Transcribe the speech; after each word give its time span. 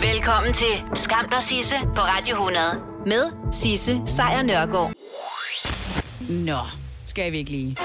Velkommen 0.00 0.52
til 0.52 0.84
Skam 0.94 1.28
der 1.28 1.40
Sisse 1.40 1.76
på 1.94 2.00
Radio 2.00 2.34
100 2.34 2.64
med 3.06 3.52
Sisse 3.52 4.02
Sejr 4.06 4.42
Nørgaard. 4.42 4.92
Nå, 6.30 6.58
skal 7.06 7.32
vi 7.32 7.38
ikke 7.38 7.50
lige. 7.50 7.76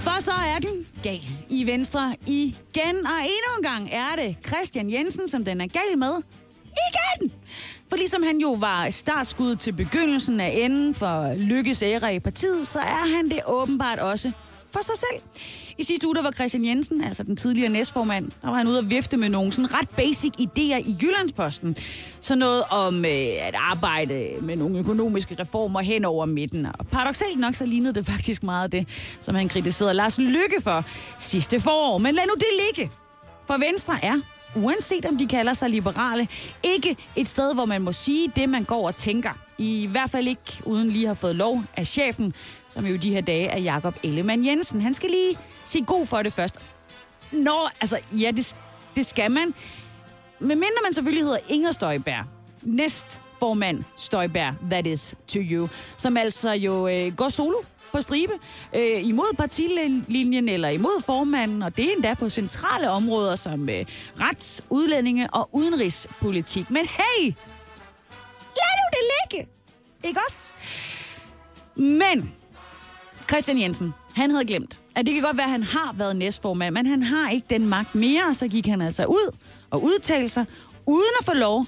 For 0.00 0.20
så 0.20 0.32
er 0.32 0.58
den 0.58 0.86
gal 1.02 1.24
i 1.48 1.66
Venstre 1.66 2.16
igen, 2.26 3.06
og 3.06 3.20
endnu 3.20 3.56
en 3.58 3.62
gang 3.62 3.88
er 3.92 4.16
det 4.16 4.36
Christian 4.46 4.90
Jensen, 4.90 5.28
som 5.28 5.44
den 5.44 5.60
er 5.60 5.66
gal 5.66 5.98
med. 5.98 6.22
Igen! 6.64 7.32
For 7.88 7.96
ligesom 7.96 8.22
han 8.22 8.38
jo 8.38 8.52
var 8.52 8.90
startskud 8.90 9.56
til 9.56 9.72
begyndelsen 9.72 10.40
af 10.40 10.52
enden 10.54 10.94
for 10.94 11.34
Lykkes 11.36 11.82
ære 11.82 12.14
i 12.14 12.20
partiet, 12.20 12.66
så 12.68 12.78
er 12.78 13.16
han 13.16 13.24
det 13.24 13.40
åbenbart 13.46 13.98
også 13.98 14.32
for 14.72 14.80
sig 14.82 14.94
selv. 14.98 15.22
I 15.78 15.84
sidste 15.84 16.06
uge 16.06 16.14
der 16.14 16.22
var 16.22 16.30
Christian 16.30 16.64
Jensen, 16.64 17.04
altså 17.04 17.22
den 17.22 17.36
tidligere 17.36 17.68
næstformand, 17.68 18.30
der 18.42 18.48
var 18.48 18.56
han 18.56 18.68
ude 18.68 18.78
at 18.78 18.90
vifte 18.90 19.16
med 19.16 19.28
nogle 19.28 19.52
sådan 19.52 19.74
ret 19.74 19.88
basic 19.88 20.32
idéer 20.40 20.88
i 20.88 20.96
Jyllandsposten. 21.02 21.76
Så 22.20 22.34
noget 22.34 22.62
om 22.70 23.04
øh, 23.04 23.10
at 23.40 23.54
arbejde 23.58 24.28
med 24.42 24.56
nogle 24.56 24.78
økonomiske 24.78 25.36
reformer 25.40 25.80
hen 25.80 26.04
over 26.04 26.26
midten. 26.26 26.66
Og 26.78 26.86
paradoxalt 26.86 27.40
nok 27.40 27.54
så 27.54 27.66
lignede 27.66 27.94
det 27.94 28.06
faktisk 28.06 28.42
meget 28.42 28.72
det, 28.72 28.88
som 29.20 29.34
han 29.34 29.48
kritiserede 29.48 29.94
Lars 29.94 30.18
Lykke 30.18 30.62
for 30.62 30.84
sidste 31.18 31.60
forår. 31.60 31.98
Men 31.98 32.14
lad 32.14 32.24
nu 32.26 32.34
det 32.34 32.66
ligge. 32.66 32.92
For 33.46 33.58
Venstre 33.58 34.04
er 34.04 34.20
uanset 34.56 35.06
om 35.06 35.18
de 35.18 35.26
kalder 35.26 35.52
sig 35.54 35.70
liberale, 35.70 36.28
ikke 36.62 36.96
et 37.16 37.28
sted, 37.28 37.54
hvor 37.54 37.64
man 37.64 37.82
må 37.82 37.92
sige 37.92 38.32
det, 38.36 38.48
man 38.48 38.64
går 38.64 38.86
og 38.86 38.96
tænker. 38.96 39.43
I 39.58 39.86
hvert 39.86 40.10
fald 40.10 40.28
ikke 40.28 40.62
uden 40.64 40.88
lige 40.88 41.06
har 41.06 41.14
fået 41.14 41.36
lov 41.36 41.62
af 41.76 41.86
chefen, 41.86 42.34
som 42.68 42.86
jo 42.86 42.96
de 42.96 43.10
her 43.10 43.20
dage 43.20 43.46
er 43.46 43.58
Jakob 43.58 43.96
Ellemann 44.02 44.46
Jensen. 44.46 44.80
Han 44.80 44.94
skal 44.94 45.10
lige 45.10 45.38
sige 45.64 45.84
god 45.84 46.06
for 46.06 46.22
det 46.22 46.32
først. 46.32 46.58
Nå, 47.32 47.68
altså, 47.80 47.98
ja, 48.12 48.30
det, 48.30 48.56
det 48.96 49.06
skal 49.06 49.30
man. 49.30 49.54
Men 50.38 50.48
mindre 50.48 50.80
man 50.84 50.92
selvfølgelig 50.92 51.24
hedder 51.24 51.38
Inger 51.48 51.72
Støjberg, 51.72 52.24
næst 52.62 53.20
formand 53.38 53.84
Støjberg, 53.96 54.54
that 54.70 54.86
is 54.86 55.14
to 55.28 55.38
you, 55.38 55.68
som 55.96 56.16
altså 56.16 56.50
jo 56.50 56.88
øh, 56.88 57.14
går 57.14 57.28
solo 57.28 57.56
på 57.92 58.00
stribe 58.00 58.32
øh, 58.76 59.04
imod 59.04 59.36
partilinjen 59.36 60.48
eller 60.48 60.68
imod 60.68 61.02
formanden, 61.02 61.62
og 61.62 61.76
det 61.76 61.84
er 61.84 61.92
endda 61.94 62.14
på 62.14 62.30
centrale 62.30 62.90
områder 62.90 63.36
som 63.36 63.68
øh, 63.68 63.84
rets, 64.20 64.62
udlændinge 64.70 65.30
og 65.34 65.48
udenrigspolitik. 65.52 66.70
Men 66.70 66.86
hey, 66.86 67.32
ikke 70.04 70.20
også? 70.28 70.54
Men 71.76 72.34
Christian 73.28 73.60
Jensen, 73.60 73.94
han 74.14 74.30
havde 74.30 74.44
glemt, 74.44 74.80
at 74.94 75.06
det 75.06 75.14
kan 75.14 75.22
godt 75.22 75.36
være, 75.36 75.46
at 75.46 75.50
han 75.50 75.62
har 75.62 75.94
været 75.98 76.16
næstformand, 76.16 76.74
men 76.74 76.86
han 76.86 77.02
har 77.02 77.30
ikke 77.30 77.46
den 77.50 77.66
magt 77.66 77.94
mere, 77.94 78.22
og 78.28 78.36
så 78.36 78.48
gik 78.48 78.66
han 78.66 78.80
altså 78.80 79.04
ud 79.04 79.36
og 79.70 79.82
udtalte 79.84 80.28
sig, 80.28 80.46
uden 80.86 81.10
at 81.20 81.26
få 81.26 81.32
lov. 81.32 81.66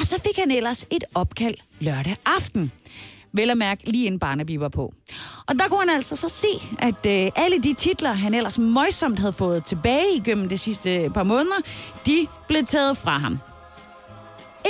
Og 0.00 0.06
så 0.06 0.20
fik 0.24 0.38
han 0.38 0.50
ellers 0.50 0.86
et 0.90 1.04
opkald 1.14 1.54
lørdag 1.80 2.16
aften. 2.26 2.72
Vel 3.32 3.50
at 3.50 3.58
mærke 3.58 3.90
lige 3.90 4.06
inden 4.06 4.18
Barnaby 4.18 4.56
var 4.58 4.68
på. 4.68 4.94
Og 5.46 5.58
der 5.58 5.68
kunne 5.68 5.80
han 5.80 5.90
altså 5.90 6.16
så 6.16 6.28
se, 6.28 6.48
at 6.78 7.06
øh, 7.06 7.30
alle 7.36 7.62
de 7.62 7.74
titler, 7.74 8.12
han 8.12 8.34
ellers 8.34 8.58
møjsomt 8.58 9.18
havde 9.18 9.32
fået 9.32 9.64
tilbage 9.64 10.16
igennem 10.16 10.48
de 10.48 10.58
sidste 10.58 11.10
par 11.14 11.22
måneder, 11.22 11.56
de 12.06 12.26
blev 12.48 12.64
taget 12.64 12.96
fra 12.96 13.18
ham. 13.18 13.38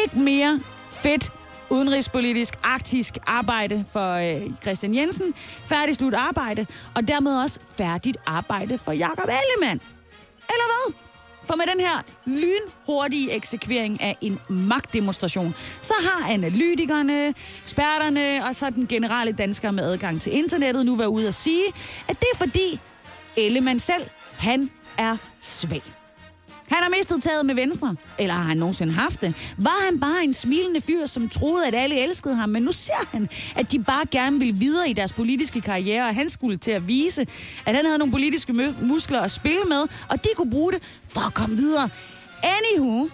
Ikke 0.04 0.18
mere 0.18 0.60
fedt 0.90 1.32
udenrigspolitisk 1.70 2.54
arktisk 2.62 3.18
arbejde 3.26 3.84
for 3.92 4.14
øh, 4.14 4.50
Christian 4.62 4.94
Jensen, 4.94 5.34
færdig 5.66 5.94
slut 5.94 6.14
arbejde, 6.14 6.66
og 6.94 7.08
dermed 7.08 7.42
også 7.42 7.58
færdigt 7.76 8.16
arbejde 8.26 8.78
for 8.78 8.92
Jakob 8.92 9.28
Ellemann. 9.28 9.80
Eller 10.48 10.64
hvad? 10.66 10.94
For 11.46 11.56
med 11.56 11.64
den 11.74 11.80
her 11.80 12.02
lynhurtige 12.24 13.32
eksekvering 13.32 14.02
af 14.02 14.16
en 14.20 14.40
magtdemonstration, 14.48 15.54
så 15.80 15.94
har 16.00 16.32
analytikerne, 16.32 17.34
eksperterne 17.62 18.46
og 18.48 18.54
så 18.54 18.70
den 18.70 18.86
generelle 18.86 19.32
dansker 19.32 19.70
med 19.70 19.84
adgang 19.84 20.20
til 20.20 20.32
internettet 20.36 20.86
nu 20.86 20.96
været 20.96 21.08
ude 21.08 21.28
at 21.28 21.34
sige, 21.34 21.66
at 22.08 22.20
det 22.20 22.26
er 22.32 22.36
fordi 22.38 22.80
Ellemann 23.36 23.78
selv, 23.78 24.04
han 24.38 24.70
er 24.98 25.16
svag. 25.40 26.03
Han 26.68 26.82
har 26.82 26.90
mistet 26.96 27.22
taget 27.22 27.46
med 27.46 27.54
Venstre. 27.54 27.96
Eller 28.18 28.34
har 28.34 28.42
han 28.42 28.56
nogensinde 28.56 28.92
haft 28.92 29.20
det? 29.20 29.34
Var 29.58 29.84
han 29.90 30.00
bare 30.00 30.24
en 30.24 30.32
smilende 30.32 30.80
fyr, 30.80 31.06
som 31.06 31.28
troede, 31.28 31.66
at 31.66 31.74
alle 31.74 32.02
elskede 32.02 32.34
ham? 32.34 32.48
Men 32.48 32.62
nu 32.62 32.72
ser 32.72 33.08
han, 33.12 33.28
at 33.56 33.72
de 33.72 33.78
bare 33.78 34.04
gerne 34.10 34.38
vil 34.38 34.60
videre 34.60 34.90
i 34.90 34.92
deres 34.92 35.12
politiske 35.12 35.60
karriere, 35.60 36.08
og 36.08 36.14
han 36.14 36.28
skulle 36.28 36.56
til 36.56 36.70
at 36.70 36.88
vise, 36.88 37.26
at 37.66 37.74
han 37.74 37.84
havde 37.84 37.98
nogle 37.98 38.12
politiske 38.12 38.52
muskler 38.82 39.20
at 39.20 39.30
spille 39.30 39.64
med, 39.64 39.86
og 40.08 40.24
de 40.24 40.28
kunne 40.36 40.50
bruge 40.50 40.72
det 40.72 40.82
for 41.08 41.20
at 41.20 41.34
komme 41.34 41.56
videre. 41.56 41.88
Anywho, 42.42 43.08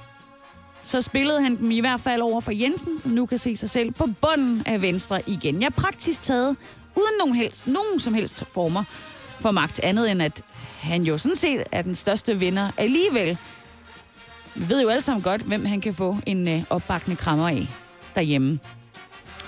så 0.85 1.01
spillede 1.01 1.43
han 1.43 1.57
dem 1.57 1.71
i 1.71 1.81
hvert 1.81 2.01
fald 2.01 2.23
over 2.23 2.41
for 2.41 2.53
Jensen, 2.53 2.99
som 2.99 3.13
nu 3.13 3.27
kan 3.27 3.39
se 3.39 3.57
sig 3.57 3.71
selv 3.71 3.91
på 3.91 4.09
bunden 4.21 4.63
af 4.67 4.83
Venstre 4.83 5.21
igen. 5.27 5.63
Jeg 5.63 5.75
praktisk 5.75 6.23
taget, 6.23 6.57
uden 6.97 7.19
nogen, 7.19 7.35
helst, 7.35 7.67
nogen 7.67 8.01
som 8.01 8.15
helst 8.15 8.45
former 8.53 8.85
for 9.41 9.51
magt, 9.51 9.81
andet 9.83 10.11
end 10.11 10.23
at 10.23 10.43
han 10.81 11.03
jo 11.03 11.17
sådan 11.17 11.37
set 11.37 11.63
er 11.73 11.83
den 11.83 11.95
største 11.95 12.39
vinder 12.39 12.71
alligevel. 12.77 13.39
Vi 14.55 14.69
ved 14.69 14.83
jo 14.83 14.89
alle 14.89 15.03
sammen 15.03 15.23
godt, 15.23 15.43
hvem 15.43 15.65
han 15.65 15.81
kan 15.81 15.95
få 15.95 16.17
en 16.27 16.49
øh, 16.49 16.63
opbakkende 16.71 17.17
krammer 17.17 17.49
af 17.49 17.67
derhjemme. 18.15 18.59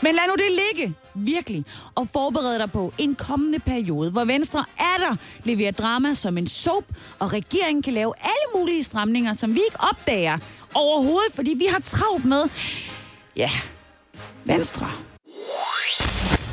Men 0.03 0.15
lad 0.15 0.23
nu 0.29 0.35
det 0.35 0.61
ligge, 0.63 0.95
virkelig, 1.15 1.65
og 1.95 2.09
forbered 2.09 2.59
dig 2.59 2.73
på 2.73 2.93
en 2.99 3.15
kommende 3.15 3.59
periode, 3.59 4.11
hvor 4.11 4.25
Venstre 4.25 4.65
er 4.79 4.99
der 4.99 5.17
leverer 5.45 5.73
drama 5.73 6.15
som 6.15 6.39
en 6.39 6.47
soap, 6.47 6.85
og 7.19 7.33
regeringen 7.33 7.83
kan 7.83 7.93
lave 7.93 8.13
alle 8.23 8.61
mulige 8.61 8.83
stramninger, 8.83 9.33
som 9.33 9.55
vi 9.55 9.61
ikke 9.61 9.81
opdager 9.91 10.39
overhovedet, 10.75 11.35
fordi 11.35 11.55
vi 11.59 11.67
har 11.71 11.81
travlt 11.81 12.25
med, 12.25 12.45
ja, 13.37 13.51
Venstre. 14.45 14.91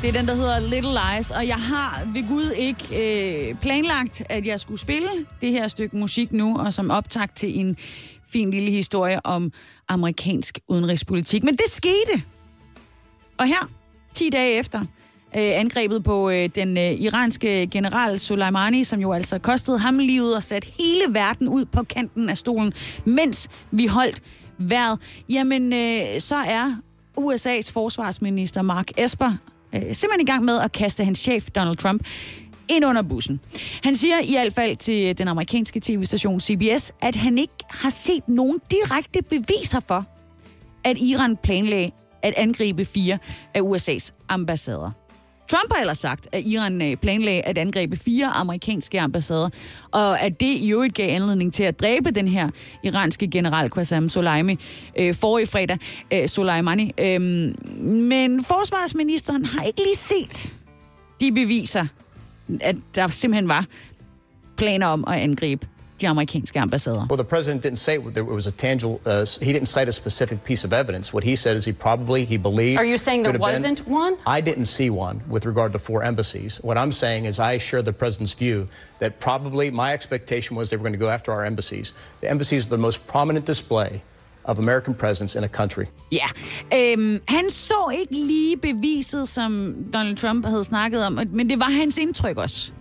Det 0.02 0.08
er 0.08 0.12
den, 0.12 0.28
der 0.28 0.34
hedder 0.34 0.58
Little 0.58 0.90
Lies, 0.90 1.30
og 1.30 1.46
jeg 1.46 1.56
har 1.56 2.02
ved 2.12 2.28
Gud 2.28 2.50
ikke 2.56 2.84
øh, 3.50 3.54
planlagt, 3.54 4.22
at 4.28 4.46
jeg 4.46 4.60
skulle 4.60 4.80
spille 4.80 5.08
det 5.40 5.50
her 5.50 5.68
stykke 5.68 5.96
musik 5.96 6.32
nu, 6.32 6.58
og 6.58 6.72
som 6.72 6.90
optakt 6.90 7.36
til 7.36 7.60
en 7.60 7.76
fin 8.32 8.50
lille 8.50 8.70
historie 8.70 9.26
om 9.26 9.52
amerikansk 9.88 10.58
udenrigspolitik. 10.68 11.44
Men 11.44 11.56
det 11.56 11.64
skete. 11.68 12.22
Og 13.38 13.46
her, 13.46 13.70
10 14.14 14.30
dage 14.30 14.58
efter, 14.58 14.80
øh, 14.80 14.86
angrebet 15.34 16.04
på 16.04 16.30
øh, 16.30 16.48
den 16.54 16.78
øh, 16.78 16.92
iranske 16.92 17.66
general 17.66 18.18
Soleimani, 18.18 18.84
som 18.84 19.00
jo 19.00 19.12
altså 19.12 19.38
kostede 19.38 19.78
ham 19.78 19.98
livet 19.98 20.36
og 20.36 20.42
satte 20.42 20.68
hele 20.78 21.14
verden 21.14 21.48
ud 21.48 21.64
på 21.64 21.82
kanten 21.82 22.28
af 22.28 22.36
stolen, 22.36 22.72
mens 23.04 23.48
vi 23.70 23.86
holdt 23.86 24.22
vejret, 24.58 24.98
jamen 25.28 25.72
øh, 25.72 26.20
så 26.20 26.36
er 26.36 26.74
USA's 27.20 27.72
forsvarsminister 27.72 28.62
Mark 28.62 28.90
Esper 28.96 29.36
øh, 29.74 29.80
simpelthen 29.80 30.20
i 30.20 30.30
gang 30.30 30.44
med 30.44 30.60
at 30.60 30.72
kaste 30.72 31.04
hans 31.04 31.18
chef, 31.18 31.50
Donald 31.50 31.76
Trump, 31.76 32.04
ind 32.68 32.84
under 32.84 33.02
bussen. 33.02 33.40
Han 33.84 33.96
siger 33.96 34.20
i 34.22 34.32
hvert 34.32 34.52
fald 34.52 34.76
til 34.76 35.08
øh, 35.08 35.14
den 35.18 35.28
amerikanske 35.28 35.80
tv-station 35.80 36.40
CBS, 36.40 36.92
at 37.02 37.14
han 37.14 37.38
ikke 37.38 37.54
har 37.70 37.90
set 37.90 38.28
nogen 38.28 38.60
direkte 38.70 39.22
beviser 39.22 39.80
for, 39.88 40.06
at 40.84 40.98
Iran 40.98 41.36
planlagde 41.36 41.90
at 42.22 42.34
angribe 42.36 42.84
fire 42.84 43.18
af 43.54 43.60
USA's 43.60 44.10
ambassader. 44.28 44.99
Trump 45.50 45.72
har 45.72 45.80
ellers 45.80 45.98
sagt, 45.98 46.28
at 46.32 46.46
Iran 46.46 46.82
øh, 46.82 46.96
planlagde 46.96 47.42
at 47.42 47.58
angribe 47.58 47.96
fire 47.96 48.26
amerikanske 48.26 49.00
ambassader, 49.00 49.48
og 49.90 50.20
at 50.20 50.40
det 50.40 50.46
i 50.46 50.72
øvrigt 50.72 50.94
gav 50.94 51.14
anledning 51.14 51.52
til 51.52 51.62
at 51.62 51.80
dræbe 51.80 52.10
den 52.10 52.28
her 52.28 52.50
iranske 52.84 53.28
general 53.30 53.70
Qasem 53.70 54.08
Soleimani 54.08 54.58
øh, 54.98 55.14
forrige 55.14 55.46
fredag. 55.46 55.78
Øh, 56.12 56.28
Soleimani. 56.28 56.92
Øh, 56.98 57.20
men 57.20 58.44
forsvarsministeren 58.44 59.44
har 59.44 59.62
ikke 59.62 59.80
lige 59.80 59.96
set 59.96 60.52
de 61.20 61.32
beviser, 61.32 61.86
at 62.60 62.76
der 62.94 63.06
simpelthen 63.06 63.48
var 63.48 63.66
planer 64.56 64.86
om 64.86 65.04
at 65.08 65.14
angribe 65.14 65.66
de 66.00 66.08
amerikanske 66.08 66.60
ambassader. 66.60 67.06
Well, 67.10 67.16
the 67.16 67.24
president 67.24 67.62
didn't 67.62 67.78
say 67.78 67.94
it 67.94 68.26
was 68.26 68.46
a 68.46 68.50
tangible. 68.50 69.00
Uh, 69.06 69.26
he 69.46 69.52
didn't 69.52 69.68
cite 69.68 69.88
a 69.88 69.92
specific 69.92 70.44
piece 70.44 70.64
of 70.66 70.72
evidence. 70.72 71.12
What 71.14 71.24
he 71.24 71.36
said 71.36 71.56
is 71.56 71.64
he 71.64 71.72
probably 71.72 72.24
he 72.24 72.36
believed. 72.38 72.78
Are 72.78 72.90
you 72.92 72.98
saying 72.98 73.24
there 73.24 73.38
wasn't 73.38 73.84
been, 73.84 73.94
one? 73.94 74.16
I 74.26 74.40
didn't 74.40 74.68
see 74.76 74.90
one 74.90 75.20
with 75.28 75.44
regard 75.46 75.72
to 75.72 75.78
four 75.78 76.02
embassies. 76.04 76.60
What 76.62 76.76
I'm 76.76 76.92
saying 76.92 77.24
is 77.26 77.38
I 77.38 77.58
share 77.58 77.82
the 77.82 77.92
president's 77.92 78.34
view 78.44 78.68
that 78.98 79.10
probably 79.20 79.70
my 79.70 79.92
expectation 79.92 80.56
was 80.56 80.70
they 80.70 80.76
were 80.76 80.88
going 80.88 81.00
to 81.00 81.04
go 81.06 81.10
after 81.10 81.32
our 81.32 81.44
embassies. 81.44 81.94
The 82.20 82.30
embassies 82.30 82.66
are 82.66 82.70
the 82.70 82.82
most 82.88 83.06
prominent 83.06 83.46
display 83.46 84.02
of 84.44 84.58
American 84.58 84.94
presence 84.94 85.38
in 85.38 85.44
a 85.44 85.48
country. 85.48 85.86
Ja, 86.12 86.26
øhm, 86.74 87.20
han 87.28 87.50
så 87.50 87.96
ikke 87.98 88.14
lige 88.14 88.56
beviset, 88.56 89.28
som 89.28 89.74
Donald 89.92 90.16
Trump 90.16 90.46
havde 90.46 90.64
snakket 90.64 91.06
om, 91.06 91.18
men 91.32 91.50
det 91.50 91.58
var 91.58 91.70
hans 91.70 91.98
indtryk 91.98 92.36
også, 92.36 92.72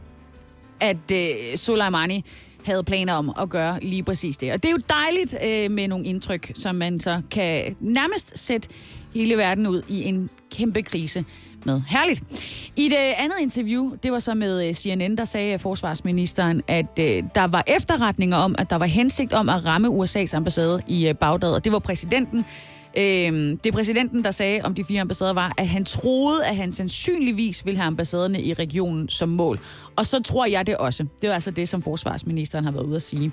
at 0.80 1.12
øh, 1.14 1.58
Soleimani 1.58 2.26
havde 2.66 2.84
planer 2.84 3.14
om 3.14 3.34
at 3.42 3.50
gøre 3.50 3.80
lige 3.82 4.04
præcis 4.04 4.38
det. 4.38 4.52
Og 4.52 4.64
det 4.64 4.70
er 4.70 4.72
jo 4.72 4.82
dejligt 4.90 5.36
øh, 5.46 5.72
med 5.72 5.88
nogle 5.88 6.06
indtryk, 6.06 6.52
som 6.56 6.76
man 6.76 7.00
så 7.00 7.22
kan 7.32 7.76
nærmest 7.80 8.38
sætte 8.38 8.70
hele 9.14 9.38
verden 9.38 9.68
ud 9.68 9.82
i 9.88 10.04
en 10.04 10.30
kæmpe 10.52 10.82
krise. 10.82 11.26
med. 11.66 11.82
Herligt. 11.88 12.22
I 12.76 12.90
det 12.90 12.98
øh, 12.98 13.24
andet 13.24 13.36
interview, 13.42 13.92
det 14.04 14.12
var 14.12 14.20
så 14.20 14.34
med 14.34 14.68
øh, 14.68 14.74
CNN, 14.74 15.18
der 15.18 15.26
sagde 15.26 15.60
forsvarsministeren, 15.60 16.62
at 16.68 17.00
øh, 17.00 17.24
der 17.36 17.48
var 17.48 17.64
efterretninger 17.68 18.38
om, 18.38 18.56
at 18.58 18.70
der 18.70 18.76
var 18.76 18.86
hensigt 18.86 19.34
om 19.34 19.50
at 19.50 19.66
ramme 19.66 19.88
USA's 19.88 20.36
ambassade 20.36 20.82
i 20.88 21.08
øh, 21.08 21.16
Bagdad, 21.16 21.52
og 21.52 21.64
det 21.64 21.72
var 21.72 21.80
præsidenten, 21.80 22.46
Øh, 22.98 23.58
det 23.64 23.74
præsidenten, 23.74 24.24
der 24.24 24.32
sagde 24.32 24.62
om 24.64 24.76
de 24.76 24.84
fire 24.84 25.02
ambassader, 25.02 25.34
var, 25.34 25.54
at 25.58 25.68
han 25.68 25.86
troede, 25.86 26.46
at 26.46 26.56
han 26.56 26.72
sandsynligvis 26.72 27.66
ville 27.66 27.78
have 27.78 27.88
ambassaderne 27.88 28.42
i 28.42 28.54
regionen 28.54 29.10
som 29.10 29.30
mål. 29.30 29.60
Og 30.00 30.06
så 30.06 30.20
tror 30.20 30.46
jeg 30.46 30.68
det 30.68 30.78
også. 30.78 31.06
Det 31.22 31.30
var 31.30 31.34
altså 31.34 31.52
det, 31.52 31.70
som 31.70 31.82
forsvarsministeren 31.82 32.66
har 32.66 32.72
været 32.72 32.84
ude 32.84 32.96
at 32.96 33.02
sige. 33.02 33.32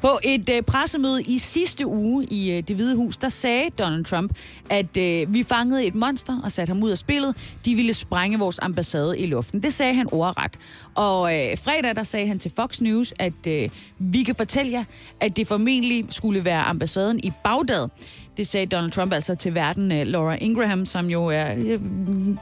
På 0.00 0.18
et 0.24 0.48
øh, 0.48 0.62
pressemøde 0.62 1.22
i 1.22 1.38
sidste 1.38 1.86
uge 1.86 2.24
i 2.24 2.50
øh, 2.50 2.62
det 2.68 2.76
hvide 2.76 2.96
hus, 2.96 3.16
der 3.16 3.28
sagde 3.28 3.70
Donald 3.78 4.04
Trump, 4.04 4.32
at 4.70 4.96
øh, 4.96 5.34
vi 5.34 5.42
fangede 5.42 5.84
et 5.84 5.94
monster 5.94 6.40
og 6.44 6.52
satte 6.52 6.70
ham 6.70 6.82
ud 6.82 6.90
af 6.90 6.98
spillet. 6.98 7.36
De 7.64 7.74
ville 7.74 7.94
sprænge 7.94 8.38
vores 8.38 8.58
ambassade 8.62 9.18
i 9.18 9.26
luften. 9.26 9.62
Det 9.62 9.74
sagde 9.74 9.94
han 9.94 10.06
ordret. 10.12 10.52
Og 10.94 11.34
øh, 11.34 11.58
fredag, 11.58 11.96
der 11.96 12.02
sagde 12.02 12.26
han 12.26 12.38
til 12.38 12.52
Fox 12.56 12.80
News, 12.80 13.14
at 13.18 13.46
øh, 13.46 13.68
vi 13.98 14.22
kan 14.22 14.34
fortælle 14.34 14.72
jer, 14.72 14.84
at 15.20 15.36
det 15.36 15.46
formentlig 15.46 16.04
skulle 16.08 16.44
være 16.44 16.62
ambassaden 16.62 17.20
i 17.22 17.32
Bagdad. 17.44 17.88
Det 18.36 18.46
sagde 18.46 18.66
Donald 18.66 18.90
Trump 18.90 19.12
altså 19.12 19.34
til 19.34 19.54
verden 19.54 19.92
øh, 19.92 20.06
Laura 20.06 20.34
Ingraham, 20.34 20.84
som 20.84 21.06
jo 21.06 21.26
er 21.26 21.46
en 21.46 21.70
øh, 21.70 21.80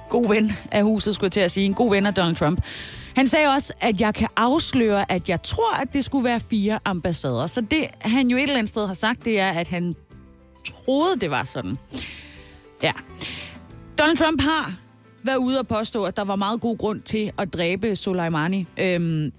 god 0.09 0.29
ven 0.29 0.53
af 0.73 0.83
huset, 0.83 1.15
skulle 1.15 1.27
jeg 1.27 1.33
til 1.33 1.41
at 1.41 1.51
sige. 1.51 1.67
En 1.67 1.75
god 1.75 1.91
ven 1.91 2.07
af 2.07 2.15
Donald 2.15 2.37
Trump. 2.37 2.61
Han 3.17 3.29
sagde 3.29 3.49
også, 3.49 3.73
at 3.81 4.01
jeg 4.01 4.15
kan 4.15 4.29
afsløre, 4.37 5.13
at 5.13 5.29
jeg 5.29 5.43
tror, 5.43 5.75
at 5.83 5.95
det 5.95 6.05
skulle 6.05 6.25
være 6.25 6.41
fire 6.41 6.79
ambassader. 6.85 7.47
Så 7.47 7.61
det, 7.61 7.87
han 8.01 8.29
jo 8.29 8.37
et 8.37 8.43
eller 8.43 8.57
andet 8.57 8.69
sted 8.69 8.87
har 8.87 8.95
sagt, 8.95 9.25
det 9.25 9.41
er, 9.41 9.51
at 9.51 9.69
han 9.69 9.95
troede, 10.65 11.21
det 11.21 11.31
var 11.31 11.45
sådan. 11.45 11.79
Ja. 12.83 12.93
Donald 13.99 14.17
Trump 14.17 14.41
har 14.41 14.75
været 15.23 15.37
ude 15.37 15.59
og 15.59 15.69
påstå, 15.69 16.05
at 16.05 16.17
der 16.17 16.25
var 16.25 16.37
meget 16.37 16.61
god 16.61 16.79
grund 16.79 17.01
til 17.01 17.33
at 17.39 17.53
dræbe 17.53 17.97
Soleimani. 17.97 18.67
Øhm, 18.77 19.33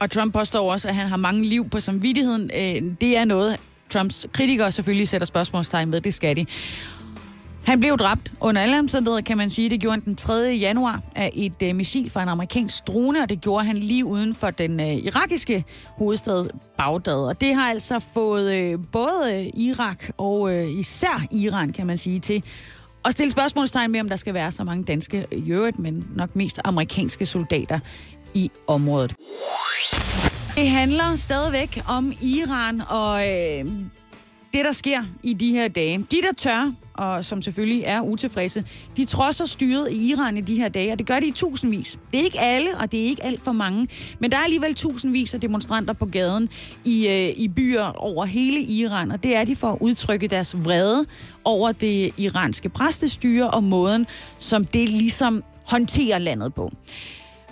og 0.00 0.10
Trump 0.10 0.32
påstår 0.32 0.72
også, 0.72 0.88
at 0.88 0.94
han 0.94 1.08
har 1.08 1.16
mange 1.16 1.44
liv 1.44 1.70
på 1.70 1.80
samvittigheden. 1.80 2.50
Øh, 2.54 2.92
det 3.00 3.16
er 3.16 3.24
noget, 3.24 3.60
Trumps 3.90 4.26
kritikere 4.32 4.72
selvfølgelig 4.72 5.08
sætter 5.08 5.24
spørgsmålstegn 5.24 5.92
ved. 5.92 6.00
Det 6.00 6.14
skal 6.14 6.36
de. 6.36 6.46
Han 7.66 7.80
blev 7.80 7.96
dræbt 7.96 8.32
under 8.40 8.62
alle 8.62 8.78
omstændigheder, 8.78 9.20
kan 9.20 9.36
man 9.36 9.50
sige. 9.50 9.70
Det 9.70 9.80
gjorde 9.80 9.94
han 9.94 10.04
den 10.04 10.16
3. 10.16 10.34
januar 10.60 11.00
af 11.16 11.30
et 11.34 11.62
øh, 11.62 11.74
missil 11.74 12.10
fra 12.10 12.22
en 12.22 12.28
amerikansk 12.28 12.86
drone, 12.86 13.22
og 13.22 13.28
det 13.28 13.40
gjorde 13.40 13.64
han 13.64 13.76
lige 13.76 14.04
uden 14.04 14.34
for 14.34 14.50
den 14.50 14.80
øh, 14.80 14.86
irakiske 14.86 15.64
hovedstad 15.86 16.48
Bagdad. 16.78 17.14
Og 17.14 17.40
det 17.40 17.54
har 17.54 17.70
altså 17.70 18.04
fået 18.14 18.54
øh, 18.54 18.78
både 18.92 19.34
øh, 19.34 19.60
Irak 19.60 20.04
og 20.16 20.54
øh, 20.54 20.68
især 20.78 21.22
Iran, 21.30 21.72
kan 21.72 21.86
man 21.86 21.98
sige, 21.98 22.20
til 22.20 22.42
at 23.04 23.12
stille 23.12 23.30
spørgsmålstegn 23.30 23.92
med, 23.92 24.00
om 24.00 24.08
der 24.08 24.16
skal 24.16 24.34
være 24.34 24.50
så 24.50 24.64
mange 24.64 24.84
danske, 24.84 25.26
øh, 25.32 25.38
i 25.38 25.50
øvrigt, 25.50 25.78
men 25.78 26.08
nok 26.16 26.36
mest 26.36 26.60
amerikanske 26.64 27.26
soldater 27.26 27.78
i 28.34 28.50
området. 28.66 29.14
Det 30.54 30.68
handler 30.68 31.14
stadigvæk 31.14 31.82
om 31.88 32.12
Iran 32.22 32.82
og 32.88 33.28
øh, 33.28 33.64
det, 34.54 34.64
der 34.64 34.72
sker 34.72 35.02
i 35.22 35.32
de 35.32 35.52
her 35.52 35.68
dage. 35.68 35.98
De, 35.98 36.22
der 36.22 36.32
tør, 36.36 36.72
og 36.94 37.24
som 37.24 37.42
selvfølgelig 37.42 37.82
er 37.86 38.00
utilfredse, 38.00 38.64
de 38.96 39.04
trodser 39.04 39.44
styret 39.44 39.92
i 39.92 40.10
Iran 40.10 40.36
i 40.36 40.40
de 40.40 40.56
her 40.56 40.68
dage, 40.68 40.92
og 40.92 40.98
det 40.98 41.06
gør 41.06 41.20
de 41.20 41.26
i 41.26 41.30
tusindvis. 41.30 42.00
Det 42.12 42.20
er 42.20 42.24
ikke 42.24 42.40
alle, 42.40 42.70
og 42.80 42.92
det 42.92 43.00
er 43.00 43.04
ikke 43.04 43.24
alt 43.24 43.40
for 43.40 43.52
mange, 43.52 43.88
men 44.18 44.30
der 44.30 44.36
er 44.36 44.42
alligevel 44.42 44.74
tusindvis 44.74 45.34
af 45.34 45.40
demonstranter 45.40 45.92
på 45.92 46.06
gaden 46.06 46.48
i, 46.84 47.08
øh, 47.08 47.28
i 47.36 47.48
byer 47.48 47.84
over 47.84 48.24
hele 48.24 48.60
Iran, 48.60 49.10
og 49.10 49.22
det 49.22 49.36
er 49.36 49.44
de 49.44 49.56
for 49.56 49.72
at 49.72 49.78
udtrykke 49.80 50.28
deres 50.28 50.64
vrede 50.64 51.06
over 51.44 51.72
det 51.72 52.12
iranske 52.18 52.68
præstestyre 52.68 53.50
og 53.50 53.64
måden, 53.64 54.06
som 54.38 54.64
det 54.64 54.88
ligesom 54.88 55.44
håndterer 55.64 56.18
landet 56.18 56.54
på. 56.54 56.72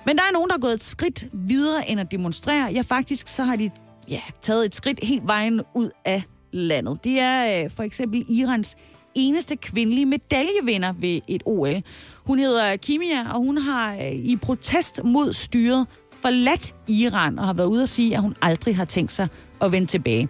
Men 0.06 0.16
der 0.16 0.22
er 0.22 0.32
nogen, 0.32 0.48
der 0.48 0.56
er 0.56 0.60
gået 0.60 0.72
et 0.72 0.82
skridt 0.82 1.26
videre 1.32 1.90
end 1.90 2.00
at 2.00 2.10
demonstrere. 2.10 2.72
Ja, 2.72 2.80
faktisk 2.80 3.28
så 3.28 3.44
har 3.44 3.56
de 3.56 3.70
ja, 4.08 4.20
taget 4.42 4.64
et 4.64 4.74
skridt 4.74 4.98
helt 5.02 5.26
vejen 5.26 5.60
ud 5.74 5.90
af 6.04 6.22
landet. 6.52 7.04
Det 7.04 7.20
er 7.20 7.64
øh, 7.64 7.70
for 7.70 7.82
eksempel 7.82 8.24
Irans 8.28 8.76
eneste 9.14 9.56
kvindelige 9.56 10.06
medaljevinder 10.06 10.92
ved 10.92 11.20
et 11.28 11.42
OL. 11.46 11.82
Hun 12.16 12.38
hedder 12.38 12.76
Kimia, 12.76 13.32
og 13.32 13.38
hun 13.38 13.58
har 13.58 13.94
øh, 13.94 14.12
i 14.12 14.36
protest 14.36 15.04
mod 15.04 15.32
styret 15.32 15.86
forladt 16.12 16.74
Iran 16.88 17.38
og 17.38 17.46
har 17.46 17.52
været 17.52 17.66
ude 17.66 17.82
at 17.82 17.88
sige, 17.88 18.14
at 18.14 18.22
hun 18.22 18.34
aldrig 18.42 18.76
har 18.76 18.84
tænkt 18.84 19.12
sig 19.12 19.28
at 19.60 19.72
vende 19.72 19.86
tilbage. 19.86 20.28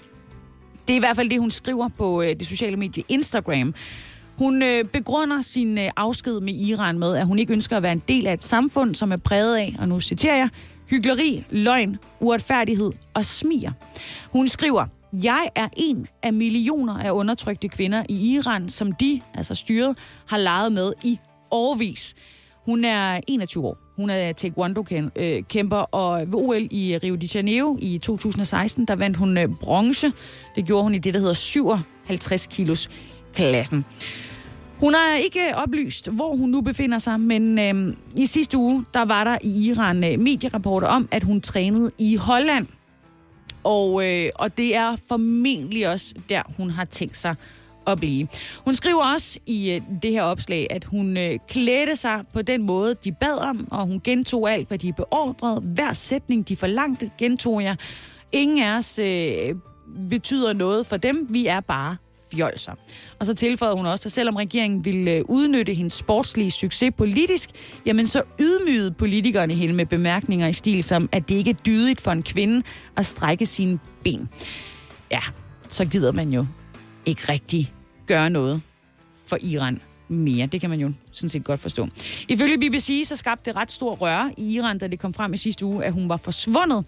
Det 0.89 0.93
er 0.93 0.97
i 0.97 1.01
hvert 1.01 1.17
fald 1.17 1.31
det, 1.31 1.41
hun 1.41 1.51
skriver 1.51 1.89
på 1.89 2.23
øh, 2.23 2.29
det 2.29 2.47
sociale 2.47 2.77
medie 2.77 3.03
Instagram. 3.09 3.75
Hun 4.37 4.63
øh, 4.63 4.85
begrunder 4.85 5.41
sin 5.41 5.79
øh, 5.79 5.91
afsked 5.97 6.41
med 6.41 6.55
Iran 6.55 6.99
med, 6.99 7.17
at 7.17 7.27
hun 7.27 7.39
ikke 7.39 7.53
ønsker 7.53 7.77
at 7.77 7.83
være 7.83 7.93
en 7.93 8.03
del 8.09 8.27
af 8.27 8.33
et 8.33 8.43
samfund, 8.43 8.95
som 8.95 9.13
er 9.13 9.17
præget 9.17 9.57
af, 9.57 9.77
og 9.79 9.89
nu 9.89 10.01
citerer 10.01 10.37
jeg, 10.37 10.49
hyggeleri, 10.91 11.45
løgn, 11.51 11.97
uretfærdighed 12.21 12.91
og 13.15 13.25
smier. 13.25 13.73
Hun 14.31 14.49
skriver, 14.49 14.87
jeg 15.13 15.49
er 15.55 15.69
en 15.77 16.07
af 16.23 16.33
millioner 16.33 16.99
af 16.99 17.11
undertrykte 17.11 17.69
kvinder 17.69 18.03
i 18.09 18.35
Iran, 18.35 18.69
som 18.69 18.93
de, 18.93 19.21
altså 19.35 19.55
styret, 19.55 19.99
har 20.29 20.37
leget 20.37 20.73
med 20.73 20.93
i 21.05 21.19
årvis. 21.51 22.15
Hun 22.65 22.85
er 22.85 23.21
21 23.29 23.67
år. 23.67 23.79
Hun 23.97 24.11
er 24.11 24.33
taekwondo-kæmper, 24.33 25.79
øh, 25.79 25.87
og 25.93 26.21
ved 26.21 26.35
OL 26.35 26.69
i 26.71 26.99
Rio 27.03 27.15
de 27.15 27.29
Janeiro 27.35 27.79
i 27.81 27.99
2016, 27.99 28.85
der 28.85 28.97
vandt 28.97 29.17
hun 29.17 29.39
øh, 29.39 29.49
bronze. 29.61 30.13
Det 30.57 30.67
gjorde 30.67 30.83
hun 30.83 30.95
i 30.95 30.99
det, 30.99 31.15
der 31.15 31.21
hedder 31.21 31.35
57 31.35 32.47
kilos 32.47 32.91
klassen. 33.35 33.85
Hun 34.81 34.95
har 34.95 35.17
ikke 35.17 35.57
oplyst, 35.57 36.11
hvor 36.11 36.37
hun 36.37 36.51
nu 36.51 36.61
befinder 36.61 36.99
sig, 36.99 37.21
men 37.21 37.59
øh, 37.59 37.97
i 38.17 38.27
sidste 38.27 38.57
uge, 38.59 38.85
der 38.95 39.05
var 39.05 39.25
der 39.25 39.39
i 39.43 39.69
Iran 39.69 40.05
øh, 40.05 40.19
medierapporter 40.19 40.87
om, 40.87 41.09
at 41.11 41.23
hun 41.23 41.41
trænede 41.41 41.91
i 41.99 42.17
Holland. 42.17 42.67
Og, 43.65 44.09
øh, 44.09 44.31
og 44.35 44.57
det 44.57 44.77
er 44.77 44.97
formentlig 45.09 45.89
også 45.89 46.15
der, 46.29 46.43
hun 46.57 46.71
har 46.71 46.85
tænkt 46.85 47.17
sig 47.17 47.35
at 47.87 47.99
blive. 47.99 48.29
Hun 48.65 48.75
skriver 48.75 49.13
også 49.15 49.39
i 49.47 49.73
øh, 49.73 49.83
det 50.03 50.11
her 50.11 50.23
opslag, 50.23 50.67
at 50.71 50.85
hun 50.85 51.17
øh, 51.17 51.39
klædte 51.49 51.97
sig 51.97 52.25
på 52.33 52.43
den 52.43 52.63
måde, 52.63 52.95
de 53.05 53.13
bad 53.13 53.39
om, 53.39 53.69
og 53.71 53.87
hun 53.87 54.01
gentog 54.05 54.51
alt, 54.51 54.69
hvad 54.69 54.79
de 54.79 54.93
beordrede. 54.93 55.61
Hver 55.61 55.93
sætning, 55.93 56.49
de 56.49 56.57
forlangte, 56.57 57.11
gentog 57.19 57.63
jeg. 57.63 57.77
Ingen 58.33 58.63
af 58.63 58.79
os 58.79 58.99
øh, 58.99 59.55
betyder 60.11 60.53
noget 60.53 60.87
for 60.87 60.97
dem. 60.97 61.27
Vi 61.31 61.47
er 61.47 61.61
bare 61.61 61.97
fjolser. 62.35 62.73
Og 63.19 63.27
så 63.27 63.35
tilføjede 63.35 63.77
hun 63.77 63.87
også, 63.87 64.09
at 64.09 64.13
selvom 64.13 64.37
regeringen 64.37 64.85
ville 64.85 65.11
øh, 65.11 65.25
udnytte 65.29 65.75
hendes 65.75 65.93
sportslige 65.93 66.51
succes 66.51 66.91
politisk, 66.97 67.51
jamen 67.87 68.07
så 68.07 68.23
ydmygede 68.41 68.91
politikerne 68.91 69.55
hende 69.55 69.75
med 69.75 69.87
bemærkninger 69.87 70.47
i 70.47 70.53
stil 70.53 70.83
som, 70.83 71.09
at 71.13 71.29
det 71.29 71.35
ikke 71.35 71.51
er 71.51 71.55
dydigt 71.67 72.01
for 72.01 72.11
en 72.11 72.23
kvinde 72.23 72.63
at 72.97 73.07
strække 73.07 73.47
sine 73.47 73.79
ben. 74.05 74.29
Ja, 75.11 75.21
så 75.69 75.85
gider 75.85 76.13
man 76.13 76.31
jo 76.31 76.47
ikke 77.07 77.23
rigtig 77.29 77.73
gøre 78.07 78.31
noget 78.31 78.63
for 79.27 79.39
Iran 79.41 79.81
mere. 80.13 80.47
Det 80.47 80.61
kan 80.61 80.71
man 80.71 80.81
jo 80.81 80.93
sådan 81.11 81.29
set 81.29 81.45
godt 81.45 81.61
forstå. 81.61 81.89
Ifølge 82.29 82.59
BBC 82.59 83.03
så 83.07 83.17
skabte 83.17 83.51
det 83.51 83.57
ret 83.57 83.73
stor 83.73 83.95
røre 83.95 84.33
i 84.37 84.55
Iran, 84.55 84.79
da 84.79 84.87
det 84.87 84.99
kom 84.99 85.15
frem 85.15 85.35
i 85.35 85.37
sidste 85.37 85.65
uge, 85.65 85.85
at 85.85 85.93
hun 85.93 86.09
var 86.09 86.17
forsvundet. 86.17 86.85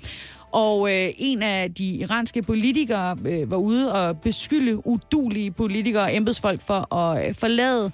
Og 0.53 0.93
øh, 0.93 1.09
en 1.19 1.43
af 1.43 1.75
de 1.75 1.85
iranske 1.85 2.43
politikere 2.43 3.17
øh, 3.25 3.51
var 3.51 3.57
ude 3.57 3.93
og 3.93 4.21
beskylde 4.21 4.87
udulige 4.87 5.51
politikere 5.51 6.03
og 6.03 6.17
embedsfolk 6.17 6.61
for 6.61 6.95
at 6.95 7.29
øh, 7.29 7.35
forlade 7.35 7.93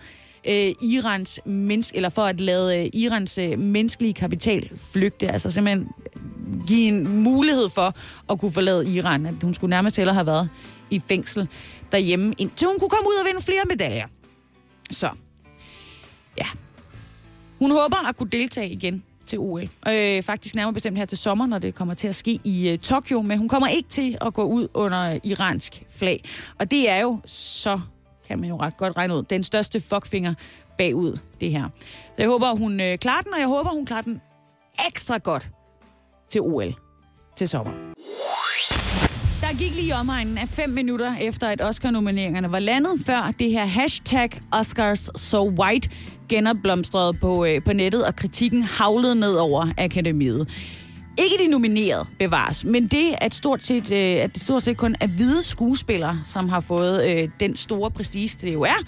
øh, 0.48 0.72
Irans 0.82 1.40
menneske, 1.44 1.96
eller 1.96 2.08
for 2.08 2.22
at 2.22 2.40
lade 2.40 2.78
øh, 2.78 2.90
Irans 2.92 3.38
øh, 3.38 3.58
menneskelige 3.58 4.14
kapital 4.14 4.70
flygte. 4.92 5.28
Altså 5.28 5.50
simpelthen 5.50 5.88
øh, 6.16 6.66
give 6.66 6.88
en 6.88 7.22
mulighed 7.22 7.68
for 7.74 7.94
at 8.30 8.40
kunne 8.40 8.52
forlade 8.52 8.94
Iran. 8.94 9.26
At 9.26 9.34
hun 9.42 9.54
skulle 9.54 9.70
nærmest 9.70 9.96
hellere 9.96 10.14
have 10.14 10.26
været 10.26 10.48
i 10.90 11.00
fængsel 11.08 11.48
derhjemme, 11.92 12.34
indtil 12.38 12.66
hun 12.66 12.78
kunne 12.78 12.90
komme 12.90 13.08
ud 13.08 13.14
og 13.20 13.26
vinde 13.26 13.40
flere 13.40 13.62
medaljer. 13.68 14.06
Så, 14.90 15.10
ja. 16.38 16.46
Hun 17.58 17.70
håber 17.70 18.08
at 18.08 18.16
kunne 18.16 18.30
deltage 18.30 18.68
igen 18.68 19.04
til 19.26 19.38
OL. 19.38 19.68
Øh, 19.88 20.22
faktisk 20.22 20.54
nærmere 20.54 20.74
bestemt 20.74 20.98
her 20.98 21.04
til 21.04 21.18
sommer, 21.18 21.46
når 21.46 21.58
det 21.58 21.74
kommer 21.74 21.94
til 21.94 22.08
at 22.08 22.14
ske 22.14 22.40
i 22.44 22.68
øh, 22.68 22.78
Tokyo. 22.78 23.22
Men 23.22 23.38
hun 23.38 23.48
kommer 23.48 23.68
ikke 23.68 23.88
til 23.88 24.18
at 24.20 24.34
gå 24.34 24.42
ud 24.42 24.68
under 24.74 25.18
iransk 25.24 25.82
flag. 25.90 26.24
Og 26.58 26.70
det 26.70 26.90
er 26.90 26.96
jo 26.96 27.20
så, 27.26 27.80
kan 28.28 28.40
man 28.40 28.48
jo 28.48 28.56
ret 28.56 28.76
godt 28.76 28.96
regne 28.96 29.16
ud, 29.16 29.22
den 29.22 29.42
største 29.42 29.80
fuckfinger 29.80 30.34
bagud 30.78 31.18
det 31.40 31.50
her. 31.50 31.68
Så 32.06 32.14
jeg 32.18 32.28
håber, 32.28 32.54
hun 32.54 32.80
øh, 32.80 32.98
klarer 32.98 33.22
den, 33.22 33.34
og 33.34 33.40
jeg 33.40 33.48
håber, 33.48 33.70
hun 33.70 33.86
klarer 33.86 34.02
den 34.02 34.20
ekstra 34.86 35.18
godt 35.18 35.50
til 36.28 36.40
OL 36.40 36.74
til 37.36 37.48
sommer. 37.48 37.72
Der 39.50 39.56
gik 39.56 39.74
lige 39.74 39.96
omegnen 39.96 40.38
af 40.38 40.48
fem 40.48 40.70
minutter 40.70 41.16
efter, 41.16 41.48
at 41.48 41.62
Oscar-nomineringerne 41.62 42.52
var 42.52 42.58
landet, 42.58 43.00
før 43.06 43.32
det 43.38 43.50
her 43.50 43.66
hashtag 43.66 44.30
Oscars 44.52 45.10
So 45.16 45.48
White 45.48 45.88
genopblomstrede 46.28 47.14
på, 47.14 47.44
øh, 47.44 47.62
på 47.62 47.72
nettet, 47.72 48.04
og 48.04 48.16
kritikken 48.16 48.62
havlede 48.62 49.14
ned 49.14 49.34
over 49.34 49.66
akademiet. 49.78 50.48
Ikke 51.18 51.44
de 51.44 51.50
nominerede 51.50 52.06
bevares, 52.18 52.64
men 52.64 52.86
det, 52.86 53.14
at, 53.20 53.34
stort 53.34 53.62
set, 53.62 53.90
øh, 53.90 53.98
at 53.98 54.34
det 54.34 54.42
stort 54.42 54.62
set 54.62 54.76
kun 54.76 54.96
er 55.00 55.06
hvide 55.06 55.42
skuespillere, 55.42 56.18
som 56.24 56.48
har 56.48 56.60
fået 56.60 57.08
øh, 57.08 57.28
den 57.40 57.56
store 57.56 57.90
prestige, 57.90 58.38
det 58.40 58.52
jo 58.52 58.62
er, 58.62 58.84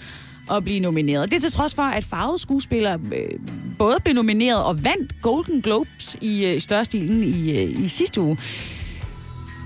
at 0.51 0.63
blive 0.63 0.79
nomineret. 0.79 1.31
Det 1.31 1.37
er 1.37 1.41
til 1.41 1.51
trods 1.51 1.75
for, 1.75 1.83
at 1.83 2.03
farvede 2.03 2.37
skuespillere 2.37 2.99
øh, 3.13 3.39
både 3.79 3.97
blev 4.03 4.15
nomineret 4.15 4.63
og 4.63 4.83
vandt 4.83 5.21
Golden 5.21 5.61
Globes 5.61 6.17
i 6.21 6.45
øh, 6.45 6.61
størstilen 6.61 7.23
i, 7.23 7.51
øh, 7.51 7.83
i 7.83 7.87
sidste 7.87 8.21
uge. 8.21 8.37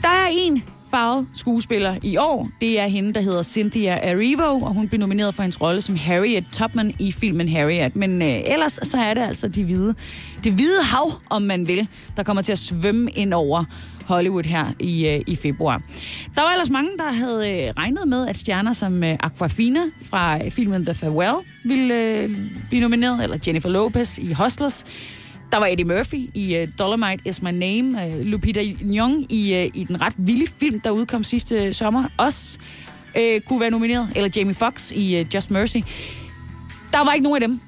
Der 0.02 0.10
er 0.10 0.28
en 0.32 0.64
farvet 0.92 1.28
skuespiller 1.34 1.96
i 2.04 2.18
år. 2.18 2.50
Det 2.62 2.80
er 2.80 2.88
hende, 2.88 3.14
der 3.14 3.22
hedder 3.22 3.44
Cynthia 3.44 4.00
Erivo, 4.02 4.60
og 4.60 4.74
hun 4.74 4.88
blev 4.88 5.00
nomineret 5.00 5.36
for 5.36 5.44
hendes 5.44 5.62
rolle 5.62 5.82
som 5.82 5.96
Harriet 5.96 6.46
Tubman 6.52 6.94
i 7.00 7.12
filmen 7.12 7.50
Harriet. 7.50 7.96
Men 7.96 8.22
øh, 8.22 8.40
ellers 8.46 8.80
så 8.84 8.98
er 8.98 9.14
det 9.14 9.22
altså 9.22 9.48
de 9.48 9.64
hvide, 9.64 9.96
det 10.44 10.54
hvide 10.54 10.84
hav, 10.84 11.12
om 11.30 11.42
man 11.42 11.68
vil, 11.68 11.88
der 12.18 12.24
kommer 12.24 12.42
til 12.42 12.52
at 12.52 12.58
svømme 12.58 13.12
ind 13.12 13.34
over 13.34 13.64
Hollywood 14.06 14.44
her 14.44 14.66
i, 14.80 15.08
øh, 15.08 15.22
i 15.28 15.36
februar. 15.36 15.82
Der 16.36 16.42
var 16.42 16.52
ellers 16.52 16.70
mange, 16.70 16.90
der 16.98 17.12
havde 17.12 17.52
øh, 17.52 17.74
regnet 17.78 18.08
med, 18.08 18.28
at 18.28 18.38
stjerner 18.38 18.74
som 18.74 19.04
øh, 19.04 19.16
Aquafina 19.20 19.80
fra 20.04 20.50
filmen 20.50 20.86
The 20.86 20.94
Farewell 20.94 21.36
ville 21.64 21.94
øh, 21.94 22.30
blive 22.70 22.82
nomineret, 22.82 23.24
eller 23.24 23.38
Jennifer 23.48 23.70
Lopez 23.70 24.18
i 24.18 24.34
Hustlers. 24.34 24.86
Der 25.52 25.58
var 25.58 25.66
Eddie 25.66 25.86
Murphy 25.86 26.30
i 26.34 26.62
uh, 26.62 26.70
Dolomite 26.80 27.22
Is 27.26 27.42
My 27.42 27.52
Name. 27.52 28.08
Uh, 28.08 28.20
Lupita 28.22 28.62
Nyong 28.82 29.32
i, 29.32 29.54
uh, 29.56 29.80
i 29.80 29.84
den 29.84 30.02
ret 30.02 30.14
vilde 30.18 30.52
film, 30.60 30.80
der 30.80 30.92
udkom 30.92 31.24
sidste 31.24 31.74
sommer, 31.74 32.08
også 32.18 32.60
uh, 33.16 33.42
kunne 33.46 33.60
være 33.60 33.70
nomineret. 33.70 34.10
Eller 34.16 34.30
Jamie 34.36 34.54
Foxx 34.54 34.92
i 34.92 35.22
uh, 35.22 35.36
Just 35.36 35.52
Mercy. 35.52 35.78
Der 36.92 37.06
var 37.06 37.14
ikke 37.14 37.24
nogen 37.24 37.44
af 37.44 37.50
dem, 37.50 37.62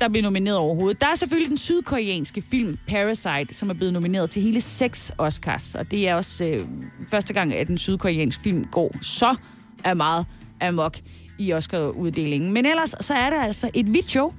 der 0.00 0.08
blev 0.08 0.22
nomineret 0.22 0.58
overhovedet. 0.58 1.00
Der 1.00 1.06
er 1.06 1.14
selvfølgelig 1.14 1.48
den 1.48 1.56
sydkoreanske 1.56 2.42
film 2.42 2.78
Parasite, 2.86 3.54
som 3.54 3.70
er 3.70 3.74
blevet 3.74 3.92
nomineret 3.92 4.30
til 4.30 4.42
hele 4.42 4.60
seks 4.60 5.12
Oscars. 5.18 5.74
Og 5.74 5.90
det 5.90 6.08
er 6.08 6.14
også 6.14 6.44
uh, 6.44 6.68
første 7.08 7.34
gang, 7.34 7.54
at 7.54 7.68
den 7.68 7.78
sydkoreanske 7.78 8.42
film 8.42 8.64
går 8.64 8.96
så 9.00 9.36
er 9.84 9.94
meget 9.94 10.26
amok 10.60 10.96
i 11.38 11.52
Oscar-uddelingen. 11.52 12.52
Men 12.52 12.66
ellers 12.66 12.94
så 13.00 13.14
er 13.14 13.30
det 13.30 13.36
altså 13.36 13.70
et 13.74 13.94
vidt 13.94 14.10
show. 14.10 14.32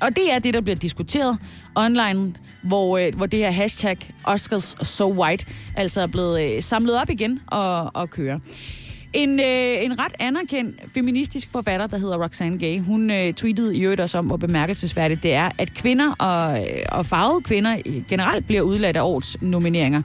Og 0.00 0.16
det 0.16 0.32
er 0.32 0.38
det, 0.38 0.54
der 0.54 0.60
bliver 0.60 0.76
diskuteret 0.76 1.38
online, 1.74 2.34
hvor, 2.62 2.98
øh, 2.98 3.14
hvor 3.16 3.26
det 3.26 3.38
her 3.38 3.50
hashtag 3.50 3.98
Oscars 4.24 4.76
So 4.82 5.12
White 5.22 5.46
altså 5.76 6.00
er 6.00 6.06
blevet 6.06 6.42
øh, 6.42 6.62
samlet 6.62 7.00
op 7.00 7.10
igen 7.10 7.40
og, 7.46 7.90
og 7.94 8.10
kører. 8.10 8.38
En, 9.12 9.40
øh, 9.40 9.84
en 9.84 9.98
ret 9.98 10.12
anerkendt 10.20 10.80
feministisk 10.94 11.48
forfatter, 11.50 11.86
der 11.86 11.98
hedder 11.98 12.22
Roxane 12.22 12.58
Gay, 12.58 12.80
hun 12.80 13.10
øh, 13.10 13.34
tweetede 13.34 13.76
i 13.76 13.82
øvrigt 13.82 14.00
også 14.00 14.18
om, 14.18 14.26
hvor 14.26 14.36
bemærkelsesværdigt 14.36 15.22
det 15.22 15.32
er, 15.32 15.50
at 15.58 15.74
kvinder 15.74 16.12
og, 16.12 16.60
øh, 16.60 16.82
og 16.88 17.06
farvede 17.06 17.42
kvinder 17.42 17.76
generelt 18.08 18.46
bliver 18.46 18.62
udladt 18.62 18.96
af 18.96 19.02
årets 19.02 19.42
nomineringer. 19.42 20.02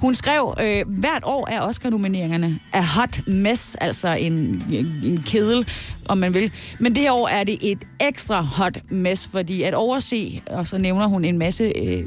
Hun 0.00 0.14
skrev, 0.14 0.54
øh, 0.60 0.84
hvert 0.88 1.22
år 1.24 1.48
er 1.50 1.60
Oscar-nomineringerne 1.60 2.60
er 2.72 2.82
hot 2.82 3.26
mess, 3.26 3.74
altså 3.74 4.08
en, 4.08 4.32
en, 4.72 5.00
en 5.04 5.22
kedel, 5.26 5.66
om 6.08 6.18
man 6.18 6.34
vil. 6.34 6.52
Men 6.78 6.94
det 6.94 7.02
her 7.02 7.12
år 7.12 7.28
er 7.28 7.44
det 7.44 7.58
et 7.62 7.78
ekstra 8.00 8.40
hot 8.40 8.78
mess, 8.90 9.28
fordi 9.28 9.62
at 9.62 9.74
overse, 9.74 10.42
og 10.46 10.66
så 10.66 10.78
nævner 10.78 11.06
hun 11.06 11.24
en 11.24 11.38
masse 11.38 11.64
øh, 11.64 12.04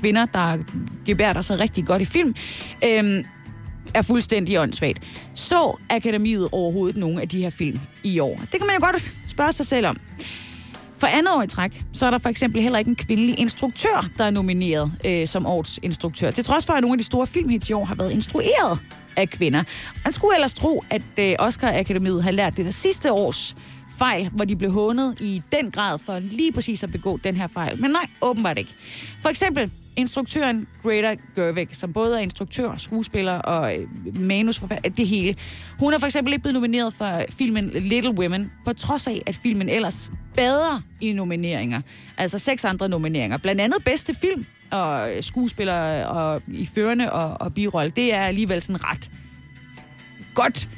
kvinder, 0.00 0.26
der 0.26 0.58
gebærder 1.06 1.40
sig 1.40 1.60
rigtig 1.60 1.86
godt 1.86 2.02
i 2.02 2.04
film, 2.04 2.34
øh, 2.84 3.24
er 3.94 4.02
fuldstændig 4.02 4.60
åndssvagt. 4.60 5.02
Så 5.34 5.76
Akademiet 5.90 6.48
overhovedet 6.52 6.96
nogle 6.96 7.20
af 7.22 7.28
de 7.28 7.42
her 7.42 7.50
film 7.50 7.80
i 8.04 8.18
år? 8.18 8.36
Det 8.36 8.50
kan 8.50 8.66
man 8.66 8.76
jo 8.80 8.84
godt 8.86 9.12
spørge 9.26 9.52
sig 9.52 9.66
selv 9.66 9.86
om. 9.86 9.96
For 10.98 11.06
andet 11.06 11.34
år 11.34 11.42
i 11.42 11.46
træk, 11.46 11.84
så 11.92 12.06
er 12.06 12.10
der 12.10 12.18
for 12.18 12.28
eksempel 12.28 12.62
heller 12.62 12.78
ikke 12.78 12.88
en 12.88 12.96
kvindelig 12.96 13.38
instruktør, 13.38 14.08
der 14.18 14.24
er 14.24 14.30
nomineret 14.30 14.92
øh, 15.04 15.26
som 15.26 15.46
årets 15.46 15.80
instruktør. 15.82 16.30
Til 16.30 16.44
trods 16.44 16.66
for, 16.66 16.72
at 16.72 16.80
nogle 16.82 16.94
af 16.94 16.98
de 16.98 17.04
store 17.04 17.26
filmhits 17.26 17.70
i 17.70 17.72
år 17.72 17.84
har 17.84 17.94
været 17.94 18.12
instrueret 18.12 18.78
af 19.16 19.28
kvinder. 19.28 19.62
Man 20.04 20.12
skulle 20.12 20.34
ellers 20.34 20.54
tro, 20.54 20.84
at 20.90 21.02
øh, 21.18 21.34
Oscar-akademiet 21.38 22.22
har 22.22 22.30
lært 22.30 22.56
det 22.56 22.64
der 22.64 22.70
sidste 22.70 23.12
års 23.12 23.56
fejl, 23.98 24.28
hvor 24.28 24.44
de 24.44 24.56
blev 24.56 24.70
hånet 24.70 25.20
i 25.20 25.42
den 25.52 25.70
grad 25.70 25.98
for 25.98 26.18
lige 26.18 26.52
præcis 26.52 26.82
at 26.82 26.90
begå 26.92 27.18
den 27.24 27.36
her 27.36 27.46
fejl. 27.46 27.80
Men 27.80 27.90
nej, 27.90 28.06
åbenbart 28.22 28.58
ikke. 28.58 28.74
For 29.22 29.28
eksempel 29.28 29.70
instruktøren 29.98 30.66
Greta 30.82 31.14
Gerwig, 31.34 31.68
som 31.72 31.92
både 31.92 32.16
er 32.16 32.22
instruktør, 32.22 32.76
skuespiller 32.76 33.32
og 33.32 33.76
øh, 33.76 33.86
manusforfatter, 34.20 34.90
det 34.90 35.06
hele. 35.06 35.36
Hun 35.80 35.94
er 35.94 35.98
for 35.98 36.06
eksempel 36.06 36.32
ikke 36.32 36.42
blevet 36.42 36.54
nomineret 36.54 36.94
for 36.94 37.22
filmen 37.38 37.70
Little 37.70 38.18
Women, 38.18 38.50
på 38.64 38.72
trods 38.72 39.06
af, 39.06 39.22
at 39.26 39.36
filmen 39.36 39.68
ellers 39.68 40.10
bedre 40.34 40.82
i 41.00 41.12
nomineringer. 41.12 41.80
Altså 42.18 42.38
seks 42.38 42.64
andre 42.64 42.88
nomineringer. 42.88 43.38
Blandt 43.38 43.60
andet 43.60 43.84
bedste 43.84 44.14
film 44.14 44.46
og 44.70 45.16
øh, 45.16 45.22
skuespiller 45.22 46.04
og 46.04 46.42
i 46.48 46.66
førende 46.66 47.12
og, 47.12 47.36
og 47.40 47.54
birolle. 47.54 47.90
Det 47.90 48.14
er 48.14 48.22
alligevel 48.24 48.62
sådan 48.62 48.84
ret 48.84 49.10
godt 50.34 50.68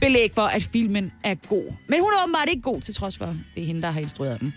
belæg 0.00 0.32
for, 0.34 0.42
at 0.42 0.62
filmen 0.62 1.12
er 1.24 1.34
god. 1.34 1.72
Men 1.88 2.00
hun 2.00 2.10
er 2.18 2.22
åbenbart 2.24 2.48
ikke 2.48 2.62
god, 2.62 2.80
til 2.80 2.94
trods 2.94 3.18
for, 3.18 3.26
det 3.54 3.62
er 3.62 3.66
hende, 3.66 3.82
der 3.82 3.90
har 3.90 4.00
instrueret 4.00 4.40
den. 4.40 4.54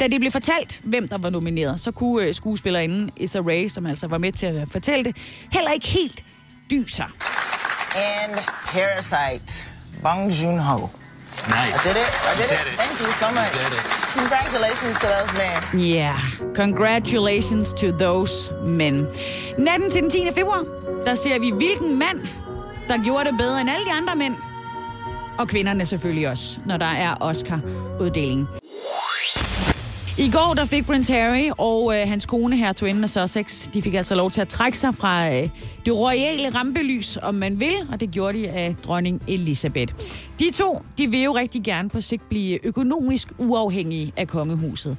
Da 0.00 0.08
det 0.08 0.20
blev 0.20 0.30
fortalt, 0.30 0.80
hvem 0.84 1.08
der 1.08 1.18
var 1.18 1.30
nomineret, 1.30 1.80
så 1.80 1.90
kunne 1.90 2.26
øh, 2.26 2.34
skuespillerinden 2.34 3.10
Issa 3.16 3.38
Rae, 3.38 3.68
som 3.68 3.86
altså 3.86 4.06
var 4.06 4.18
med 4.18 4.32
til 4.32 4.46
at 4.46 4.68
fortælle 4.70 5.04
det, 5.04 5.16
heller 5.52 5.70
ikke 5.70 5.86
helt 5.86 6.24
dyser. 6.70 7.04
And 7.96 8.34
Parasite, 8.66 9.70
Bong 10.02 10.30
Joon-ho. 10.32 10.88
Nice. 11.46 11.74
I 11.74 11.88
did 11.88 11.96
it. 12.04 12.10
I 12.30 12.34
did, 12.36 12.44
it. 12.44 12.50
did 12.50 12.72
it. 12.72 12.78
Thank 12.78 13.00
you 13.00 13.10
so 13.22 13.28
much. 13.38 13.52
did 13.52 13.72
it. 13.78 13.84
Congratulations 14.20 14.94
to 15.02 15.06
those 15.14 15.30
men. 15.42 15.80
Ja, 15.80 15.96
yeah. 15.96 16.54
congratulations 16.54 17.72
to 17.72 17.86
those 17.90 18.52
men. 18.64 19.06
Natten 19.58 19.90
til 19.90 20.02
den 20.02 20.10
10. 20.10 20.18
februar, 20.34 20.64
der 21.06 21.14
ser 21.14 21.38
vi, 21.38 21.50
hvilken 21.50 21.98
mand, 21.98 22.18
der 22.88 23.04
gjorde 23.04 23.24
det 23.30 23.38
bedre 23.38 23.60
end 23.60 23.70
alle 23.70 23.84
de 23.84 23.92
andre 23.92 24.16
mænd. 24.16 24.34
Og 25.38 25.48
kvinderne 25.48 25.86
selvfølgelig 25.86 26.28
også, 26.28 26.60
når 26.66 26.76
der 26.76 26.86
er 26.86 27.14
Oscar-uddeling. 27.20 28.48
I 30.18 30.30
går 30.30 30.54
der 30.54 30.64
fik 30.64 30.86
Prince 30.86 31.12
Harry 31.12 31.50
og 31.58 31.96
øh, 31.96 32.08
hans 32.08 32.26
kone, 32.26 32.56
hertuginden 32.56 33.04
af 33.04 33.08
Sussex, 33.08 33.68
de 33.74 33.82
fik 33.82 33.94
altså 33.94 34.14
lov 34.14 34.30
til 34.30 34.40
at 34.40 34.48
trække 34.48 34.78
sig 34.78 34.94
fra 34.94 35.28
øh, 35.28 35.48
det 35.86 35.96
royale 35.96 36.54
rampelys, 36.54 37.18
om 37.22 37.34
man 37.34 37.60
vil, 37.60 37.74
og 37.92 38.00
det 38.00 38.10
gjorde 38.10 38.38
de 38.38 38.48
af 38.48 38.76
dronning 38.84 39.22
Elisabeth. 39.28 39.94
De 40.38 40.50
to, 40.50 40.82
de 40.98 41.10
vil 41.10 41.22
jo 41.22 41.36
rigtig 41.36 41.62
gerne 41.62 41.88
på 41.88 42.00
sigt 42.00 42.28
blive 42.28 42.66
økonomisk 42.66 43.28
uafhængige 43.38 44.12
af 44.16 44.28
kongehuset. 44.28 44.96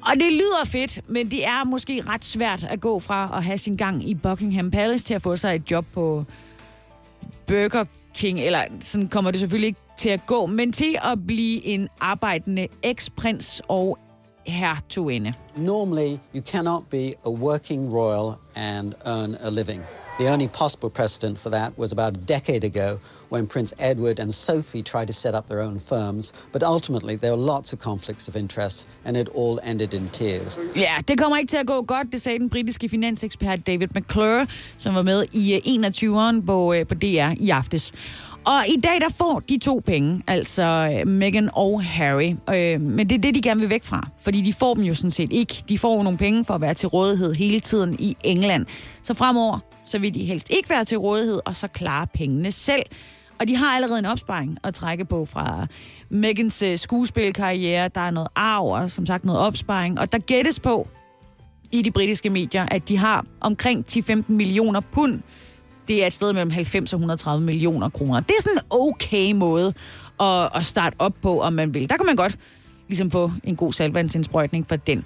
Og 0.00 0.14
det 0.14 0.32
lyder 0.32 0.64
fedt, 0.66 1.00
men 1.08 1.30
det 1.30 1.46
er 1.46 1.64
måske 1.64 2.02
ret 2.08 2.24
svært 2.24 2.64
at 2.64 2.80
gå 2.80 3.00
fra 3.00 3.30
at 3.36 3.44
have 3.44 3.58
sin 3.58 3.76
gang 3.76 4.08
i 4.08 4.14
Buckingham 4.14 4.70
Palace 4.70 5.04
til 5.04 5.14
at 5.14 5.22
få 5.22 5.36
sig 5.36 5.54
et 5.54 5.70
job 5.70 5.86
på 5.94 6.24
Burger 7.46 7.84
King, 8.14 8.40
eller 8.40 8.64
sådan 8.80 9.08
kommer 9.08 9.30
det 9.30 9.40
selvfølgelig 9.40 9.66
ikke 9.66 9.80
til 9.98 10.08
at 10.08 10.20
gå, 10.26 10.46
men 10.46 10.72
til 10.72 10.96
at 11.02 11.26
blive 11.26 11.64
en 11.66 11.88
arbejdende 12.00 12.66
eksprins 12.82 13.62
og 13.68 13.98
hertuginde. 14.46 15.32
Normally, 15.56 16.18
you 16.34 16.42
cannot 16.46 16.82
be 16.90 17.12
a 17.26 17.30
working 17.30 17.94
royal 17.94 18.34
and 18.56 18.92
earn 19.06 19.36
a 19.40 19.50
living. 19.50 19.82
The 20.18 20.28
only 20.28 20.46
possible 20.46 20.90
precedent 20.90 21.40
for 21.40 21.50
that 21.50 21.76
was 21.76 21.90
about 21.92 22.16
a 22.16 22.20
decade 22.20 22.64
ago 22.64 22.98
when 23.30 23.46
Prince 23.48 23.74
Edward 23.80 24.20
and 24.20 24.32
Sophie 24.32 24.82
tried 24.82 25.06
to 25.06 25.12
set 25.12 25.34
up 25.34 25.48
their 25.48 25.60
own 25.60 25.80
firms, 25.80 26.32
but 26.52 26.62
ultimately 26.62 27.16
there 27.16 27.32
were 27.32 27.44
lots 27.54 27.72
of 27.72 27.80
conflicts 27.80 28.28
of 28.28 28.36
interest 28.36 28.88
and 29.04 29.16
it 29.16 29.28
all 29.34 29.58
ended 29.64 29.92
in 29.94 30.08
tears. 30.08 30.58
Ja, 30.76 30.94
det 31.08 31.18
kommer 31.18 31.38
ikke 31.38 31.50
til 31.50 31.56
at 31.56 31.66
gå 31.66 31.82
godt, 31.82 32.12
det 32.12 32.22
sagde 32.22 32.38
den 32.38 32.50
britiske 32.50 32.88
finansekspert 32.88 33.66
David 33.66 33.88
McClure, 33.94 34.46
som 34.76 34.94
var 34.94 35.02
med 35.02 35.24
i 35.32 35.54
øh, 35.54 35.60
21'eren 35.88 36.46
på, 36.46 36.72
øh, 36.72 36.86
på 36.86 36.94
DR 36.94 37.30
i 37.40 37.50
aftes. 37.50 37.92
Og 38.44 38.68
i 38.68 38.80
dag 38.80 39.00
der 39.00 39.08
får 39.18 39.42
de 39.48 39.58
to 39.58 39.82
penge, 39.86 40.22
altså 40.26 40.62
øh, 40.62 41.08
Meghan 41.08 41.50
og 41.52 41.84
Harry. 41.84 42.34
Øh, 42.54 42.80
men 42.80 43.08
det 43.08 43.14
er 43.14 43.20
det, 43.20 43.34
de 43.34 43.42
gerne 43.42 43.60
vil 43.60 43.70
væk 43.70 43.84
fra, 43.84 44.08
fordi 44.22 44.40
de 44.40 44.52
får 44.52 44.74
dem 44.74 44.84
jo 44.84 44.94
sådan 44.94 45.10
set 45.10 45.32
ikke. 45.32 45.64
De 45.68 45.78
får 45.78 45.96
jo 45.96 46.02
nogle 46.02 46.18
penge 46.18 46.44
for 46.44 46.54
at 46.54 46.60
være 46.60 46.74
til 46.74 46.88
rådighed 46.88 47.34
hele 47.34 47.60
tiden 47.60 47.96
i 47.98 48.16
England. 48.24 48.66
Så 49.02 49.14
fremover, 49.14 49.58
så 49.84 49.98
vil 49.98 50.14
de 50.14 50.24
helst 50.24 50.50
ikke 50.50 50.70
være 50.70 50.84
til 50.84 50.98
rådighed, 50.98 51.40
og 51.44 51.56
så 51.56 51.68
klare 51.68 52.06
pengene 52.06 52.50
selv. 52.50 52.82
Og 53.38 53.48
de 53.48 53.56
har 53.56 53.74
allerede 53.74 53.98
en 53.98 54.04
opsparing 54.04 54.58
at 54.64 54.74
trække 54.74 55.04
på 55.04 55.24
fra 55.24 55.66
Megans 56.08 56.62
øh, 56.62 56.78
skuespilkarriere. 56.78 57.88
Der 57.88 58.00
er 58.00 58.10
noget 58.10 58.28
arv 58.34 58.66
og 58.66 58.90
som 58.90 59.06
sagt 59.06 59.24
noget 59.24 59.40
opsparing. 59.40 60.00
Og 60.00 60.12
der 60.12 60.18
gættes 60.18 60.60
på 60.60 60.88
i 61.72 61.82
de 61.82 61.90
britiske 61.90 62.30
medier, 62.30 62.66
at 62.70 62.88
de 62.88 62.96
har 62.96 63.26
omkring 63.40 63.84
10-15 63.88 64.22
millioner 64.28 64.80
pund. 64.80 65.20
Det 65.88 66.02
er 66.02 66.06
et 66.06 66.12
sted 66.12 66.32
mellem 66.32 66.50
90 66.50 66.92
og 66.92 66.96
130 66.96 67.44
millioner 67.44 67.88
kroner. 67.88 68.20
Det 68.20 68.30
er 68.38 68.42
sådan 68.42 68.58
en 68.58 68.62
okay 68.70 69.32
måde 69.32 69.74
at, 70.20 70.50
at 70.54 70.64
starte 70.64 70.96
op 70.98 71.14
på, 71.22 71.40
om 71.40 71.52
man 71.52 71.74
vil. 71.74 71.88
Der 71.88 71.96
kan 71.96 72.06
man 72.06 72.16
godt 72.16 72.38
ligesom 72.88 73.10
få 73.10 73.30
en 73.44 73.56
god 73.56 73.72
salvandsindsprøjtning 73.72 74.68
for 74.68 74.76
den. 74.76 75.04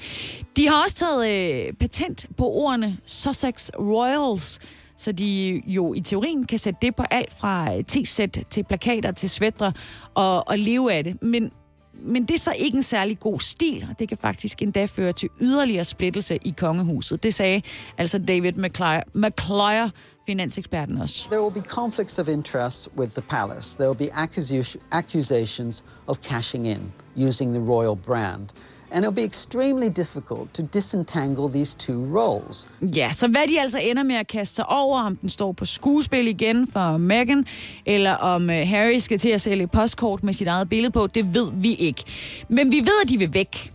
De 0.56 0.68
har 0.68 0.82
også 0.82 0.96
taget 0.96 1.28
øh, 1.66 1.72
patent 1.72 2.26
på 2.36 2.46
ordene 2.46 2.98
Sussex 3.04 3.70
Royals, 3.78 4.58
så 4.96 5.12
de 5.12 5.62
jo 5.66 5.94
i 5.94 6.00
teorien 6.00 6.46
kan 6.46 6.58
sætte 6.58 6.78
det 6.82 6.96
på 6.96 7.02
alt 7.10 7.32
fra 7.40 7.76
øh, 7.76 7.84
t-sæt 7.84 8.38
til 8.50 8.64
plakater 8.64 9.12
til 9.12 9.30
svætter 9.30 9.72
og, 10.14 10.48
og 10.48 10.58
leve 10.58 10.92
af 10.92 11.04
det. 11.04 11.22
Men 11.22 11.50
men 12.02 12.24
det 12.24 12.34
er 12.34 12.38
så 12.38 12.52
ikke 12.58 12.76
en 12.76 12.82
særlig 12.82 13.18
god 13.20 13.40
stil, 13.40 13.86
og 13.90 13.98
det 13.98 14.08
kan 14.08 14.18
faktisk 14.18 14.62
endda 14.62 14.84
føre 14.84 15.12
til 15.12 15.28
yderligere 15.40 15.84
splittelse 15.84 16.38
i 16.44 16.54
kongehuset. 16.58 17.22
Det 17.22 17.34
sagde 17.34 17.62
altså 17.98 18.18
David 18.18 18.52
McClure, 18.52 19.02
McClure 19.14 19.90
finanseksperten 20.26 20.98
også. 20.98 21.28
There 21.30 21.42
will 21.42 21.62
be 21.62 21.68
conflicts 21.68 22.18
of 22.18 22.28
interest 22.28 22.88
with 22.96 23.12
the 23.12 23.22
palace. 23.22 23.76
There 23.76 23.88
will 23.88 24.08
be 24.08 24.10
accusations 24.92 25.84
of 26.06 26.16
cashing 26.16 26.66
in 26.66 26.92
using 27.26 27.54
the 27.54 27.62
royal 27.62 27.96
brand. 27.96 28.48
And 28.90 29.04
it'll 29.04 29.14
be 29.14 29.24
extremely 29.24 29.88
difficult 29.88 30.54
to 30.54 30.62
disentangle 30.62 31.48
these 31.48 31.76
two 31.76 32.18
roles. 32.18 32.68
Ja, 32.82 33.10
så 33.12 33.28
hvad 33.28 33.42
de 33.48 33.60
altså 33.60 33.78
ender 33.78 34.02
med 34.02 34.16
at 34.16 34.26
kaste 34.26 34.54
sig 34.54 34.68
over, 34.68 35.02
om 35.02 35.16
den 35.16 35.28
står 35.28 35.52
på 35.52 35.64
skuespil 35.64 36.28
igen 36.28 36.68
for 36.72 36.96
Meghan, 36.96 37.44
eller 37.86 38.12
om 38.12 38.50
øh, 38.50 38.68
Harry 38.68 38.98
skal 38.98 39.18
til 39.18 39.28
at 39.28 39.40
sælge 39.40 39.66
postkort 39.66 40.22
med 40.22 40.32
sit 40.32 40.48
eget 40.48 40.68
billede 40.68 40.92
på, 40.92 41.06
det 41.06 41.34
ved 41.34 41.50
vi 41.54 41.74
ikke. 41.74 42.04
Men 42.48 42.72
vi 42.72 42.80
ved, 42.80 43.02
at 43.04 43.08
de 43.08 43.18
vil 43.18 43.34
væk. 43.34 43.72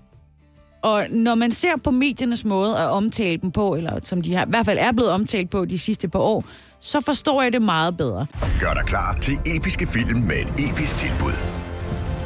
Og 0.81 1.05
når 1.09 1.35
man 1.35 1.51
ser 1.51 1.77
på 1.83 1.91
mediernes 1.91 2.45
måde 2.45 2.77
at 2.77 2.89
omtale 2.89 3.37
dem 3.37 3.51
på, 3.51 3.75
eller 3.75 3.99
som 4.03 4.21
de 4.21 4.35
har, 4.35 4.45
i 4.45 4.49
hvert 4.49 4.65
fald 4.65 4.77
er 4.81 4.91
blevet 4.91 5.11
omtalt 5.11 5.49
på 5.49 5.65
de 5.65 5.79
sidste 5.79 6.07
par 6.07 6.19
år, 6.19 6.43
så 6.79 7.01
forstår 7.01 7.41
jeg 7.41 7.53
det 7.53 7.61
meget 7.61 7.97
bedre. 7.97 8.25
Gør 8.59 8.73
dig 8.73 8.83
klar 8.85 9.17
til 9.21 9.39
episke 9.45 9.87
film 9.87 10.19
med 10.19 10.35
et 10.35 10.69
episk 10.69 10.95
tilbud. 10.95 11.62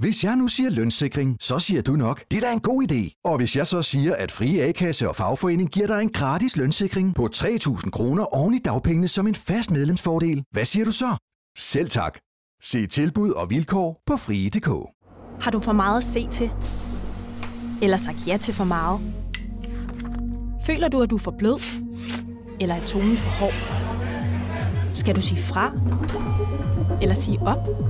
Hvis 0.00 0.24
jeg 0.24 0.36
nu 0.36 0.48
siger 0.48 0.70
lønssikring, 0.70 1.36
så 1.40 1.58
siger 1.58 1.82
du 1.82 1.92
nok, 1.92 2.24
det 2.30 2.36
er 2.36 2.40
da 2.40 2.52
en 2.52 2.60
god 2.60 2.92
idé. 2.92 3.20
Og 3.24 3.36
hvis 3.36 3.56
jeg 3.56 3.66
så 3.66 3.82
siger, 3.82 4.14
at 4.16 4.32
Frie 4.32 4.62
A-kasse 4.62 5.08
og 5.08 5.16
fagforening 5.16 5.70
giver 5.70 5.86
dig 5.86 6.02
en 6.02 6.12
gratis 6.12 6.56
lønssikring 6.56 7.14
på 7.14 7.28
3.000 7.34 7.90
kroner 7.90 8.24
oven 8.24 8.54
i 8.54 8.58
dagpengene 8.58 9.08
som 9.08 9.26
en 9.26 9.34
fast 9.34 9.70
medlemsfordel, 9.70 10.44
hvad 10.50 10.64
siger 10.64 10.84
du 10.84 10.90
så? 10.90 11.16
Selv 11.58 11.88
tak. 11.90 12.18
Se 12.62 12.86
tilbud 12.86 13.30
og 13.30 13.50
vilkår 13.50 14.02
på 14.06 14.16
frie.dk. 14.16 14.68
Har 15.44 15.50
du 15.50 15.60
for 15.60 15.72
meget 15.72 15.98
at 15.98 16.04
se 16.04 16.28
til? 16.28 16.50
Eller 17.82 17.96
sagt 17.96 18.26
ja 18.26 18.36
til 18.36 18.54
for 18.54 18.64
meget? 18.64 19.00
Føler 20.66 20.88
du, 20.88 21.02
at 21.02 21.10
du 21.10 21.14
er 21.16 21.20
for 21.20 21.34
blød? 21.38 21.60
Eller 22.60 22.74
er 22.74 22.84
tonen 22.84 23.16
for 23.16 23.30
hård? 23.30 23.54
Skal 24.94 25.16
du 25.16 25.20
sige 25.20 25.40
fra? 25.40 25.72
Eller 27.02 27.14
sige 27.14 27.38
op? 27.40 27.89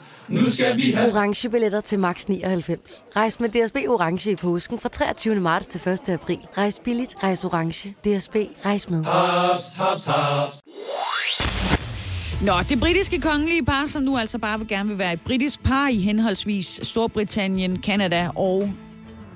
Nu 0.31 0.49
skal 0.49 0.77
vi 0.77 0.91
have... 0.91 1.09
Orange 1.15 1.49
billetter 1.49 1.81
til 1.81 1.99
max 1.99 2.25
99. 2.25 3.03
Rejs 3.15 3.39
med 3.39 3.49
DSB 3.49 3.75
Orange 3.75 4.31
i 4.31 4.35
påsken 4.35 4.79
fra 4.79 4.89
23. 4.89 5.35
marts 5.35 5.67
til 5.67 5.89
1. 5.89 6.09
april. 6.09 6.37
Rejs 6.57 6.81
billigt, 6.83 7.15
rejs 7.23 7.45
orange. 7.45 7.89
DSB, 7.89 8.35
rejs 8.65 8.89
med. 8.89 9.03
Haps, 9.03 9.75
haps, 9.75 10.05
haps. 10.05 10.61
Nå, 12.45 12.53
det 12.69 12.79
britiske 12.79 13.21
kongelige 13.21 13.65
par, 13.65 13.87
som 13.87 14.03
nu 14.03 14.17
altså 14.17 14.39
bare 14.39 14.59
vil 14.59 14.67
gerne 14.67 14.89
vil 14.89 14.97
være 14.97 15.13
et 15.13 15.21
britisk 15.21 15.63
par 15.63 15.87
i 15.87 15.97
henholdsvis 15.97 16.79
Storbritannien, 16.83 17.77
Kanada 17.77 18.29
og 18.35 18.69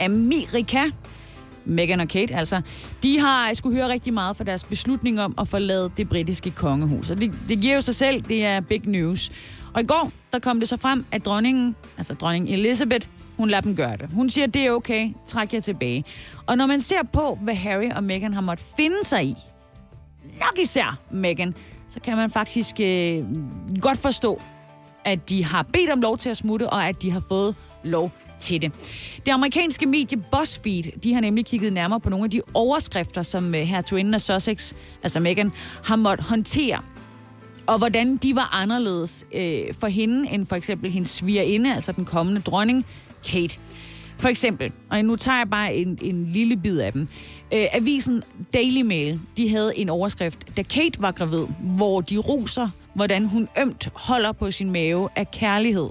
Amerika, 0.02 0.84
Meghan 1.66 2.00
og 2.00 2.08
Kate 2.08 2.36
altså, 2.36 2.62
de 3.04 3.20
har 3.20 3.54
skulle 3.54 3.78
høre 3.78 3.90
rigtig 3.90 4.14
meget 4.14 4.38
for 4.38 4.44
deres 4.44 4.64
beslutning 4.64 5.22
om 5.22 5.36
at 5.38 5.48
forlade 5.48 5.92
det 5.98 6.10
britiske 6.10 6.52
kongehus. 6.52 7.10
Og 7.10 7.22
det, 7.22 7.32
det 7.50 7.60
giver 7.62 7.76
jo 7.76 7.82
sig 7.82 7.96
selv, 7.96 8.22
det 8.22 8.46
er 8.46 8.60
big 8.60 8.82
news. 8.86 9.32
Og 9.76 9.82
i 9.82 9.86
går, 9.86 10.12
der 10.32 10.40
kom 10.40 10.60
det 10.60 10.70
så 10.70 10.78
frem, 10.78 11.06
at 11.12 11.26
dronningen, 11.26 11.76
altså 11.98 12.14
dronning 12.14 12.50
Elizabeth, 12.50 13.08
hun 13.38 13.50
lader 13.50 13.62
dem 13.62 13.76
gøre 13.76 13.98
det. 13.98 14.10
Hun 14.14 14.30
siger, 14.30 14.48
det 14.48 14.66
er 14.66 14.72
okay, 14.72 15.10
træk 15.28 15.54
jer 15.54 15.60
tilbage. 15.60 16.06
Og 16.46 16.58
når 16.58 16.66
man 16.66 16.82
ser 16.82 17.04
på, 17.14 17.40
hvad 17.42 17.56
Harry 17.56 17.90
og 17.96 18.04
Meghan 18.04 18.34
har 18.34 18.42
måttet 18.42 18.68
finde 18.78 19.04
sig 19.04 19.24
i, 19.24 19.36
nok 20.24 20.60
især 20.64 21.00
Meghan, 21.12 21.56
så 21.90 22.00
kan 22.00 22.18
man 22.18 22.32
faktisk 22.32 22.76
øh, 22.80 23.24
godt 23.82 23.98
forstå, 23.98 24.42
at 25.06 25.30
de 25.30 25.44
har 25.46 25.64
bedt 25.64 25.90
om 25.90 26.02
lov 26.02 26.18
til 26.18 26.30
at 26.30 26.38
smutte, 26.38 26.70
og 26.70 26.88
at 26.88 27.02
de 27.02 27.12
har 27.12 27.24
fået 27.30 27.56
lov 27.84 28.12
til 28.40 28.62
det. 28.62 28.72
Det 29.26 29.32
amerikanske 29.32 29.86
medie 29.86 30.24
BuzzFeed, 30.32 30.84
de 30.84 31.14
har 31.14 31.22
nemlig 31.22 31.46
kigget 31.46 31.74
nærmere 31.74 32.00
på 32.00 32.10
nogle 32.10 32.24
af 32.24 32.32
de 32.32 32.42
overskrifter, 32.54 33.24
som 33.24 33.54
her 33.54 33.64
hertuginden 33.64 34.14
af 34.14 34.22
Sussex, 34.22 34.74
altså 35.04 35.20
Meghan, 35.20 35.52
har 35.84 35.96
måttet 35.96 36.28
håndtere. 36.28 36.82
Og 37.68 37.78
hvordan 37.78 38.18
de 38.18 38.36
var 38.36 38.50
anderledes 38.54 39.26
øh, 39.34 39.74
for 39.80 39.88
hende, 39.88 40.32
end 40.32 40.46
for 40.46 40.56
eksempel 40.56 40.92
hendes 40.92 41.10
svigerinde, 41.10 41.76
altså 41.76 41.92
den 41.92 42.06
kommende 42.06 42.42
dronning, 42.42 42.86
Kate. 43.32 43.60
For 44.18 44.28
eksempel, 44.28 44.72
og 44.90 45.06
nu 45.06 45.16
tager 45.16 45.38
jeg 45.38 45.50
bare 45.50 45.76
en, 45.76 45.98
en 46.02 46.26
lille 46.34 46.58
bid 46.58 46.80
af 46.80 46.94
dem. 46.94 47.02
Øh, 47.54 47.66
avisen 47.72 48.24
Daily 48.54 48.82
Mail, 48.82 49.20
de 49.38 49.50
havde 49.50 49.78
en 49.78 49.90
overskrift, 49.90 50.58
da 50.58 50.64
Kate 50.64 51.02
var 51.02 51.12
gravid, 51.12 51.46
hvor 51.60 52.02
de 52.02 52.18
roser, 52.18 52.70
hvordan 52.94 53.26
hun 53.26 53.48
ømt 53.62 53.90
holder 53.94 54.32
på 54.32 54.52
sin 54.52 54.72
mave 54.72 55.10
af 55.16 55.32
kærlighed. 55.32 55.90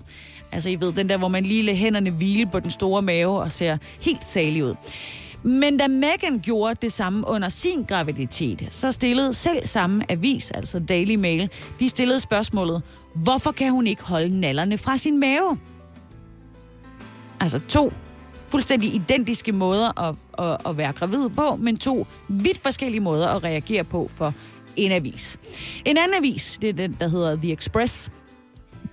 Altså, 0.52 0.68
I 0.68 0.80
ved, 0.80 0.92
den 0.92 1.08
der, 1.08 1.16
hvor 1.16 1.28
man 1.28 1.44
lige 1.44 1.62
lader 1.62 1.78
hænderne 1.78 2.10
hvile 2.10 2.46
på 2.46 2.60
den 2.60 2.70
store 2.70 3.02
mave 3.02 3.40
og 3.40 3.52
ser 3.52 3.76
helt 4.00 4.24
salig 4.24 4.64
ud. 4.64 4.74
Men 5.46 5.76
da 5.76 5.88
Meghan 5.88 6.40
gjorde 6.40 6.74
det 6.82 6.92
samme 6.92 7.26
under 7.26 7.48
sin 7.48 7.82
graviditet, 7.82 8.66
så 8.70 8.90
stillede 8.90 9.34
selv 9.34 9.66
samme 9.66 10.04
avis, 10.08 10.50
altså 10.50 10.78
Daily 10.78 11.14
Mail, 11.14 11.50
de 11.80 11.88
stillede 11.88 12.20
spørgsmålet, 12.20 12.82
hvorfor 13.14 13.52
kan 13.52 13.70
hun 13.70 13.86
ikke 13.86 14.02
holde 14.02 14.40
nallerne 14.40 14.78
fra 14.78 14.96
sin 14.96 15.20
mave? 15.20 15.58
Altså 17.40 17.58
to 17.68 17.92
fuldstændig 18.48 18.94
identiske 18.94 19.52
måder 19.52 20.00
at, 20.00 20.14
at, 20.38 20.70
at 20.70 20.76
være 20.76 20.92
gravid 20.92 21.28
på, 21.28 21.56
men 21.56 21.76
to 21.76 22.06
vidt 22.28 22.58
forskellige 22.58 23.00
måder 23.00 23.28
at 23.28 23.44
reagere 23.44 23.84
på 23.84 24.08
for 24.10 24.34
en 24.76 24.92
avis. 24.92 25.38
En 25.84 25.98
anden 25.98 26.16
avis, 26.18 26.58
det 26.62 26.68
er 26.68 26.72
den, 26.72 26.96
der 27.00 27.08
hedder 27.08 27.36
The 27.36 27.52
Express, 27.52 28.10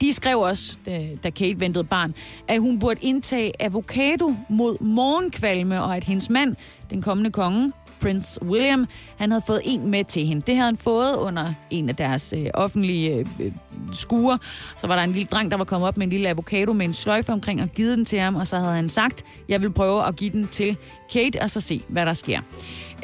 de 0.01 0.13
skrev 0.13 0.39
også, 0.39 0.77
da 1.23 1.29
Kate 1.29 1.59
ventede 1.59 1.83
barn, 1.83 2.15
at 2.47 2.61
hun 2.61 2.79
burde 2.79 2.99
indtage 3.01 3.51
avocado 3.59 4.35
mod 4.49 4.77
morgenkvalme, 4.79 5.83
og 5.83 5.97
at 5.97 6.03
hendes 6.03 6.29
mand, 6.29 6.55
den 6.89 7.01
kommende 7.01 7.31
konge, 7.31 7.71
Prince 8.01 8.43
William, 8.43 8.87
han 9.17 9.31
havde 9.31 9.43
fået 9.47 9.61
en 9.65 9.89
med 9.89 10.03
til 10.03 10.25
hende. 10.25 10.41
Det 10.41 10.55
havde 10.55 10.65
han 10.65 10.77
fået 10.77 11.15
under 11.15 11.53
en 11.69 11.89
af 11.89 11.95
deres 11.95 12.33
øh, 12.37 12.45
offentlige 12.53 13.15
øh, 13.15 13.25
øh 13.39 13.51
skure. 13.91 14.39
Så 14.77 14.87
var 14.87 14.95
der 14.95 15.03
en 15.03 15.11
lille 15.11 15.27
dreng, 15.27 15.51
der 15.51 15.57
var 15.57 15.63
kommet 15.63 15.87
op 15.87 15.97
med 15.97 16.05
en 16.05 16.09
lille 16.09 16.29
avocado 16.29 16.73
med 16.73 16.85
en 16.85 16.93
sløjfe 16.93 17.33
omkring 17.33 17.61
og 17.61 17.67
givet 17.67 17.97
den 17.97 18.05
til 18.05 18.19
ham, 18.19 18.35
og 18.35 18.47
så 18.47 18.57
havde 18.57 18.75
han 18.75 18.89
sagt, 18.89 19.23
jeg 19.49 19.61
vil 19.61 19.71
prøve 19.71 20.07
at 20.07 20.15
give 20.15 20.29
den 20.29 20.47
til 20.47 20.77
Kate, 21.13 21.41
og 21.41 21.49
så 21.49 21.59
se, 21.59 21.81
hvad 21.87 22.05
der 22.05 22.13
sker. 22.13 22.39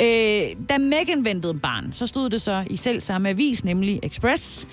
Øh, 0.01 0.67
da 0.69 0.77
Meghan 0.77 1.25
ventede 1.25 1.53
barn, 1.53 1.91
så 1.91 2.07
stod 2.07 2.29
det 2.29 2.41
så 2.41 2.63
i 2.69 2.77
selv 2.77 3.01
samme 3.01 3.29
avis, 3.29 3.63
nemlig 3.63 3.99
Express, 4.03 4.67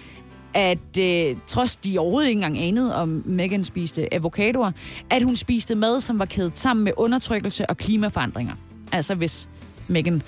at 0.55 0.99
øh, 1.01 1.37
trods 1.47 1.77
de 1.77 1.99
overhovedet 1.99 2.29
ikke 2.29 2.39
engang 2.39 2.59
anede, 2.59 2.97
om 2.97 3.23
Megan 3.27 3.65
spiste 3.65 4.15
avocadoer, 4.15 4.73
at 5.11 5.23
hun 5.23 5.37
spiste 5.37 5.75
mad, 5.75 6.01
som 6.01 6.19
var 6.19 6.25
kædet 6.25 6.57
sammen 6.57 6.85
med 6.85 6.93
undertrykkelse 6.97 7.67
og 7.67 7.77
klimaforandringer. 7.77 8.55
Altså 8.93 9.15
hvis 9.15 9.49
Megan 9.89 10.23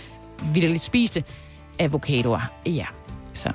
vidderligt 0.55 0.83
spiste 0.83 1.25
avocadoer. 1.79 2.51
Ja, 2.67 2.87
så. 3.33 3.53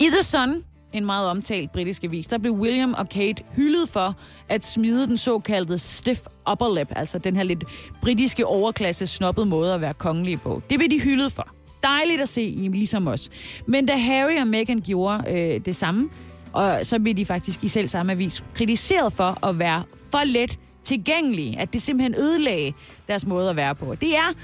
I 0.00 0.04
The 0.04 0.22
Sun, 0.22 0.64
en 0.92 1.04
meget 1.04 1.28
omtalt 1.28 1.72
britisk 1.72 2.04
avis, 2.04 2.26
der 2.26 2.38
blev 2.38 2.52
William 2.52 2.94
og 2.98 3.08
Kate 3.08 3.42
hyldet 3.56 3.88
for 3.88 4.14
at 4.48 4.64
smide 4.64 5.06
den 5.06 5.16
såkaldte 5.16 5.78
stiff 5.78 6.20
upper 6.50 6.78
lip, 6.78 6.88
altså 6.96 7.18
den 7.18 7.36
her 7.36 7.42
lidt 7.42 7.64
britiske 8.02 8.46
overklasse 8.46 9.06
snobbede 9.06 9.46
måde 9.46 9.74
at 9.74 9.80
være 9.80 9.94
kongelige 9.94 10.36
på. 10.36 10.62
Det 10.70 10.78
blev 10.78 10.90
de 10.90 11.00
hyldet 11.00 11.32
for 11.32 11.48
dejligt 11.84 12.20
at 12.20 12.28
se, 12.28 12.42
I, 12.42 12.68
ligesom 12.68 13.08
os. 13.08 13.30
Men 13.66 13.86
da 13.86 13.96
Harry 13.96 14.40
og 14.40 14.46
Meghan 14.46 14.80
gjorde 14.80 15.24
øh, 15.30 15.60
det 15.64 15.76
samme, 15.76 16.08
og 16.52 16.78
så 16.82 16.98
blev 16.98 17.14
de 17.14 17.24
faktisk 17.24 17.64
i 17.64 17.68
selv 17.68 17.88
samme 17.88 18.12
avis 18.12 18.44
kritiseret 18.54 19.12
for 19.12 19.46
at 19.46 19.58
være 19.58 19.82
for 20.10 20.24
let 20.26 20.58
tilgængelige. 20.84 21.60
At 21.60 21.72
det 21.72 21.82
simpelthen 21.82 22.14
ødelagde 22.14 22.72
deres 23.08 23.26
måde 23.26 23.50
at 23.50 23.56
være 23.56 23.74
på. 23.74 23.94
Det 23.94 24.16
er 24.16 24.34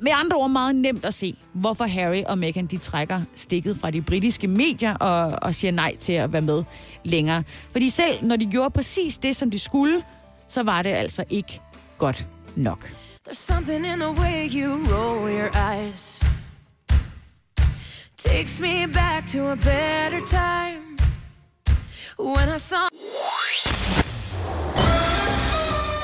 med 0.00 0.12
andre 0.14 0.36
ord 0.36 0.50
meget 0.50 0.76
nemt 0.76 1.04
at 1.04 1.14
se, 1.14 1.34
hvorfor 1.52 1.84
Harry 1.84 2.22
og 2.26 2.38
Meghan 2.38 2.66
de 2.66 2.78
trækker 2.78 3.20
stikket 3.34 3.76
fra 3.76 3.90
de 3.90 4.02
britiske 4.02 4.46
medier 4.46 4.94
og, 4.94 5.38
og 5.42 5.54
siger 5.54 5.72
nej 5.72 5.96
til 5.96 6.12
at 6.12 6.32
være 6.32 6.42
med 6.42 6.64
længere. 7.04 7.42
Fordi 7.72 7.90
selv 7.90 8.26
når 8.26 8.36
de 8.36 8.46
gjorde 8.46 8.70
præcis 8.70 9.18
det, 9.18 9.36
som 9.36 9.50
de 9.50 9.58
skulle, 9.58 10.02
så 10.48 10.62
var 10.62 10.82
det 10.82 10.90
altså 10.90 11.24
ikke 11.30 11.60
godt 11.98 12.26
nok. 12.56 12.92
There's 13.28 13.46
something 13.54 13.84
in 13.84 13.98
the 13.98 14.10
way 14.10 14.48
you 14.50 14.82
roll 14.90 15.28
your 15.28 15.50
eyes. 15.54 16.18
Takes 18.16 18.58
me 18.60 18.86
back 18.86 19.26
to 19.26 19.50
a 19.50 19.56
better 19.56 20.20
time. 20.26 20.96
When 22.18 22.48
I 22.56 22.58
saw 22.58 22.88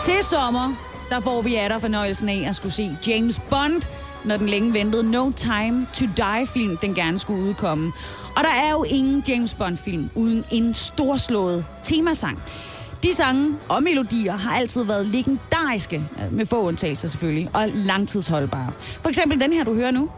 Til 0.04 0.24
sommer, 0.24 0.72
der 1.10 1.20
får 1.20 1.42
vi 1.42 1.54
af 1.54 1.80
fornøjelsen 1.80 2.28
af 2.28 2.48
at 2.48 2.56
skulle 2.56 2.72
se 2.72 2.96
James 3.06 3.40
Bond, 3.50 3.82
når 4.24 4.36
den 4.36 4.48
længe 4.48 4.72
ventede 4.72 5.10
No 5.10 5.30
Time 5.30 5.86
to 5.94 6.04
Die-film, 6.16 6.76
den 6.76 6.94
gerne 6.94 7.18
skulle 7.18 7.42
udkomme. 7.42 7.92
Og 8.36 8.44
der 8.44 8.50
er 8.50 8.70
jo 8.70 8.84
ingen 8.84 9.24
James 9.28 9.54
Bond-film 9.54 10.10
uden 10.14 10.44
en 10.50 10.74
storslået 10.74 11.66
temasang. 11.84 12.38
De 13.04 13.14
sange 13.14 13.56
og 13.68 13.82
melodier 13.82 14.36
har 14.36 14.56
altid 14.56 14.84
været 14.84 15.06
legendariske, 15.06 15.96
øh, 15.96 16.32
med 16.32 16.46
få 16.46 16.62
undtagelser 16.62 17.08
selvfølgelig, 17.08 17.50
og 17.52 17.68
langtidsholdbare. 17.74 18.70
For 19.02 19.08
eksempel 19.08 19.40
den 19.40 19.52
her, 19.52 19.64
du 19.64 19.74
hører 19.74 19.90
nu. 19.90 20.10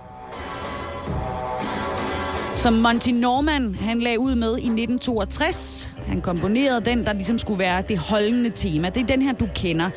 Som 2.56 2.72
Monty 2.72 3.10
Norman, 3.10 3.74
han 3.74 4.00
lagde 4.00 4.18
ud 4.18 4.34
med 4.34 4.50
i 4.50 4.68
1962. 4.68 5.90
Han 6.06 6.20
komponerede 6.20 6.84
den, 6.84 7.04
der 7.04 7.12
ligesom 7.12 7.38
skulle 7.38 7.58
være 7.58 7.82
det 7.88 7.98
holdende 7.98 8.50
tema. 8.50 8.90
Det 8.90 9.02
er 9.02 9.06
den 9.06 9.22
her, 9.22 9.32
du 9.32 9.48
kender 9.54 9.90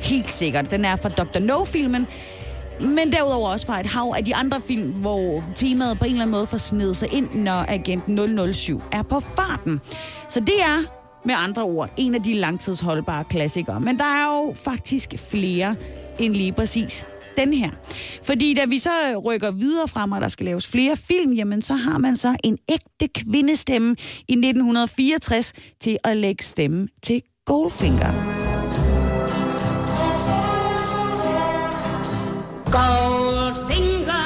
helt 0.00 0.30
sikkert. 0.30 0.70
Den 0.70 0.84
er 0.84 0.96
fra 0.96 1.08
Dr. 1.08 1.38
No-filmen, 1.38 2.06
men 2.80 3.12
derudover 3.12 3.48
også 3.48 3.66
fra 3.66 3.80
et 3.80 3.86
hav 3.86 4.14
af 4.16 4.24
de 4.24 4.34
andre 4.34 4.60
film, 4.60 4.90
hvor 4.90 5.44
temaet 5.54 5.98
på 5.98 6.04
en 6.04 6.10
eller 6.10 6.22
anden 6.22 6.32
måde 6.32 6.46
får 6.46 6.56
snedet 6.56 6.96
sig 6.96 7.08
ind, 7.12 7.34
når 7.34 7.64
Agent 7.68 8.04
007 8.54 8.82
er 8.92 9.02
på 9.02 9.20
farten. 9.20 9.80
Så 10.28 10.40
det 10.40 10.62
er 10.62 11.01
med 11.24 11.34
andre 11.38 11.62
ord 11.62 11.90
en 11.96 12.14
af 12.14 12.22
de 12.22 12.34
langtidsholdbare 12.34 13.24
klassikere. 13.24 13.80
Men 13.80 13.98
der 13.98 14.04
er 14.04 14.24
jo 14.24 14.54
faktisk 14.64 15.14
flere 15.30 15.76
end 16.18 16.34
lige 16.34 16.52
præcis 16.52 17.06
den 17.36 17.54
her. 17.54 17.70
Fordi 18.22 18.54
da 18.54 18.64
vi 18.64 18.78
så 18.78 19.22
rykker 19.24 19.50
videre 19.50 19.88
frem, 19.88 20.12
og 20.12 20.20
der 20.20 20.28
skal 20.28 20.46
laves 20.46 20.66
flere 20.66 20.96
film, 20.96 21.32
jamen 21.32 21.62
så 21.62 21.74
har 21.74 21.98
man 21.98 22.16
så 22.16 22.36
en 22.44 22.58
ægte 22.68 23.20
kvindestemme 23.20 23.90
i 24.28 24.32
1964 24.32 25.52
til 25.80 25.98
at 26.04 26.16
lægge 26.16 26.44
stemme 26.44 26.88
til 27.02 27.22
Goldfinger. 27.46 28.12
Goldfinger, 32.64 34.22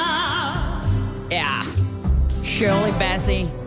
Ja, 1.31 1.63
Shirley 2.43 2.99
Bassey. 2.99 3.66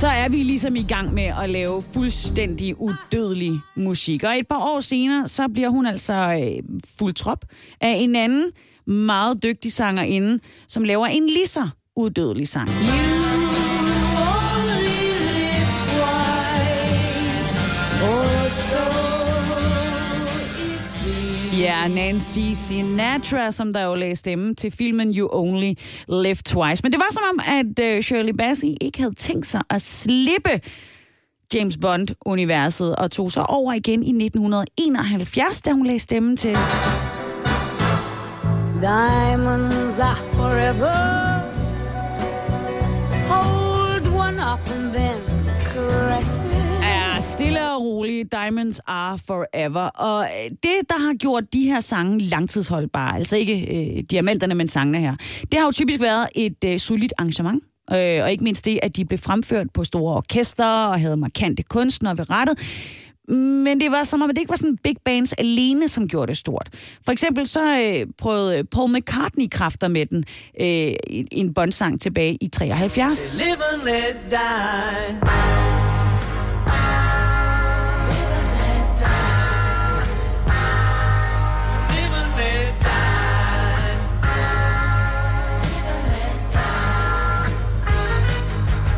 Så 0.00 0.06
er 0.06 0.28
vi 0.28 0.36
ligesom 0.36 0.76
i 0.76 0.82
gang 0.82 1.14
med 1.14 1.22
at 1.42 1.50
lave 1.50 1.82
fuldstændig 1.94 2.80
udødelig 2.80 3.60
musik. 3.76 4.24
Og 4.24 4.38
et 4.38 4.48
par 4.48 4.58
år 4.58 4.80
senere, 4.80 5.28
så 5.28 5.48
bliver 5.48 5.68
hun 5.68 5.86
altså 5.86 6.14
øh, 6.14 6.80
fuld 6.98 7.14
trop 7.14 7.44
af 7.80 7.96
en 8.00 8.16
anden 8.16 8.52
meget 8.86 9.42
dygtig 9.42 9.72
sangerinde, 9.72 10.38
som 10.68 10.84
laver 10.84 11.06
en 11.06 11.26
lige 11.26 11.46
så 11.46 11.68
udødelig 11.96 12.48
sang. 12.48 12.68
Ja, 21.66 21.88
Nancy 21.88 22.52
Sinatra, 22.54 23.50
som 23.50 23.72
der 23.72 23.84
jo 23.84 23.94
lagde 23.94 24.16
stemme 24.16 24.54
til 24.54 24.70
filmen 24.70 25.14
You 25.16 25.28
Only 25.32 25.72
Live 26.08 26.36
Twice. 26.44 26.82
Men 26.82 26.92
det 26.92 26.98
var 26.98 27.08
som 27.10 27.22
om, 27.32 27.40
at 27.46 27.84
øh, 27.84 28.02
Shirley 28.02 28.32
Bassey 28.32 28.68
ikke 28.80 28.98
havde 28.98 29.14
tænkt 29.14 29.46
sig 29.46 29.62
at 29.70 29.82
slippe 29.82 30.60
James 31.54 31.76
Bond-universet 31.76 32.96
og 32.96 33.10
tog 33.10 33.32
sig 33.32 33.50
over 33.50 33.72
igen 33.72 34.02
i 34.02 34.24
1971, 34.24 35.62
da 35.62 35.72
hun 35.72 35.86
lagde 35.86 35.98
stemmen 35.98 36.36
til... 36.36 36.56
Diamonds 38.80 39.98
are 39.98 40.16
forever. 40.32 41.35
Stille 47.46 47.70
og 47.70 47.82
roligt. 47.82 48.32
Diamonds 48.32 48.80
are 48.86 49.18
forever. 49.26 49.80
Og 49.80 50.24
øh, 50.24 50.50
det, 50.50 50.88
der 50.88 50.98
har 51.06 51.14
gjort 51.14 51.52
de 51.52 51.62
her 51.62 51.80
sange 51.80 52.18
langtidsholdbare, 52.18 53.16
altså 53.16 53.36
ikke 53.36 53.60
øh, 53.76 54.02
diamanterne, 54.10 54.54
men 54.54 54.68
sangene 54.68 55.00
her, 55.00 55.16
det 55.42 55.54
har 55.58 55.66
jo 55.66 55.72
typisk 55.72 56.00
været 56.00 56.28
et 56.34 56.64
øh, 56.64 56.78
solidt 56.78 57.12
arrangement. 57.18 57.64
Øh, 57.92 58.22
og 58.22 58.30
ikke 58.30 58.44
mindst 58.44 58.64
det, 58.64 58.78
at 58.82 58.96
de 58.96 59.04
blev 59.04 59.18
fremført 59.18 59.66
på 59.74 59.84
store 59.84 60.16
orkester 60.16 60.66
og 60.66 61.00
havde 61.00 61.16
markante 61.16 61.62
kunstnere 61.62 62.18
ved 62.18 62.30
rettet. 62.30 62.58
Men 63.28 63.80
det 63.80 63.90
var 63.90 64.02
som 64.02 64.22
om, 64.22 64.30
at 64.30 64.36
det 64.36 64.42
ikke 64.42 64.50
var 64.50 64.56
sådan 64.56 64.78
big 64.84 64.96
bands 65.04 65.32
alene, 65.32 65.88
som 65.88 66.08
gjorde 66.08 66.26
det 66.26 66.36
stort. 66.36 66.68
For 67.04 67.12
eksempel 67.12 67.46
så 67.46 67.78
øh, 67.78 68.06
prøvede 68.18 68.64
Paul 68.64 68.92
McCartney 68.92 69.46
kræfter 69.50 69.88
med 69.88 70.06
den 70.06 70.24
øh, 70.60 70.66
i 70.66 71.24
en 71.30 71.54
bondsang 71.54 72.00
tilbage 72.00 72.38
i 72.40 72.48
73. 72.48 73.40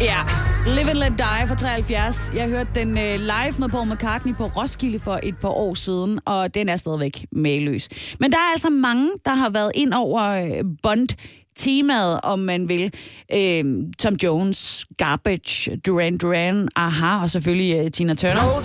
Ja, 0.00 0.18
Live 0.66 0.90
and 0.90 0.98
Let 0.98 1.18
Die 1.18 1.48
fra 1.48 1.54
73. 1.54 2.32
Jeg 2.34 2.48
hørte 2.48 2.70
den 2.74 2.98
øh, 2.98 3.14
live 3.14 3.54
med 3.58 3.68
Paul 3.68 3.88
McCartney 3.88 4.34
på 4.34 4.46
Roskilde 4.46 4.98
for 4.98 5.20
et 5.22 5.36
par 5.38 5.48
år 5.48 5.74
siden, 5.74 6.20
og 6.24 6.54
den 6.54 6.68
er 6.68 6.76
stadigvæk 6.76 7.26
maløs. 7.32 7.88
Men 8.20 8.32
der 8.32 8.38
er 8.38 8.52
altså 8.52 8.70
mange, 8.70 9.10
der 9.24 9.34
har 9.34 9.50
været 9.50 9.72
ind 9.74 9.94
over 9.94 10.22
øh, 10.22 10.64
Bond 10.82 11.08
temaet, 11.56 12.20
om 12.22 12.38
man 12.38 12.68
vil. 12.68 12.94
Øh, 13.34 13.64
Tom 13.98 14.14
Jones, 14.22 14.86
Garbage, 14.98 15.76
Duran 15.76 16.18
Duran, 16.18 16.68
Aha, 16.76 17.22
og 17.22 17.30
selvfølgelig 17.30 17.84
uh, 17.84 17.90
Tina 17.90 18.14
Turner. 18.14 18.40
Hold 18.40 18.64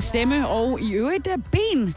Øh, 0.00 0.04
stemme 0.04 0.48
og 0.48 0.80
i 0.80 0.92
øvrigt 0.92 1.24
der 1.24 1.36
ben 1.52 1.94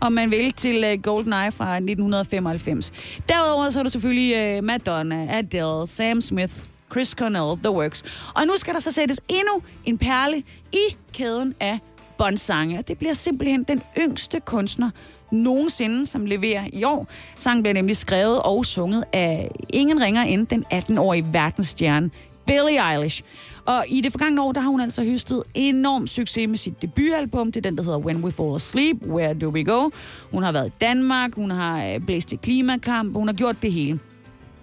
om 0.00 0.12
man 0.12 0.30
vil, 0.30 0.52
til 0.52 0.74
Golden 0.82 1.02
GoldenEye 1.02 1.52
fra 1.52 1.76
1995. 1.76 2.92
Derudover 3.28 3.70
så 3.70 3.78
er 3.78 3.82
der 3.82 3.90
selvfølgelig 3.90 4.64
Madonna, 4.64 5.38
Adele, 5.38 5.86
Sam 5.86 6.20
Smith, 6.20 6.54
Chris 6.92 7.08
Cornell, 7.08 7.62
The 7.62 7.70
Works. 7.70 8.02
Og 8.34 8.46
nu 8.46 8.52
skal 8.56 8.74
der 8.74 8.80
så 8.80 8.90
sættes 8.90 9.20
endnu 9.28 9.62
en 9.84 9.98
perle 9.98 10.42
i 10.72 10.96
kæden 11.12 11.54
af 11.60 11.78
Bond-sange. 12.18 12.82
Det 12.88 12.98
bliver 12.98 13.14
simpelthen 13.14 13.64
den 13.64 13.82
yngste 13.98 14.40
kunstner 14.40 14.90
nogensinde, 15.30 16.06
som 16.06 16.26
leverer 16.26 16.64
i 16.72 16.84
år. 16.84 17.06
Sangen 17.36 17.62
bliver 17.62 17.74
nemlig 17.74 17.96
skrevet 17.96 18.42
og 18.42 18.64
sunget 18.64 19.04
af 19.12 19.50
ingen 19.68 20.02
ringer 20.02 20.22
end 20.22 20.46
den 20.46 20.64
18-årige 20.72 21.26
verdensstjerne 21.32 22.10
Billie 22.46 22.92
Eilish. 22.92 23.22
Og 23.64 23.84
i 23.88 24.00
det 24.00 24.12
forgangne 24.12 24.42
år, 24.42 24.52
der 24.52 24.60
har 24.60 24.70
hun 24.70 24.80
altså 24.80 25.04
høstet 25.04 25.42
enorm 25.54 26.06
succes 26.06 26.48
med 26.48 26.58
sit 26.58 26.82
debutalbum. 26.82 27.52
Det 27.52 27.66
er 27.66 27.70
den, 27.70 27.78
der 27.78 27.84
hedder 27.84 27.98
When 27.98 28.24
We 28.24 28.32
Fall 28.32 28.54
Asleep, 28.54 28.96
Where 29.02 29.34
Do 29.34 29.48
We 29.48 29.64
Go. 29.64 29.90
Hun 30.30 30.42
har 30.42 30.52
været 30.52 30.66
i 30.66 30.72
Danmark, 30.80 31.34
hun 31.34 31.50
har 31.50 31.86
øh, 31.86 32.00
blæst 32.00 32.28
til 32.28 32.38
klimakamp, 32.38 33.16
hun 33.16 33.28
har 33.28 33.34
gjort 33.34 33.62
det 33.62 33.72
hele. 33.72 34.00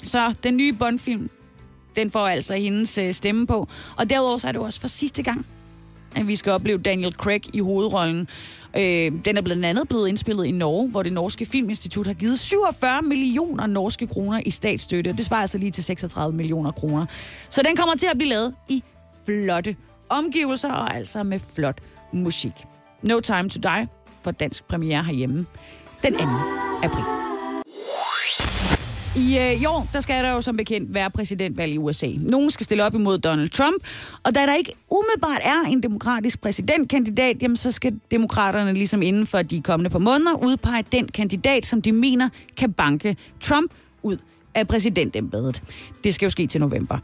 Så 0.03 0.33
den 0.43 0.57
nye 0.57 0.73
Bond-film, 0.73 1.29
den 1.95 2.11
får 2.11 2.27
altså 2.27 2.53
hendes 2.53 2.97
øh, 2.97 3.13
stemme 3.13 3.47
på. 3.47 3.67
Og 3.97 4.09
derudover 4.09 4.37
så 4.37 4.47
er 4.47 4.51
det 4.51 4.61
også 4.61 4.81
for 4.81 4.87
sidste 4.87 5.23
gang, 5.23 5.45
at 6.15 6.27
vi 6.27 6.35
skal 6.35 6.51
opleve 6.51 6.77
Daniel 6.77 7.13
Craig 7.13 7.55
i 7.55 7.59
hovedrollen. 7.59 8.27
Øh, 8.77 9.11
den 9.25 9.37
er 9.37 9.41
blandt 9.41 9.65
andet 9.65 9.87
blevet 9.87 10.07
indspillet 10.07 10.45
i 10.45 10.51
Norge, 10.51 10.89
hvor 10.89 11.03
det 11.03 11.13
norske 11.13 11.45
filminstitut 11.45 12.07
har 12.07 12.13
givet 12.13 12.39
47 12.39 13.01
millioner 13.01 13.65
norske 13.65 14.07
kroner 14.07 14.41
i 14.45 14.49
statsstøtte. 14.49 15.11
Det 15.13 15.25
svarer 15.25 15.41
altså 15.41 15.57
lige 15.57 15.71
til 15.71 15.83
36 15.83 16.35
millioner 16.35 16.71
kroner. 16.71 17.05
Så 17.49 17.61
den 17.67 17.75
kommer 17.75 17.95
til 17.95 18.07
at 18.11 18.17
blive 18.17 18.29
lavet 18.29 18.55
i 18.69 18.83
flotte 19.25 19.75
omgivelser 20.09 20.71
og 20.71 20.95
altså 20.95 21.23
med 21.23 21.39
flot 21.55 21.81
musik. 22.13 22.53
No 23.01 23.19
Time 23.19 23.49
to 23.49 23.59
Die 23.63 23.87
for 24.23 24.31
dansk 24.31 24.67
premiere 24.67 25.03
herhjemme 25.03 25.45
den 26.03 26.13
2. 26.13 26.19
april. 26.83 27.20
I, 29.15 29.37
øh, 29.37 29.61
i 29.61 29.65
år, 29.65 29.89
der 29.93 29.99
skal 29.99 30.23
der 30.23 30.31
jo 30.31 30.41
som 30.41 30.57
bekendt 30.57 30.93
være 30.93 31.09
præsidentvalg 31.09 31.73
i 31.73 31.77
USA. 31.77 32.07
Nogen 32.19 32.49
skal 32.49 32.63
stille 32.63 32.85
op 32.85 32.95
imod 32.95 33.17
Donald 33.17 33.49
Trump, 33.49 33.83
og 34.23 34.35
da 34.35 34.39
der 34.39 34.55
ikke 34.55 34.73
umiddelbart 34.91 35.41
er 35.45 35.69
en 35.69 35.83
demokratisk 35.83 36.41
præsidentkandidat, 36.41 37.37
jamen 37.41 37.57
så 37.57 37.71
skal 37.71 37.99
demokraterne 38.11 38.73
ligesom 38.73 39.01
inden 39.01 39.27
for 39.27 39.41
de 39.41 39.61
kommende 39.61 39.89
par 39.89 39.99
måneder 39.99 40.43
udpege 40.43 40.83
den 40.91 41.07
kandidat, 41.07 41.65
som 41.65 41.81
de 41.81 41.91
mener 41.91 42.29
kan 42.57 42.73
banke 42.73 43.17
Trump 43.41 43.71
af 44.55 44.67
præsidentembedet. 44.67 45.63
Det 46.03 46.13
skal 46.13 46.25
jo 46.25 46.29
ske 46.29 46.47
til 46.47 46.61
november. 46.61 46.97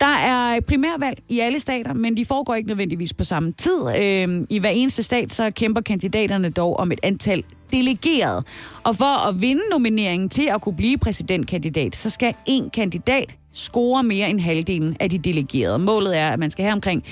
Der 0.00 0.06
er 0.16 0.60
primærvalg 0.60 1.18
i 1.28 1.40
alle 1.40 1.60
stater, 1.60 1.92
men 1.92 2.16
de 2.16 2.24
foregår 2.24 2.54
ikke 2.54 2.68
nødvendigvis 2.68 3.14
på 3.14 3.24
samme 3.24 3.52
tid. 3.52 3.96
Øh, 3.98 4.44
I 4.50 4.58
hver 4.58 4.70
eneste 4.70 5.02
stat 5.02 5.32
så 5.32 5.50
kæmper 5.50 5.80
kandidaterne 5.80 6.50
dog 6.50 6.76
om 6.76 6.92
et 6.92 7.00
antal 7.02 7.44
delegeret. 7.72 8.44
Og 8.84 8.96
for 8.96 9.28
at 9.28 9.40
vinde 9.40 9.62
nomineringen 9.70 10.28
til 10.28 10.48
at 10.54 10.60
kunne 10.60 10.76
blive 10.76 10.98
præsidentkandidat, 10.98 11.96
så 11.96 12.10
skal 12.10 12.34
en 12.46 12.70
kandidat 12.70 13.34
score 13.52 14.02
mere 14.02 14.30
end 14.30 14.40
halvdelen 14.40 14.96
af 15.00 15.10
de 15.10 15.18
delegerede. 15.18 15.78
Målet 15.78 16.18
er, 16.18 16.28
at 16.28 16.38
man 16.38 16.50
skal 16.50 16.64
have 16.64 16.72
omkring 16.72 17.04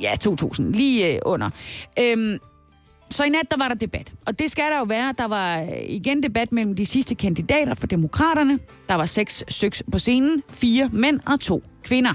ja, 0.00 0.12
2.000, 0.24 0.62
lige 0.62 1.14
øh, 1.14 1.18
under. 1.24 1.50
Øhm, 1.98 2.38
så 3.10 3.24
i 3.24 3.28
nat, 3.28 3.50
der 3.50 3.56
var 3.56 3.68
der 3.68 3.74
debat. 3.74 4.12
Og 4.26 4.38
det 4.38 4.50
skal 4.50 4.64
der 4.64 4.78
jo 4.78 4.84
være. 4.84 5.14
Der 5.18 5.24
var 5.24 5.60
øh, 5.60 5.68
igen 5.88 6.22
debat 6.22 6.52
mellem 6.52 6.76
de 6.76 6.86
sidste 6.86 7.14
kandidater 7.14 7.74
for 7.74 7.86
demokraterne. 7.86 8.58
Der 8.88 8.94
var 8.94 9.06
seks 9.06 9.44
styks 9.48 9.82
på 9.92 9.98
scenen. 9.98 10.42
Fire 10.50 10.90
mænd 10.92 11.20
og 11.26 11.40
to 11.40 11.62
kvinder. 11.82 12.14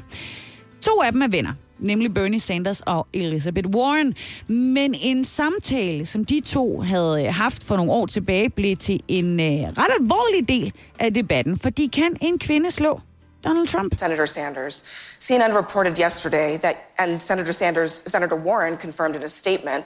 To 0.81 1.01
af 1.01 1.11
dem 1.11 1.21
er 1.21 1.27
venner 1.27 1.53
nemlig 1.81 2.13
Bernie 2.13 2.39
Sanders 2.39 2.81
og 2.81 3.07
Elizabeth 3.13 3.69
Warren. 3.69 4.15
Men 4.47 4.95
en 5.01 5.23
samtale, 5.23 6.05
som 6.05 6.25
de 6.25 6.41
to 6.45 6.81
havde 6.81 7.25
øh, 7.25 7.33
haft 7.33 7.63
for 7.63 7.75
nogle 7.75 7.91
år 7.91 8.05
tilbage, 8.05 8.49
blev 8.49 8.77
til 8.77 9.03
en 9.07 9.39
øh, 9.39 9.45
ret 9.47 9.91
alvorlig 9.99 10.49
del 10.49 10.73
af 10.99 11.13
debatten, 11.13 11.59
fordi 11.59 11.87
kan 11.93 12.17
en 12.21 12.39
kvinde 12.39 12.71
slå 12.71 13.01
Donald 13.43 13.67
Trump? 13.67 13.93
Senator 13.97 14.25
Sanders. 14.25 14.85
CNN 15.19 15.55
reported 15.57 15.97
yesterday 15.99 16.57
that, 16.57 16.75
and 16.97 17.19
Senator 17.19 17.51
Sanders, 17.51 18.03
Senator 18.07 18.35
Warren 18.35 18.77
confirmed 18.77 19.15
in 19.15 19.23
a 19.23 19.27
statement 19.27 19.85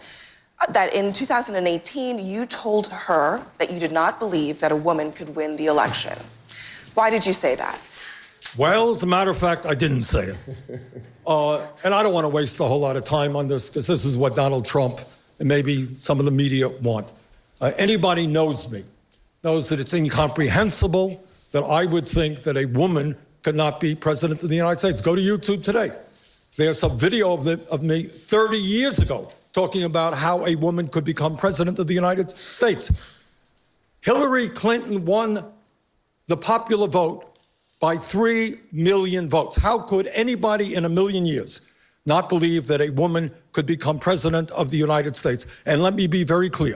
that 0.71 0.93
in 0.93 1.13
2018 1.13 2.19
you 2.19 2.45
told 2.45 2.87
her 2.87 3.43
that 3.57 3.71
you 3.71 3.79
did 3.79 3.91
not 3.91 4.19
believe 4.19 4.59
that 4.59 4.71
a 4.71 4.75
woman 4.75 5.11
could 5.11 5.35
win 5.35 5.55
the 5.55 5.67
election. 5.67 6.17
Why 6.93 7.09
did 7.09 7.25
you 7.25 7.33
say 7.33 7.55
that? 7.55 7.79
Well, 8.57 8.89
as 8.91 9.03
a 9.03 9.07
matter 9.07 9.31
of 9.31 9.37
fact, 9.37 9.65
I 9.65 9.75
didn't 9.75 10.03
say 10.03 10.27
it. 10.27 10.37
Uh, 11.27 11.65
and 11.83 11.91
I 11.91 12.03
don't 12.03 12.13
want 12.13 12.25
to 12.25 12.29
waste 12.29 12.59
a 12.59 12.65
whole 12.65 12.81
lot 12.81 12.97
of 12.97 13.03
time 13.03 13.35
on 13.35 13.47
this 13.47 13.67
because 13.67 13.87
this 13.87 14.05
is 14.05 14.15
what 14.15 14.35
Donald 14.35 14.63
Trump 14.63 14.99
and 15.39 15.47
maybe 15.47 15.85
some 15.85 16.19
of 16.19 16.25
the 16.25 16.31
media 16.31 16.69
want. 16.69 17.11
Uh, 17.59 17.71
anybody 17.79 18.27
knows 18.27 18.71
me 18.71 18.83
knows 19.43 19.69
that 19.69 19.79
it's 19.79 19.93
incomprehensible 19.93 21.19
that 21.51 21.63
I 21.63 21.85
would 21.85 22.07
think 22.07 22.43
that 22.43 22.57
a 22.57 22.65
woman 22.65 23.15
could 23.43 23.55
not 23.55 23.79
be 23.79 23.95
president 23.95 24.43
of 24.43 24.49
the 24.49 24.55
United 24.55 24.79
States. 24.79 25.01
Go 25.01 25.15
to 25.15 25.21
YouTube 25.21 25.63
today. 25.63 25.91
There's 26.57 26.83
a 26.83 26.89
video 26.89 27.33
of, 27.33 27.43
the, 27.43 27.59
of 27.71 27.83
me 27.83 28.03
30 28.03 28.57
years 28.57 28.99
ago 28.99 29.31
talking 29.55 29.83
about 29.83 30.13
how 30.13 30.45
a 30.45 30.53
woman 30.55 30.85
could 30.85 31.05
become 31.05 31.37
president 31.37 31.79
of 31.79 31.87
the 31.87 31.93
United 31.93 32.29
States. 32.29 32.91
Hillary 34.01 34.49
Clinton 34.49 35.05
won 35.05 35.45
the 36.27 36.35
popular 36.35 36.89
vote 36.89 37.39
by 37.79 37.95
3 37.95 38.55
million 38.73 39.29
votes. 39.29 39.55
How 39.55 39.79
could 39.79 40.09
anybody 40.13 40.75
in 40.75 40.83
a 40.83 40.89
million 40.89 41.25
years 41.25 41.71
not 42.05 42.27
believe 42.27 42.67
that 42.67 42.81
a 42.81 42.89
woman 42.89 43.31
could 43.53 43.65
become 43.65 43.97
president 43.97 44.51
of 44.51 44.71
the 44.71 44.77
United 44.77 45.15
States? 45.15 45.45
And 45.65 45.81
let 45.81 45.93
me 45.93 46.07
be 46.07 46.25
very 46.25 46.49
clear. 46.49 46.75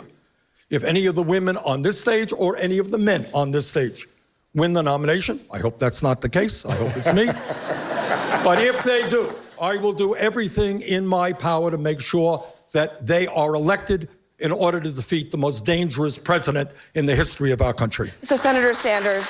If 0.69 0.85
any 0.85 1.05
of 1.05 1.15
the 1.15 1.23
women 1.23 1.57
on 1.57 1.81
this 1.81 1.99
stage 1.99 2.31
or 2.31 2.55
any 2.55 2.77
of 2.77 2.91
the 2.91 2.97
men 2.97 3.25
on 3.33 3.51
this 3.51 3.67
stage 3.67 4.07
win 4.55 4.71
the 4.71 4.83
nomination, 4.83 5.41
I 5.51 5.57
hope 5.57 5.79
that's 5.79 6.01
not 6.01 6.21
the 6.21 6.29
case. 6.29 6.65
I 6.65 6.75
hope 6.75 6.95
it's 6.95 7.13
me. 7.13 7.25
but 8.45 8.61
if 8.61 8.83
they 8.83 9.09
do, 9.09 9.33
I 9.61 9.75
will 9.75 9.91
do 9.91 10.15
everything 10.15 10.79
in 10.79 11.05
my 11.05 11.33
power 11.33 11.71
to 11.71 11.77
make 11.77 11.99
sure 11.99 12.41
that 12.73 13.05
they 13.05 13.27
are 13.27 13.55
elected 13.55 14.09
in 14.39 14.51
order 14.51 14.79
to 14.79 14.91
defeat 14.91 15.31
the 15.31 15.37
most 15.37 15.65
dangerous 15.65 16.17
president 16.17 16.71
in 16.95 17.05
the 17.05 17.15
history 17.15 17.51
of 17.51 17.61
our 17.61 17.73
country. 17.73 18.09
So, 18.21 18.35
Senator 18.35 18.73
Sanders, 18.73 19.25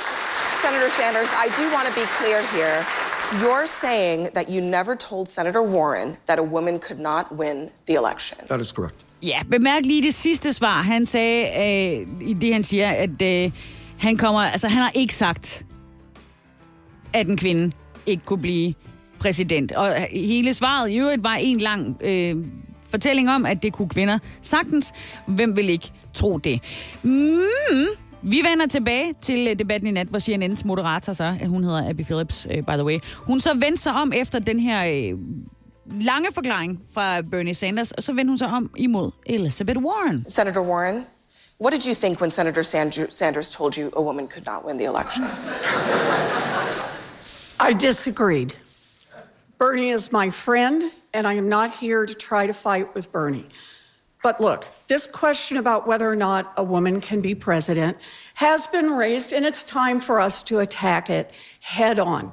Senator 0.62 0.89
Sanders, 0.89 1.30
I 1.45 1.47
do 1.58 1.65
want 1.73 1.88
to 1.88 1.93
be 1.95 2.06
clear 2.19 2.41
here. 2.54 2.86
You're 3.41 3.67
saying 3.67 4.30
that 4.34 4.49
you 4.49 4.62
never 4.62 4.95
told 4.95 5.30
Senator 5.30 5.62
Warren 5.62 6.17
that 6.25 6.39
a 6.39 6.43
woman 6.43 6.80
could 6.80 6.99
not 6.99 7.32
win 7.32 7.69
the 7.86 7.93
election. 7.93 8.38
That 8.47 8.60
is 8.60 8.71
correct. 8.71 9.06
Ja, 9.21 9.39
bemærk 9.52 9.86
lige 9.86 10.02
det 10.02 10.13
sidste 10.13 10.54
svar. 10.54 10.82
Han 10.82 11.06
sagde 11.06 11.45
øh, 11.45 12.28
i 12.30 12.34
det, 12.34 12.54
han 12.54 12.63
siger, 12.63 12.89
at 12.89 13.21
øh, 13.21 13.52
han 13.99 14.17
kommer, 14.17 14.41
altså 14.41 14.67
han 14.67 14.82
har 14.82 14.91
ikke 14.95 15.15
sagt, 15.15 15.65
at 17.13 17.28
en 17.28 17.38
kvinde 17.38 17.75
ikke 18.06 18.23
kunne 18.25 18.41
blive 18.41 18.73
præsident. 19.19 19.71
Og 19.71 19.89
øh, 19.89 20.06
hele 20.12 20.54
svaret 20.54 20.89
i 20.89 20.97
øvrigt 20.97 21.23
var 21.23 21.36
en 21.36 21.60
lang 21.60 21.97
øh, 22.04 22.36
fortælling 22.89 23.30
om, 23.30 23.45
at 23.45 23.63
det 23.63 23.73
kunne 23.73 23.89
kvinder 23.89 24.19
sagtens. 24.41 24.93
Hvem 25.25 25.56
vil 25.56 25.69
ikke 25.69 25.91
tro 26.13 26.38
det? 26.38 26.62
Mm, 27.04 27.88
vi 28.21 28.41
vender 28.52 28.67
tilbage 28.67 29.13
til 29.21 29.47
øh, 29.47 29.60
debatten 29.60 29.88
i 29.88 29.91
nat, 29.91 30.08
hvor 30.08 30.19
CNN's 30.19 30.62
moderator 30.65 31.13
så, 31.13 31.36
hun 31.45 31.63
hedder 31.63 31.89
Abby 31.89 32.04
Phillips, 32.04 32.45
uh, 32.45 32.65
by 32.65 32.71
the 32.71 32.84
way, 32.84 32.99
hun 33.15 33.39
så 33.39 33.54
vendte 33.54 33.82
sig 33.82 33.93
om 33.93 34.13
efter 34.15 34.39
den 34.39 34.60
her 34.60 35.13
lange 35.91 36.30
forklaring 36.34 36.80
fra 36.93 37.21
Bernie 37.21 37.54
Sanders, 37.54 37.91
og 37.91 38.04
så 38.04 38.13
vendte 38.13 38.32
hun 38.32 38.38
sig 38.38 38.47
om 38.47 38.71
imod 38.75 39.12
Elizabeth 39.25 39.80
Warren. 39.80 40.25
Senator 40.28 40.62
Warren, 40.62 41.06
what 41.62 41.73
did 41.73 41.88
you 41.88 41.93
think 41.93 42.21
when 42.21 42.32
Senator 42.32 42.62
Sanders 43.10 43.49
told 43.49 43.73
you 43.78 43.89
a 43.97 44.02
woman 44.02 44.28
could 44.28 44.45
not 44.45 44.65
win 44.67 44.78
the 44.78 44.88
election? 44.88 45.25
I 47.69 47.73
disagreed. 47.73 48.68
Bernie 49.60 49.89
is 49.89 50.13
my 50.13 50.30
friend, 50.30 50.89
and 51.13 51.28
I 51.28 51.34
am 51.34 51.50
not 51.50 51.69
here 51.76 52.06
to 52.06 52.15
try 52.15 52.48
to 52.48 52.54
fight 52.54 52.95
with 52.95 53.12
Bernie. 53.12 53.45
But 54.24 54.39
look, 54.39 54.65
this 54.88 55.06
question 55.06 55.58
about 55.58 55.86
whether 55.86 56.10
or 56.10 56.15
not 56.15 56.54
a 56.56 56.63
woman 56.63 57.02
can 57.02 57.19
be 57.19 57.36
president 57.36 57.98
has 58.36 58.67
been 58.67 58.91
raised, 58.91 59.34
and 59.34 59.45
it's 59.45 59.63
time 59.63 60.00
for 60.00 60.22
us 60.22 60.43
to 60.43 60.60
attack 60.60 61.10
it 61.10 61.34
head 61.60 62.00
on. 62.00 62.32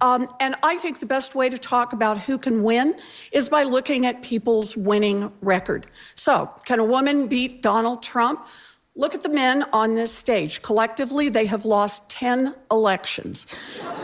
Um, 0.00 0.26
and 0.40 0.54
I 0.62 0.78
think 0.78 0.98
the 0.98 1.06
best 1.06 1.34
way 1.34 1.50
to 1.50 1.58
talk 1.58 1.92
about 1.92 2.16
who 2.16 2.38
can 2.38 2.62
win 2.62 2.94
is 3.32 3.50
by 3.50 3.64
looking 3.64 4.06
at 4.06 4.22
people's 4.22 4.74
winning 4.74 5.30
record. 5.42 5.86
So, 6.14 6.50
can 6.64 6.80
a 6.80 6.84
woman 6.84 7.26
beat 7.26 7.60
Donald 7.60 8.02
Trump? 8.02 8.46
Look 8.94 9.14
at 9.14 9.22
the 9.22 9.30
men 9.30 9.64
on 9.72 9.94
this 9.94 10.12
stage. 10.12 10.60
Collectively, 10.60 11.30
they 11.30 11.46
have 11.46 11.64
lost 11.64 12.10
10 12.10 12.54
elections. 12.70 13.46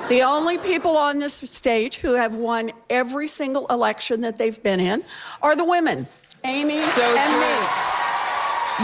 The 0.08 0.22
only 0.22 0.56
people 0.56 0.96
on 0.96 1.18
this 1.18 1.34
stage 1.34 1.96
who 1.96 2.14
have 2.14 2.36
won 2.36 2.70
every 2.88 3.26
single 3.26 3.66
election 3.66 4.22
that 4.22 4.38
they've 4.38 4.62
been 4.62 4.80
in 4.80 5.04
are 5.42 5.54
the 5.54 5.64
women. 5.64 6.06
Amy 6.44 6.78
So 6.78 7.02
and 7.02 7.30
true. 7.30 7.40
me. 7.40 7.97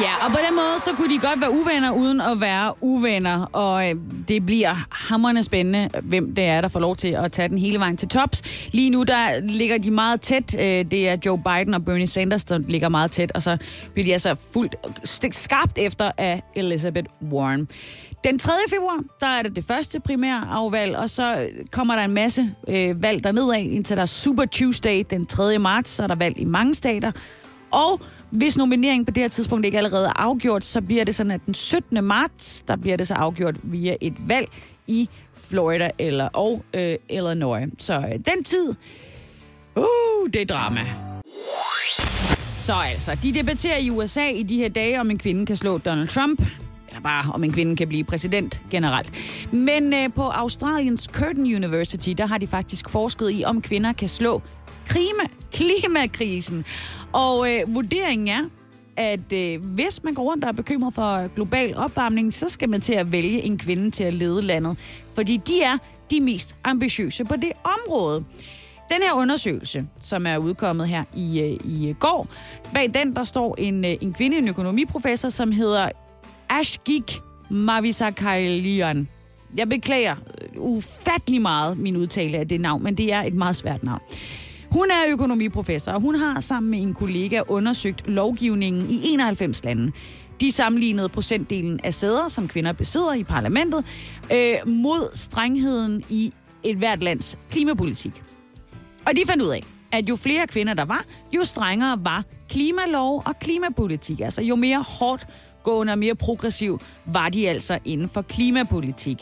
Ja, 0.00 0.26
og 0.26 0.30
på 0.30 0.38
den 0.48 0.57
måde, 0.57 0.78
så 0.78 0.90
kunne 0.96 1.14
de 1.14 1.18
godt 1.18 1.40
være 1.40 1.50
uvenner, 1.50 1.90
uden 1.90 2.20
at 2.20 2.40
være 2.40 2.74
uvenner. 2.80 3.44
Og 3.52 3.90
øh, 3.90 3.96
det 4.28 4.46
bliver 4.46 4.74
hammerende 4.90 5.42
spændende, 5.42 5.88
hvem 6.02 6.35
det 6.35 6.44
er, 6.44 6.61
der 6.61 6.68
får 6.68 6.80
lov 6.80 6.96
til 6.96 7.09
at 7.09 7.33
tage 7.33 7.48
den 7.48 7.59
hele 7.59 7.78
vejen 7.78 7.96
til 7.96 8.09
tops. 8.09 8.42
Lige 8.72 8.90
nu, 8.90 9.02
der 9.02 9.40
ligger 9.40 9.78
de 9.78 9.90
meget 9.90 10.20
tæt. 10.20 10.57
Øh, 10.59 10.64
det 10.64 11.09
er 11.09 11.16
Joe 11.26 11.38
Biden 11.38 11.74
og 11.74 11.85
Bernie 11.85 12.07
Sanders, 12.07 12.44
der 12.44 12.59
ligger 12.59 12.88
meget 12.88 13.11
tæt. 13.11 13.33
Og 13.33 13.42
så 13.42 13.57
bliver 13.92 14.04
de 14.07 14.12
altså 14.12 14.35
fuldt 14.52 14.76
skarpt 15.35 15.78
efter 15.78 16.11
af 16.18 16.42
Elizabeth 16.57 17.09
Warren. 17.33 17.68
Den 18.24 18.38
3. 18.38 18.52
februar, 18.70 19.00
der 19.20 19.26
er 19.26 19.42
det 19.42 19.57
det 19.57 19.64
første 19.64 20.00
primære 20.00 20.46
afvalg, 20.50 20.96
og 20.96 21.11
så 21.11 21.48
kommer 21.72 21.96
der 21.96 22.04
en 22.04 22.14
masse 22.14 22.54
øh, 22.68 23.02
valg 23.02 23.24
dernedad, 23.24 23.54
indtil 23.54 23.96
der 23.96 24.02
er 24.02 24.07
Super 24.07 24.44
Tuesday 24.44 25.02
den 25.11 25.26
3. 25.26 25.59
marts, 25.59 25.90
så 25.90 26.02
er 26.02 26.07
der 26.07 26.14
valg 26.14 26.38
i 26.38 26.44
mange 26.44 26.74
stater. 26.74 27.12
Og 27.70 28.00
hvis 28.35 28.57
nomineringen 28.57 29.05
på 29.05 29.11
det 29.11 29.23
her 29.23 29.29
tidspunkt 29.29 29.66
ikke 29.66 29.79
allerede 29.79 30.07
er 30.07 30.20
afgjort, 30.20 30.64
så 30.64 30.81
bliver 30.81 31.05
det 31.05 31.14
sådan, 31.14 31.33
at 31.33 31.40
den 31.47 31.55
17. 31.55 32.05
marts, 32.05 32.62
der 32.62 32.77
bliver 32.77 32.97
det 32.97 33.07
så 33.07 33.14
afgjort 33.14 33.55
via 33.62 33.97
et 34.01 34.29
valg 34.29 34.49
i 34.87 35.09
Florida 35.35 35.90
eller 35.99 36.29
og 36.29 36.64
øh, 36.75 36.94
Illinois. 37.09 37.68
Så 37.79 37.94
øh, 37.99 38.12
den 38.12 38.44
tid, 38.44 38.68
uh, 39.77 40.31
det 40.33 40.42
er 40.42 40.47
drama. 40.47 40.81
Så 42.57 42.73
altså, 42.73 43.18
de 43.23 43.35
debatterer 43.35 43.79
i 43.79 43.90
USA 43.90 44.29
i 44.29 44.42
de 44.42 44.57
her 44.57 44.68
dage, 44.68 45.01
om 45.01 45.11
en 45.11 45.18
kvinde 45.18 45.47
kan 45.47 45.57
slå 45.57 45.79
Donald 45.79 46.09
Trump. 46.09 46.42
Eller 46.88 47.01
bare, 47.01 47.33
om 47.33 47.44
en 47.44 47.53
kvinde 47.53 47.77
kan 47.77 47.88
blive 47.88 48.05
præsident 48.05 48.61
generelt. 48.70 49.12
Men 49.53 49.94
øh, 49.94 50.12
på 50.14 50.23
Australiens 50.23 51.09
Curtin 51.12 51.55
University, 51.55 52.11
der 52.11 52.27
har 52.27 52.38
de 52.38 52.47
faktisk 52.47 52.88
forsket 52.88 53.31
i, 53.33 53.44
om 53.44 53.62
kvinder 53.62 53.92
kan 53.92 54.09
slå 54.09 54.42
klima, 54.87 55.25
klimakrisen. 55.53 56.64
Og 57.12 57.53
øh, 57.53 57.75
vurderingen 57.75 58.29
er, 58.29 58.44
at 58.97 59.33
øh, 59.33 59.64
hvis 59.64 60.03
man 60.05 60.14
går 60.14 60.23
rundt 60.23 60.44
og 60.44 60.49
er 60.49 60.53
bekymret 60.53 60.94
for 60.94 61.35
global 61.35 61.77
opvarmning, 61.77 62.35
så 62.35 62.49
skal 62.49 62.68
man 62.68 62.81
til 62.81 62.92
at 62.92 63.12
vælge 63.12 63.42
en 63.42 63.59
kvinde 63.59 63.90
til 63.90 64.05
at 64.05 64.14
lede 64.14 64.42
landet. 64.42 64.79
Fordi 65.14 65.37
de 65.37 65.62
er 65.62 65.79
de 66.11 66.20
mest 66.20 66.57
ambitiøse 66.64 67.25
på 67.25 67.37
det 67.37 67.53
område. 67.64 68.25
Den 68.88 69.03
her 69.03 69.12
undersøgelse, 69.12 69.87
som 70.01 70.27
er 70.27 70.37
udkommet 70.38 70.88
her 70.88 71.05
i, 71.16 71.40
øh, 71.40 71.61
i 71.64 71.94
går, 71.99 72.27
bag 72.75 72.94
den 72.94 73.16
der 73.16 73.25
står 73.25 73.55
en, 73.59 73.85
øh, 73.85 73.97
en 74.01 74.12
kvinde, 74.12 74.38
en 74.38 74.49
økonomiprofessor, 74.49 75.29
som 75.29 75.53
hedder 75.53 75.88
Ashgik 76.49 77.20
Mavisakailian. 77.51 79.09
Jeg 79.57 79.68
beklager 79.68 80.16
øh, 80.40 80.49
ufattelig 80.57 81.42
meget 81.42 81.79
min 81.79 81.97
udtale 81.97 82.38
af 82.38 82.49
det 82.49 82.61
navn, 82.61 82.83
men 82.83 82.94
det 82.94 83.12
er 83.12 83.23
et 83.23 83.35
meget 83.35 83.57
svært 83.57 83.83
navn. 83.83 84.01
Hun 84.74 84.90
er 84.90 85.12
økonomiprofessor, 85.12 85.92
og 85.92 86.00
hun 86.00 86.14
har 86.14 86.40
sammen 86.40 86.70
med 86.70 86.82
en 86.82 86.94
kollega 86.94 87.42
undersøgt 87.48 88.08
lovgivningen 88.08 88.90
i 88.90 89.00
91 89.04 89.64
lande. 89.64 89.92
De 90.40 90.52
sammenlignede 90.52 91.08
procentdelen 91.08 91.80
af 91.84 91.94
sæder, 91.94 92.28
som 92.28 92.48
kvinder 92.48 92.72
besidder 92.72 93.12
i 93.12 93.24
parlamentet, 93.24 93.84
øh, 94.32 94.68
mod 94.68 95.16
strengheden 95.16 96.04
i 96.10 96.32
et 96.62 96.76
hvert 96.76 97.02
lands 97.02 97.38
klimapolitik. 97.50 98.22
Og 99.06 99.12
de 99.16 99.22
fandt 99.26 99.42
ud 99.42 99.48
af, 99.48 99.64
at 99.92 100.08
jo 100.08 100.16
flere 100.16 100.46
kvinder 100.46 100.74
der 100.74 100.84
var, 100.84 101.04
jo 101.32 101.44
strengere 101.44 102.04
var 102.04 102.24
klimalov 102.48 103.22
og 103.26 103.38
klimapolitik. 103.38 104.20
Altså 104.20 104.42
jo 104.42 104.56
mere 104.56 104.84
hårdt 104.88 105.26
gående 105.62 105.92
og 105.92 105.98
mere 105.98 106.14
progressiv 106.14 106.80
var 107.06 107.28
de 107.28 107.48
altså 107.48 107.78
inden 107.84 108.08
for 108.08 108.22
klimapolitik. 108.22 109.18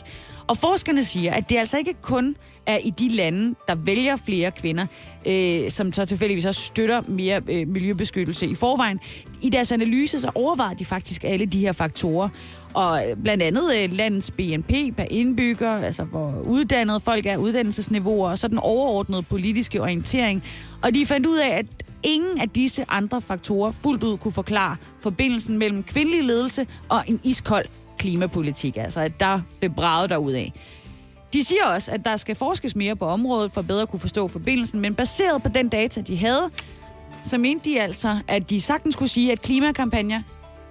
Og 0.47 0.57
forskerne 0.57 1.03
siger, 1.03 1.33
at 1.33 1.49
det 1.49 1.57
altså 1.57 1.77
ikke 1.77 1.93
kun 2.01 2.35
er 2.65 2.77
i 2.77 2.89
de 2.89 3.09
lande, 3.09 3.55
der 3.67 3.75
vælger 3.75 4.15
flere 4.15 4.51
kvinder, 4.51 4.85
øh, 5.25 5.71
som 5.71 5.93
så 5.93 6.05
tilfældigvis 6.05 6.45
også 6.45 6.61
støtter 6.61 7.01
mere 7.07 7.41
øh, 7.47 7.67
miljøbeskyttelse 7.67 8.47
i 8.47 8.55
forvejen. 8.55 8.99
I 9.41 9.49
deres 9.49 9.71
analyse 9.71 10.19
så 10.19 10.31
overvejer 10.35 10.73
de 10.73 10.85
faktisk 10.85 11.23
alle 11.23 11.45
de 11.45 11.59
her 11.59 11.71
faktorer. 11.71 12.29
Og 12.73 13.09
øh, 13.09 13.17
blandt 13.23 13.43
andet 13.43 13.71
øh, 13.83 13.93
landets 13.93 14.31
BNP 14.31 14.71
per 14.97 15.05
indbygger, 15.09 15.71
altså 15.71 16.03
hvor 16.03 16.33
uddannede 16.45 16.99
folk 16.99 17.25
er, 17.25 17.37
uddannelsesniveauer, 17.37 18.29
og 18.29 18.37
så 18.37 18.47
den 18.47 18.57
overordnede 18.57 19.23
politiske 19.23 19.81
orientering. 19.81 20.43
Og 20.81 20.93
de 20.93 21.05
fandt 21.05 21.25
ud 21.25 21.37
af, 21.37 21.49
at 21.49 21.65
ingen 22.03 22.41
af 22.41 22.49
disse 22.49 22.85
andre 22.89 23.21
faktorer 23.21 23.71
fuldt 23.71 24.03
ud 24.03 24.17
kunne 24.17 24.31
forklare 24.31 24.75
forbindelsen 25.01 25.57
mellem 25.57 25.83
kvindelig 25.83 26.23
ledelse 26.23 26.67
og 26.89 27.03
en 27.07 27.19
iskold 27.23 27.65
klimapolitik. 27.97 28.77
Altså, 28.77 28.99
at 28.99 29.19
der 29.19 29.41
blev 29.59 29.71
braget 29.71 30.09
derud 30.09 30.31
af. 30.31 30.53
De 31.33 31.43
siger 31.43 31.65
også, 31.65 31.91
at 31.91 32.05
der 32.05 32.15
skal 32.15 32.35
forskes 32.35 32.75
mere 32.75 32.95
på 32.95 33.05
området 33.05 33.51
for 33.51 33.61
bedre 33.61 33.81
at 33.81 33.89
kunne 33.89 33.99
forstå 33.99 34.27
forbindelsen, 34.27 34.79
men 34.79 34.95
baseret 34.95 35.43
på 35.43 35.49
den 35.49 35.69
data, 35.69 36.01
de 36.01 36.17
havde, 36.17 36.49
så 37.23 37.37
mente 37.37 37.69
de 37.69 37.81
altså, 37.81 38.19
at 38.27 38.49
de 38.49 38.61
sagtens 38.61 38.95
kunne 38.95 39.07
sige, 39.07 39.31
at 39.31 39.41
klimakampagner, 39.41 40.21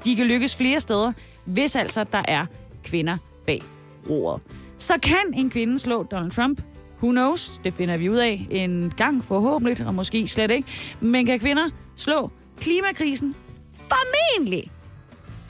de 0.05 0.17
kan 0.17 0.27
lykkes 0.27 0.57
flere 0.57 0.81
steder, 0.81 1.13
hvis 1.45 1.77
altså 1.77 2.05
der 2.05 2.23
er 2.29 2.47
kvinder 2.85 3.17
bag 3.47 3.63
roret. 4.11 4.43
Så 4.79 4.95
kan 5.03 5.35
en 5.35 5.51
kvinde 5.51 5.79
slå 5.79 6.03
Donald 6.03 6.31
Trump? 6.31 6.63
Who 7.03 7.11
knows? 7.11 7.61
Det 7.65 7.75
finder 7.75 7.97
vi 7.97 8.11
ud 8.11 8.17
af 8.17 8.47
en 8.51 8.93
gang 8.97 9.25
forhåbentlig, 9.25 9.87
og 9.87 9.95
måske 9.95 10.29
slet 10.29 10.51
ikke. 10.51 10.69
Men 11.01 11.27
kan 11.27 11.41
kvinder 11.41 11.69
slå 11.97 12.31
klimakrisen? 12.61 13.35
Formentlig! 13.75 14.71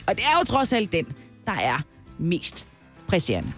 Og 0.07 0.15
det 0.15 0.23
er 0.23 0.37
jo 0.39 0.45
trods 0.45 0.73
alt 0.73 0.91
den, 0.91 1.05
der 1.45 1.53
er 1.53 1.77
mest 2.17 2.67
presserende. 3.07 3.53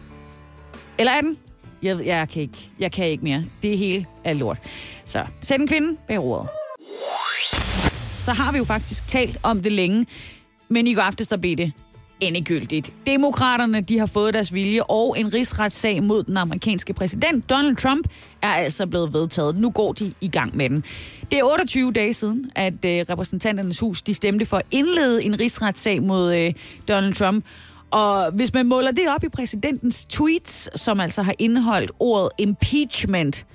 Eller 0.98 1.12
er 1.12 1.21
den? 1.21 1.38
Jeg, 1.82 2.06
jeg, 2.06 2.30
kan 2.30 2.41
ikke, 2.41 2.69
jeg 2.80 2.91
kan 2.91 3.06
ikke 3.08 3.24
mere. 3.24 3.43
Det 3.62 3.78
hele 3.78 4.06
er 4.24 4.34
lort. 4.34 4.58
Så 5.06 5.26
sæt 5.41 5.60
en 5.60 5.67
kvinde 5.67 5.98
bag 6.08 6.19
roret. 6.19 6.50
Så 8.17 8.34
har 8.34 8.52
vi 8.52 8.58
jo 8.58 8.63
faktisk 8.63 9.08
talt 9.08 9.38
om 9.43 9.62
det 9.62 9.71
længe, 9.71 10.06
men 10.69 10.88
i 10.88 10.93
går 10.93 11.02
aftes 11.02 11.28
der 11.28 11.38
blev 11.38 11.56
det 11.56 11.71
endegyldigt. 12.19 12.93
Demokraterne 13.06 13.82
de 13.82 14.00
har 14.00 14.06
fået 14.06 14.34
deres 14.34 14.54
vilje, 14.54 14.84
og 14.84 15.15
en 15.19 15.34
rigsretssag 15.34 16.04
mod 16.04 16.24
den 16.24 16.38
amerikanske 16.38 16.93
præsident 16.93 17.50
Donald 17.50 17.76
Trump 17.76 18.08
er 18.41 18.48
altså 18.48 18.88
blevet 18.88 19.13
vedtaget. 19.13 19.56
Nu 19.56 19.69
går 19.69 19.93
de 19.93 20.13
i 20.21 20.28
gang 20.28 20.58
med 20.58 20.69
den. 20.69 20.84
Det 21.32 21.39
er 21.39 21.43
28 21.43 21.91
dage 21.93 22.13
siden, 22.13 22.52
at 22.56 22.86
øh, 22.86 23.06
repræsentanternes 23.10 23.80
hus 23.80 24.02
de 24.02 24.13
stemte 24.13 24.45
for 24.45 24.58
at 24.58 24.65
indlede 24.71 25.24
en 25.24 25.39
rigsretssag 25.39 26.04
mod 26.04 26.36
øh, 26.36 26.54
Donald 26.88 27.13
Trump. 27.13 27.45
Og 27.91 28.32
hvis 28.32 28.54
man 28.54 28.65
måler 28.65 28.91
det 28.91 29.10
op 29.15 29.24
i 29.24 29.30
præsidentens 29.30 30.06
tweets, 30.06 30.82
som 30.82 31.00
altså 31.00 31.21
har 31.21 31.34
indeholdt 31.39 31.91
ordet 32.00 32.30
impeachment, 32.38 33.45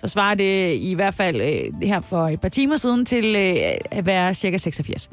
så 0.00 0.06
svarer 0.06 0.34
det 0.34 0.74
i 0.74 0.94
hvert 0.94 1.14
fald 1.14 1.40
øh, 1.40 1.82
her 1.82 2.00
for 2.00 2.28
et 2.28 2.40
par 2.40 2.48
timer 2.48 2.76
siden 2.76 3.04
til 3.04 3.36
øh, 3.36 3.56
at 3.90 4.06
være 4.06 4.34
cirka 4.34 4.56
86. 4.56 5.08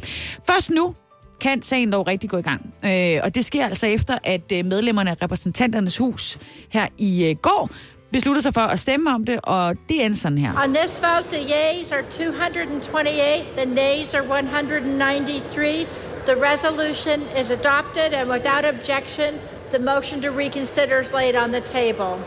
Først 0.47 0.69
nu 0.69 0.95
kan 1.41 1.61
sagen 1.61 1.91
dog 1.91 2.07
rigtig 2.07 2.29
gå 2.29 2.37
i 2.37 2.41
gang. 2.41 2.73
Øh, 2.85 3.19
og 3.23 3.35
det 3.35 3.45
sker 3.45 3.65
altså 3.65 3.87
efter, 3.87 4.17
at 4.23 4.51
øh, 4.53 4.65
medlemmerne 4.65 5.09
af 5.09 5.21
repræsentanternes 5.21 5.97
hus 5.97 6.37
her 6.69 6.87
i 6.97 7.25
øh, 7.25 7.35
går 7.35 7.69
besluttede 8.11 8.41
sig 8.43 8.53
for 8.53 8.61
at 8.61 8.79
stemme 8.79 9.13
om 9.13 9.25
det, 9.25 9.39
og 9.43 9.75
det 9.89 10.05
er 10.05 10.13
sådan 10.13 10.37
her. 10.37 10.51
On 10.63 10.73
this 10.73 11.01
vote, 11.01 11.35
the 11.35 11.43
yeas 11.55 11.91
are 11.91 12.03
228, 12.09 13.45
the 13.57 13.65
nays 13.65 14.13
are 14.13 14.23
193. 14.23 15.87
The 16.25 16.35
resolution 16.35 17.21
is 17.41 17.51
adopted, 17.51 18.13
and 18.13 18.29
without 18.29 18.65
objection, 18.65 19.35
the 19.71 19.79
motion 19.79 20.21
to 20.21 20.31
reconsider 20.31 20.99
is 21.01 21.13
laid 21.13 21.35
on 21.35 21.51
the 21.51 21.61
table. 21.61 22.17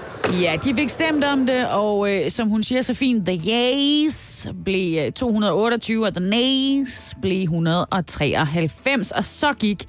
Ja, 0.43 0.57
de 0.65 0.75
fik 0.75 0.89
stemt 0.89 1.25
om 1.25 1.47
det, 1.47 1.69
og 1.69 2.11
øh, 2.11 2.31
som 2.31 2.49
hun 2.49 2.63
siger 2.63 2.83
så 2.83 2.95
fint, 2.95 3.27
the 3.27 3.41
yeas 3.49 4.49
blev 4.65 4.99
øh, 5.07 5.13
228, 5.13 6.07
og 6.07 6.15
the 6.15 6.29
nays 6.29 7.15
blev 7.23 7.43
193. 7.43 9.11
Og 9.11 9.25
så 9.25 9.53
gik 9.53 9.85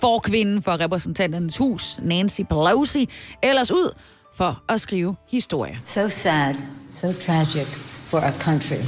forkvinden 0.00 0.62
for 0.62 0.80
repræsentanternes 0.80 1.56
hus, 1.56 1.98
Nancy 2.02 2.40
Pelosi, 2.40 3.08
ellers 3.42 3.70
ud 3.70 3.90
for 4.34 4.62
at 4.68 4.80
skrive 4.80 5.16
historie. 5.28 5.78
So 5.84 6.08
sad, 6.08 6.54
so 6.90 7.12
tragic 7.12 7.66
for 8.06 8.18
our 8.18 8.32
country 8.40 8.82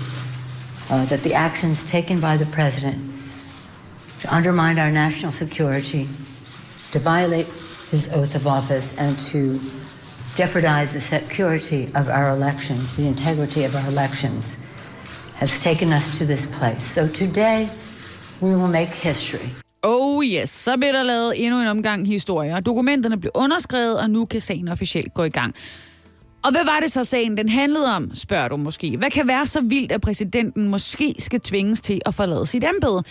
uh, 0.90 1.07
that 1.07 1.21
the 1.21 1.35
actions 1.35 1.90
taken 1.90 2.16
by 2.16 2.45
the 2.45 2.49
president 2.53 3.15
to 4.20 4.35
undermine 4.35 4.79
our 4.79 4.90
national 4.90 5.33
security, 5.33 6.09
to 6.92 6.98
violate 6.98 7.46
his 7.90 8.12
oath 8.14 8.35
of 8.35 8.46
office, 8.46 8.98
and 8.98 9.18
to 9.33 9.61
jeopardize 10.37 10.92
the 10.92 11.00
security 11.00 11.83
of 11.94 12.09
our 12.09 12.31
elections, 12.37 12.96
the 12.96 13.07
integrity 13.07 13.64
of 13.64 13.74
our 13.74 13.88
elections, 13.88 14.66
has 15.35 15.61
taken 15.61 15.92
us 15.92 16.18
to 16.18 16.24
this 16.24 16.46
place. 16.59 16.83
So 16.83 17.07
today, 17.07 17.68
we 18.40 18.50
will 18.57 18.72
make 18.81 18.88
history. 18.88 19.48
Oh 19.83 20.22
yes, 20.24 20.50
så 20.50 20.76
bliver 20.76 20.92
der 20.92 21.02
lavet 21.02 21.44
endnu 21.44 21.61
en 21.61 21.66
omgang 21.66 22.07
historie, 22.07 22.55
og 22.55 22.66
dokumenterne 22.66 23.20
blev 23.20 23.31
underskrevet, 23.35 24.00
og 24.00 24.11
nu 24.11 24.24
kan 24.24 24.40
sagen 24.40 24.68
officielt 24.68 25.14
gå 25.14 25.24
i 25.24 25.29
gang. 25.29 25.55
Og 26.42 26.50
hvad 26.50 26.64
var 26.64 26.81
det 26.81 26.92
så 26.92 27.05
sagen, 27.05 27.37
den 27.37 27.48
handlede 27.48 27.96
om, 27.96 28.14
spørger 28.14 28.48
du 28.48 28.57
måske. 28.57 28.96
Hvad 28.96 29.11
kan 29.11 29.29
være 29.29 29.46
så 29.46 29.61
vildt, 29.61 29.92
at 29.92 30.00
præsidenten 30.00 30.68
måske 30.68 31.14
skal 31.18 31.40
tvinges 31.40 31.81
til 31.81 32.00
at 32.07 32.14
forlade 32.14 32.46
sit 32.46 32.64
embede? 32.64 33.02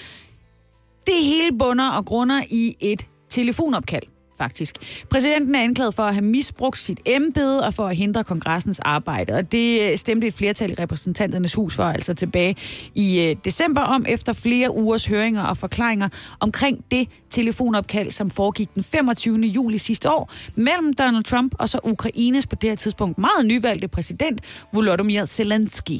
Det 1.05 1.23
hele 1.23 1.57
bunder 1.57 1.89
og 1.89 2.05
grunder 2.05 2.41
i 2.49 2.75
et 2.79 3.07
telefonopkald 3.29 4.03
faktisk. 4.37 5.03
Præsidenten 5.09 5.55
er 5.55 5.63
anklaget 5.63 5.95
for 5.95 6.03
at 6.03 6.13
have 6.13 6.25
misbrugt 6.25 6.79
sit 6.79 6.99
embede 7.05 7.65
og 7.65 7.73
for 7.73 7.87
at 7.87 7.95
hindre 7.95 8.23
kongressens 8.23 8.79
arbejde, 8.79 9.33
og 9.33 9.51
det 9.51 9.91
øh, 9.91 9.97
stemte 9.97 10.27
et 10.27 10.33
flertal 10.33 10.71
i 10.71 10.73
repræsentanternes 10.73 11.53
hus 11.53 11.75
for 11.75 11.83
altså 11.83 12.13
tilbage 12.13 12.55
i 12.95 13.19
øh, 13.21 13.35
december 13.45 13.81
om 13.81 14.05
efter 14.09 14.33
flere 14.33 14.75
ugers 14.75 15.05
høringer 15.05 15.43
og 15.43 15.57
forklaringer 15.57 16.09
omkring 16.39 16.85
det 16.91 17.07
telefonopkald, 17.29 18.11
som 18.11 18.29
foregik 18.29 18.75
den 18.75 18.83
25. 18.83 19.37
juli 19.37 19.77
sidste 19.77 20.09
år 20.09 20.31
mellem 20.55 20.93
Donald 20.93 21.23
Trump 21.23 21.55
og 21.59 21.69
så 21.69 21.79
Ukraines 21.83 22.47
på 22.47 22.55
det 22.55 22.69
her 22.69 22.75
tidspunkt 22.75 23.17
meget 23.17 23.45
nyvalgte 23.45 23.87
præsident 23.87 24.41
Volodymyr 24.73 25.25
Zelensky. 25.25 25.99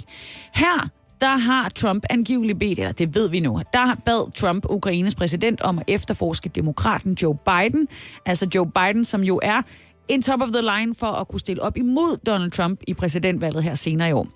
Her 0.54 0.90
der 1.22 1.38
har 1.38 1.70
Trump 1.70 2.04
angiveligt 2.10 2.60
bedt, 2.60 2.80
eller 2.80 2.92
det 2.92 3.16
ved 3.16 3.30
vi 3.30 3.40
nu, 3.40 3.62
der 3.74 3.96
bad 4.06 4.32
Trump 4.32 4.66
Ukraines 4.70 5.16
præsident 5.16 5.62
om 5.62 5.78
at 5.78 5.84
efterforske 5.88 6.50
demokraten 6.50 7.18
Joe 7.22 7.38
Biden. 7.46 7.88
Altså 8.26 8.48
Joe 8.56 8.72
Biden, 8.72 9.06
som 9.06 9.24
jo 9.24 9.40
er 9.44 9.62
en 10.08 10.22
top 10.22 10.42
of 10.42 10.48
the 10.48 10.62
line 10.62 10.96
for 10.96 11.08
at 11.08 11.28
kunne 11.28 11.40
stille 11.40 11.62
op 11.62 11.78
imod 11.78 12.18
Donald 12.26 12.52
Trump 12.52 12.80
i 12.88 12.94
præsidentvalget 12.94 13.64
her 13.64 13.76
senere 13.76 14.10
i 14.10 14.12
år. 14.12 14.28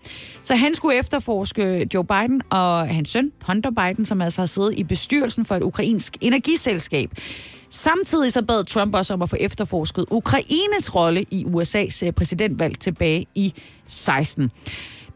Så 0.41 0.55
han 0.55 0.75
skulle 0.75 0.99
efterforske 0.99 1.87
Joe 1.93 2.05
Biden 2.05 2.41
og 2.49 2.87
hans 2.87 3.09
søn, 3.09 3.31
Hunter 3.47 3.71
Biden, 3.71 4.05
som 4.05 4.21
altså 4.21 4.41
har 4.41 4.45
siddet 4.45 4.73
i 4.77 4.83
bestyrelsen 4.83 5.45
for 5.45 5.55
et 5.55 5.63
ukrainsk 5.63 6.17
energiselskab. 6.21 7.09
Samtidig 7.69 8.33
så 8.33 8.41
bad 8.41 8.63
Trump 8.63 8.95
også 8.95 9.13
om 9.13 9.21
at 9.21 9.29
få 9.29 9.35
efterforsket 9.39 10.05
Ukraines 10.11 10.95
rolle 10.95 11.25
i 11.31 11.45
USA's 11.45 12.05
øh, 12.05 12.11
præsidentvalg 12.11 12.79
tilbage 12.79 13.25
i 13.35 13.53
16. 13.87 14.51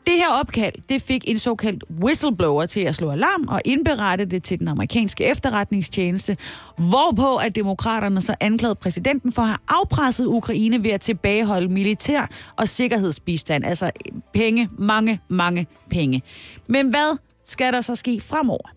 Det 0.06 0.14
her 0.14 0.30
opkald, 0.30 0.74
det 0.90 1.02
fik 1.02 1.30
en 1.30 1.40
såkaldt 1.40 1.84
whistleblower 2.04 2.66
til 2.66 2.80
at 2.80 2.96
slå 2.96 3.12
alarm 3.12 3.48
og 3.48 3.62
indberette 3.66 4.26
det 4.26 4.44
til 4.44 4.60
den 4.60 4.68
amerikanske 4.68 5.26
efterretningstjeneste, 5.26 6.38
hvorpå 6.78 7.36
at 7.36 7.56
demokraterne 7.56 8.22
så 8.22 8.36
anklagede 8.40 8.76
præsidenten 8.76 9.32
for 9.32 9.42
at 9.42 9.48
have 9.48 9.58
afpresset 9.68 10.26
Ukraine 10.26 10.84
ved 10.84 10.92
at 10.92 11.02
tilbageholde 11.02 11.68
militær 11.68 12.30
og 12.58 12.68
sikkerhedsbistand, 12.68 13.66
altså 13.66 13.92
penge, 14.34 14.70
mange, 14.78 15.20
mange 15.30 15.68
penge. 15.90 16.22
Men 16.68 16.90
hvad 16.90 17.18
skal 17.46 17.74
der 17.74 17.82
så 17.82 17.96
ske 17.96 18.22
fremover? 18.22 18.70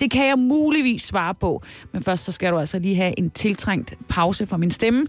Det 0.00 0.10
kan 0.10 0.26
jeg 0.26 0.38
muligvis 0.38 1.02
svare 1.02 1.34
på, 1.34 1.62
men 1.92 2.02
først 2.02 2.24
så 2.24 2.32
skal 2.32 2.52
du 2.52 2.58
altså 2.58 2.78
lige 2.78 2.96
have 2.96 3.18
en 3.18 3.30
tiltrængt 3.30 3.94
pause 4.08 4.46
for 4.46 4.56
min 4.56 4.70
stemme. 4.70 5.06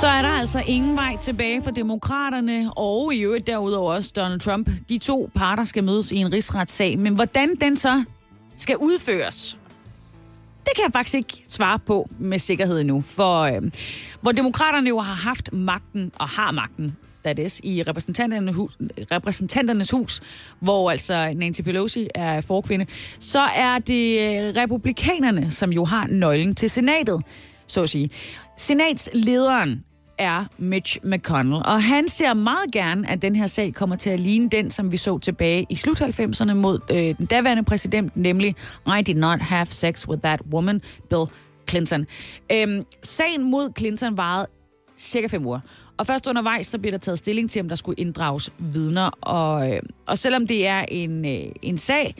Så 0.00 0.06
er 0.06 0.22
der 0.22 0.28
altså 0.28 0.62
ingen 0.66 0.96
vej 0.96 1.16
tilbage 1.16 1.62
for 1.62 1.70
demokraterne, 1.70 2.72
og 2.76 3.14
i 3.14 3.20
øvrigt 3.20 3.46
derudover 3.46 3.94
også 3.94 4.12
Donald 4.16 4.40
Trump. 4.40 4.70
De 4.88 4.98
to 4.98 5.30
parter 5.34 5.64
skal 5.64 5.84
mødes 5.84 6.12
i 6.12 6.16
en 6.16 6.32
rigsretssag, 6.32 6.98
men 6.98 7.14
hvordan 7.14 7.56
den 7.60 7.76
så 7.76 8.04
skal 8.56 8.76
udføres, 8.76 9.58
det 10.64 10.72
kan 10.74 10.84
jeg 10.84 10.92
faktisk 10.92 11.14
ikke 11.14 11.44
svare 11.48 11.78
på 11.78 12.08
med 12.18 12.38
sikkerhed 12.38 12.80
endnu, 12.80 13.00
for 13.00 13.40
øh, 13.40 13.62
hvor 14.20 14.32
demokraterne 14.32 14.88
jo 14.88 14.98
har 14.98 15.14
haft 15.14 15.52
magten 15.52 16.12
og 16.18 16.28
har 16.28 16.50
magten 16.50 16.96
that 17.24 17.38
is, 17.38 17.60
i 17.64 17.82
repræsentanternes 17.82 18.56
hus, 18.56 18.78
repræsentanternes 19.12 19.90
hus, 19.90 20.22
hvor 20.60 20.90
altså 20.90 21.32
Nancy 21.36 21.60
Pelosi 21.60 22.08
er 22.14 22.40
forkvinde, 22.40 22.86
så 23.18 23.40
er 23.40 23.78
det 23.78 24.20
øh, 24.20 24.56
republikanerne, 24.56 25.50
som 25.50 25.72
jo 25.72 25.84
har 25.84 26.06
nøglen 26.06 26.54
til 26.54 26.70
senatet, 26.70 27.22
så 27.66 27.82
at 27.82 27.90
sige. 27.90 28.10
Senatslederen 28.56 29.84
er 30.20 30.44
Mitch 30.58 30.98
McConnell, 31.04 31.62
og 31.64 31.82
han 31.82 32.08
ser 32.08 32.34
meget 32.34 32.72
gerne, 32.72 33.10
at 33.10 33.22
den 33.22 33.36
her 33.36 33.46
sag 33.46 33.74
kommer 33.74 33.96
til 33.96 34.10
at 34.10 34.20
ligne 34.20 34.48
den, 34.48 34.70
som 34.70 34.92
vi 34.92 34.96
så 34.96 35.18
tilbage 35.18 35.66
i 35.68 35.74
slut 35.74 36.00
90'erne 36.00 36.52
mod 36.52 36.78
øh, 36.90 37.18
den 37.18 37.26
daværende 37.26 37.62
præsident, 37.62 38.16
nemlig 38.16 38.54
I 38.98 39.02
did 39.02 39.14
not 39.14 39.40
have 39.40 39.66
sex 39.66 40.08
with 40.08 40.22
that 40.22 40.40
woman, 40.52 40.82
Bill 41.08 41.24
Clinton. 41.70 42.06
Øhm, 42.52 42.84
sagen 43.02 43.50
mod 43.50 43.70
Clinton 43.78 44.16
varede 44.16 44.46
cirka 44.98 45.26
fem 45.26 45.46
uger. 45.46 45.60
Og 45.96 46.06
først 46.06 46.26
undervejs, 46.26 46.66
så 46.66 46.78
bliver 46.78 46.90
der 46.90 46.98
taget 46.98 47.18
stilling 47.18 47.50
til, 47.50 47.62
om 47.62 47.68
der 47.68 47.76
skulle 47.76 48.00
inddrages 48.00 48.52
vidner. 48.58 49.10
Og, 49.20 49.70
øh, 49.70 49.82
og 50.06 50.18
selvom 50.18 50.46
det 50.46 50.66
er 50.66 50.84
en, 50.88 51.24
øh, 51.24 51.52
en 51.62 51.78
sag, 51.78 52.14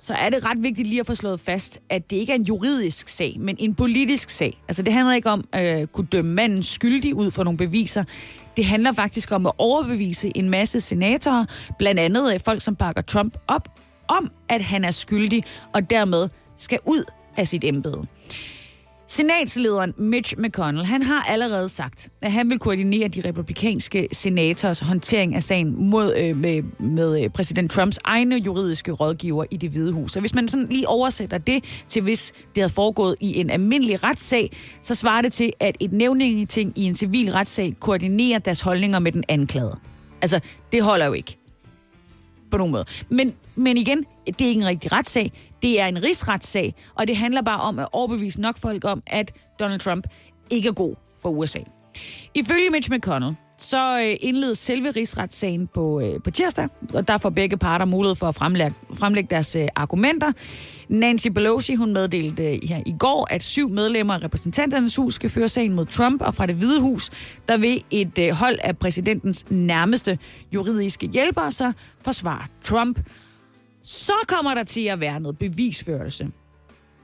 så 0.00 0.14
er 0.14 0.30
det 0.30 0.44
ret 0.44 0.62
vigtigt 0.62 0.88
lige 0.88 1.00
at 1.00 1.06
få 1.06 1.14
slået 1.14 1.40
fast, 1.40 1.78
at 1.90 2.10
det 2.10 2.16
ikke 2.16 2.32
er 2.32 2.36
en 2.36 2.42
juridisk 2.42 3.08
sag, 3.08 3.36
men 3.40 3.56
en 3.58 3.74
politisk 3.74 4.30
sag. 4.30 4.62
Altså 4.68 4.82
det 4.82 4.92
handler 4.92 5.14
ikke 5.14 5.30
om 5.30 5.44
at 5.52 5.80
øh, 5.80 5.86
kunne 5.86 6.06
dømme 6.06 6.34
manden 6.34 6.62
skyldig 6.62 7.14
ud 7.14 7.30
for 7.30 7.44
nogle 7.44 7.58
beviser. 7.58 8.04
Det 8.56 8.64
handler 8.64 8.92
faktisk 8.92 9.32
om 9.32 9.46
at 9.46 9.52
overbevise 9.58 10.32
en 10.36 10.50
masse 10.50 10.80
senatorer, 10.80 11.44
blandt 11.78 12.00
andet 12.00 12.34
øh, 12.34 12.40
folk, 12.44 12.62
som 12.62 12.76
bakker 12.76 13.02
Trump 13.02 13.36
op, 13.48 13.68
om 14.08 14.30
at 14.48 14.62
han 14.62 14.84
er 14.84 14.90
skyldig, 14.90 15.44
og 15.72 15.90
dermed 15.90 16.28
skal 16.56 16.78
ud 16.84 17.04
af 17.36 17.48
sit 17.48 17.64
embede. 17.64 18.06
Senatslederen 19.10 19.94
Mitch 19.98 20.34
McConnell, 20.38 20.86
han 20.86 21.02
har 21.02 21.22
allerede 21.22 21.68
sagt, 21.68 22.08
at 22.22 22.32
han 22.32 22.50
vil 22.50 22.58
koordinere 22.58 23.08
de 23.08 23.28
republikanske 23.28 24.08
senators 24.12 24.80
håndtering 24.80 25.34
af 25.34 25.42
sagen 25.42 25.90
mod, 25.90 26.14
øh, 26.18 26.36
med, 26.36 26.62
med 26.78 27.22
øh, 27.24 27.30
præsident 27.30 27.70
Trumps 27.70 27.98
egne 28.04 28.36
juridiske 28.36 28.92
rådgiver 28.92 29.44
i 29.50 29.56
det 29.56 29.70
hvide 29.70 29.92
hus. 29.92 30.12
Så 30.12 30.20
hvis 30.20 30.34
man 30.34 30.48
sådan 30.48 30.66
lige 30.66 30.88
oversætter 30.88 31.38
det 31.38 31.64
til, 31.88 32.02
hvis 32.02 32.32
det 32.54 32.62
havde 32.62 32.72
foregået 32.72 33.16
i 33.20 33.40
en 33.40 33.50
almindelig 33.50 34.02
retssag, 34.02 34.56
så 34.80 34.94
svarer 34.94 35.22
det 35.22 35.32
til, 35.32 35.52
at 35.60 35.76
et 35.80 35.92
nævningeting 35.92 36.72
i 36.76 36.84
en 36.84 36.96
civil 36.96 37.32
retssag 37.32 37.76
koordinerer 37.80 38.38
deres 38.38 38.60
holdninger 38.60 38.98
med 38.98 39.12
den 39.12 39.24
anklagede. 39.28 39.76
Altså, 40.22 40.40
det 40.72 40.82
holder 40.82 41.06
jo 41.06 41.12
ikke 41.12 41.39
på 42.50 42.56
nogen 42.56 42.72
måde. 42.72 42.84
Men, 43.08 43.34
men 43.54 43.76
igen, 43.76 44.04
det 44.26 44.40
er 44.40 44.48
ikke 44.48 44.60
en 44.60 44.66
rigtig 44.66 44.92
retssag. 44.92 45.32
Det 45.62 45.80
er 45.80 45.86
en 45.86 46.02
rigsretssag, 46.02 46.74
og 46.94 47.08
det 47.08 47.16
handler 47.16 47.42
bare 47.42 47.60
om 47.60 47.78
at 47.78 47.88
overbevise 47.92 48.40
nok 48.40 48.58
folk 48.58 48.84
om, 48.84 49.02
at 49.06 49.32
Donald 49.60 49.80
Trump 49.80 50.06
ikke 50.50 50.68
er 50.68 50.72
god 50.72 50.94
for 51.22 51.28
USA. 51.28 51.58
Ifølge 52.34 52.70
Mitch 52.70 52.90
McConnell, 52.90 53.36
så 53.60 54.00
øh, 54.00 54.16
indledes 54.20 54.58
selve 54.58 54.90
rigsretssagen 54.90 55.66
på, 55.66 56.00
øh, 56.00 56.22
på 56.24 56.30
tirsdag, 56.30 56.68
og 56.94 57.08
der 57.08 57.18
får 57.18 57.30
begge 57.30 57.56
parter 57.56 57.84
mulighed 57.84 58.16
for 58.16 58.26
at 58.26 58.34
fremlægge, 58.34 58.74
fremlægge 58.94 59.28
deres 59.30 59.56
øh, 59.56 59.68
argumenter. 59.76 60.32
Nancy 60.88 61.28
Pelosi, 61.28 61.74
hun 61.74 61.92
meddelte 61.92 62.42
øh, 62.42 62.58
her 62.62 62.82
i 62.86 62.94
går, 62.98 63.28
at 63.30 63.42
syv 63.42 63.68
medlemmer 63.68 64.14
af 64.14 64.22
repræsentanternes 64.22 64.96
hus 64.96 65.14
skal 65.14 65.30
føre 65.30 65.48
sagen 65.48 65.72
mod 65.74 65.86
Trump, 65.86 66.22
og 66.22 66.34
fra 66.34 66.46
det 66.46 66.54
hvide 66.54 66.80
hus, 66.80 67.10
der 67.48 67.56
vil 67.56 67.84
et 67.90 68.18
øh, 68.18 68.30
hold 68.30 68.58
af 68.62 68.78
præsidentens 68.78 69.50
nærmeste 69.50 70.18
juridiske 70.54 71.06
hjælpere 71.06 71.52
så 71.52 71.72
forsvare 72.04 72.46
Trump. 72.62 73.00
Så 73.82 74.12
kommer 74.28 74.54
der 74.54 74.62
til 74.62 74.86
at 74.86 75.00
være 75.00 75.20
noget 75.20 75.38
bevisførelse. 75.38 76.30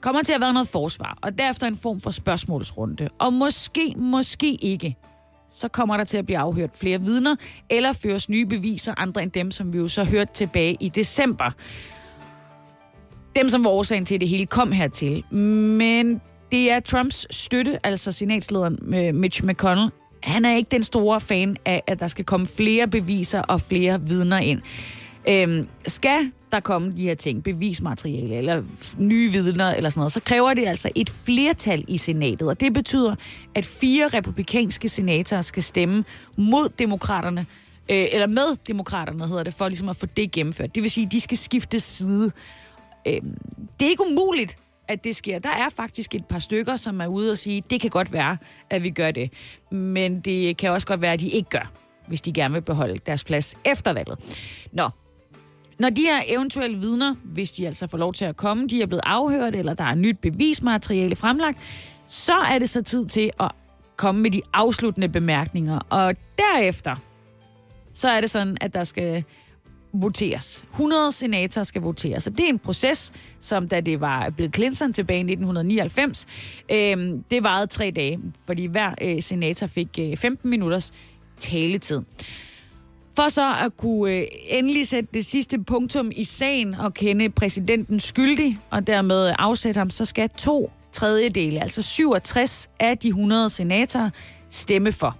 Kommer 0.00 0.22
til 0.22 0.32
at 0.32 0.40
være 0.40 0.52
noget 0.52 0.68
forsvar, 0.68 1.18
og 1.22 1.38
derefter 1.38 1.66
en 1.66 1.76
form 1.76 2.00
for 2.00 2.11
spørgsmålsrunde. 2.11 3.09
Og 3.18 3.32
måske, 3.32 3.94
måske 3.96 4.54
ikke, 4.54 4.96
så 5.51 5.68
kommer 5.68 5.97
der 5.97 6.05
til 6.05 6.16
at 6.16 6.26
blive 6.26 6.38
afhørt 6.38 6.70
flere 6.74 7.01
vidner, 7.01 7.36
eller 7.70 7.92
føres 7.92 8.28
nye 8.28 8.47
beviser, 8.47 8.94
andre 8.97 9.22
end 9.22 9.30
dem, 9.30 9.51
som 9.51 9.72
vi 9.72 9.78
jo 9.78 9.88
så 9.88 10.05
hørte 10.05 10.32
tilbage 10.32 10.76
i 10.80 10.88
december. 10.88 11.51
Dem, 13.36 13.49
som 13.49 13.64
var 13.64 13.70
årsagen 13.70 14.05
til, 14.05 14.14
at 14.14 14.20
det 14.20 14.28
hele 14.28 14.47
kom 14.47 14.72
hertil. 14.72 15.34
Men 15.34 16.20
det 16.53 16.70
er 16.70 16.80
Trumps 16.80 17.26
støtte, 17.30 17.86
altså 17.86 18.12
senatslederen 18.12 18.94
øh, 18.94 19.14
Mitch 19.14 19.44
McConnell, 19.44 19.90
han 20.22 20.44
er 20.44 20.57
ikke 20.57 20.68
den 20.70 20.82
store 20.82 21.20
fan 21.20 21.57
af, 21.64 21.82
at 21.86 22.01
der 22.01 22.09
skal 22.09 22.24
komme 22.24 22.47
flere 22.47 22.88
beviser 22.88 23.42
og 23.42 23.61
flere 23.61 24.01
vidner 24.01 24.38
ind. 24.38 24.62
Øhm, 25.29 25.68
skal 25.87 26.33
der 26.53 26.61
komme 26.61 26.93
de 26.93 27.03
her 27.03 27.14
ting, 27.14 27.43
bevismateriale 27.43 28.35
eller 28.35 28.62
nye 28.99 29.33
vidner 29.33 29.74
eller 29.74 29.91
sådan 29.91 30.01
noget, 30.01 30.12
så 30.12 30.20
kræver 30.20 30.55
det 30.55 30.66
altså 30.66 30.91
et 30.95 31.11
flertal 31.11 31.85
i 31.89 31.99
senatet. 31.99 32.49
Og 32.49 32.61
det 32.61 32.74
betyder, 32.74 33.14
at 33.55 33.66
fire 33.66 34.09
republikanske 34.09 34.89
senatorer 34.89 35.43
skal 35.43 35.62
stemme 35.62 36.05
mod 36.37 36.68
demokraterne, 36.68 37.47
øh, 37.91 38.07
eller 38.12 38.27
med 38.27 38.57
demokraterne 38.66 39.29
hedder 39.29 39.43
det, 39.43 39.55
for 39.55 39.68
ligesom 39.68 39.89
at 39.89 39.97
få 39.97 40.07
det 40.07 40.33
gennemført. 40.33 40.74
Det 40.74 40.83
vil 40.83 40.91
sige, 40.91 41.05
at 41.05 41.12
de 41.12 41.20
skal 41.20 41.39
skifte 41.39 41.81
side. 41.81 42.31
Øh, 43.07 43.20
det 43.81 43.87
er 43.87 43.91
ikke 43.91 44.05
umuligt, 44.11 44.59
at 44.89 45.05
det 45.05 45.16
sker. 45.16 45.39
Der 45.39 45.51
er 45.51 45.68
faktisk 45.77 46.14
et 46.14 46.24
par 46.24 46.39
stykker, 46.39 46.77
som 46.77 47.01
er 47.01 47.07
ude 47.07 47.33
og 47.33 47.39
sige, 47.39 47.62
det 47.70 47.81
kan 47.81 47.91
godt 47.91 48.12
være, 48.12 48.37
at 48.70 48.83
vi 48.83 48.91
gør 48.91 49.11
det. 49.11 49.33
Men 49.70 50.20
det 50.20 50.57
kan 50.57 50.70
også 50.70 50.87
godt 50.87 51.01
være, 51.01 51.12
at 51.12 51.20
de 51.20 51.29
ikke 51.29 51.51
gør, 51.51 51.72
hvis 52.09 52.20
de 52.20 52.33
gerne 52.33 52.55
vil 52.55 52.62
beholde 52.62 52.99
deres 53.07 53.24
plads 53.24 53.57
efter 53.64 53.93
valget. 53.93 54.18
Nå, 54.72 54.91
når 55.79 55.91
de 55.91 56.03
her 56.03 56.22
eventuelle 56.27 56.79
vidner, 56.79 57.14
hvis 57.24 57.51
de 57.51 57.66
altså 57.66 57.87
får 57.87 57.99
lov 57.99 58.12
til 58.12 58.24
at 58.24 58.37
komme, 58.37 58.68
de 58.68 58.83
er 58.83 58.87
blevet 58.87 59.03
afhørt, 59.07 59.55
eller 59.55 59.74
der 59.74 59.85
er 59.85 59.95
nyt 59.95 60.18
bevismateriale 60.18 61.16
fremlagt, 61.16 61.59
så 62.07 62.35
er 62.35 62.59
det 62.59 62.70
så 62.70 62.83
tid 62.83 63.07
til 63.07 63.31
at 63.41 63.51
komme 63.97 64.20
med 64.22 64.31
de 64.31 64.43
afsluttende 64.53 65.09
bemærkninger. 65.09 65.79
Og 65.91 66.14
derefter, 66.39 66.97
så 67.95 68.09
er 68.09 68.20
det 68.20 68.31
sådan, 68.31 68.57
at 68.61 68.74
der 68.74 68.85
skal 68.85 69.24
voteres. 69.93 70.64
100 70.72 71.12
senatorer 71.12 71.64
skal 71.64 71.83
voteres. 71.83 72.22
Så 72.22 72.31
det 72.31 72.41
er 72.41 72.49
en 72.49 72.59
proces, 72.59 73.12
som 73.41 73.68
da 73.68 73.81
det 73.81 74.01
var 74.01 74.31
blevet 74.31 74.55
Clinton 74.55 74.93
tilbage 74.93 75.18
i 75.18 75.33
1999, 75.33 76.27
øh, 76.72 77.18
det 77.31 77.43
varede 77.43 77.66
tre 77.66 77.91
dage, 77.91 78.20
fordi 78.47 78.66
hver 78.66 78.95
øh, 79.03 79.22
senator 79.22 79.66
fik 79.66 79.99
øh, 80.01 80.16
15 80.16 80.51
minutters 80.51 80.93
taletid. 81.39 82.01
For 83.17 83.29
så 83.29 83.55
at 83.64 83.77
kunne 83.77 84.12
øh, 84.12 84.27
endelig 84.49 84.89
sætte 84.89 85.09
det 85.14 85.27
sidste 85.27 85.59
punktum 85.64 86.12
i 86.17 86.25
sagen 86.25 86.75
og 86.75 86.95
kende 86.95 87.31
præsidenten 87.31 88.01
skyldig, 88.01 88.59
og 88.71 88.87
dermed 88.87 89.33
afsætte 89.39 89.79
ham, 89.79 89.91
så 89.91 90.05
skal 90.05 90.29
to 90.29 90.71
tredjedele, 90.93 91.62
altså 91.62 91.83
67 91.83 92.69
af 92.81 92.99
de 92.99 93.09
100 93.09 93.51
senatorer, 93.51 94.11
stemme 94.51 94.93
for. 94.93 95.17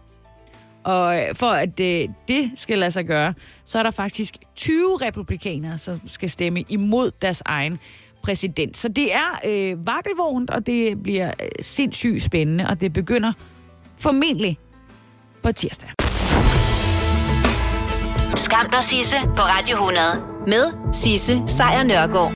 Og 0.85 1.21
øh, 1.21 1.35
for 1.35 1.51
at 1.51 1.81
øh, 1.81 2.09
det 2.29 2.51
skal 2.57 2.79
lade 2.79 2.91
sig 2.91 3.07
gøre, 3.07 3.35
så 3.65 3.79
er 3.79 3.83
der 3.83 3.91
faktisk 3.91 4.37
20 4.57 4.97
republikanere, 4.97 5.79
som 5.79 6.01
skal 6.07 6.31
stemme 6.31 6.65
imod 6.69 7.11
deres 7.23 7.43
egen 7.45 7.79
præsident. 8.23 8.77
Så 8.77 8.89
det 8.89 9.15
er 9.15 9.41
øh, 9.47 9.87
vakkelvognt, 9.87 10.51
og 10.51 10.67
det 10.67 11.03
bliver 11.03 11.33
øh, 11.43 11.49
sindssygt 11.61 12.23
spændende, 12.23 12.67
og 12.67 12.81
det 12.81 12.93
begynder 12.93 13.33
formentlig 13.97 14.59
på 15.43 15.53
tirsdag. 15.53 15.96
Skam 18.37 18.71
dig, 18.73 18.85
Sisse, 18.85 19.17
på 19.37 19.43
Radio 19.43 19.77
100. 19.77 20.05
Med 20.47 20.93
Sisse 20.93 21.43
Sejr 21.47 21.83
Nørgaard. 21.83 22.33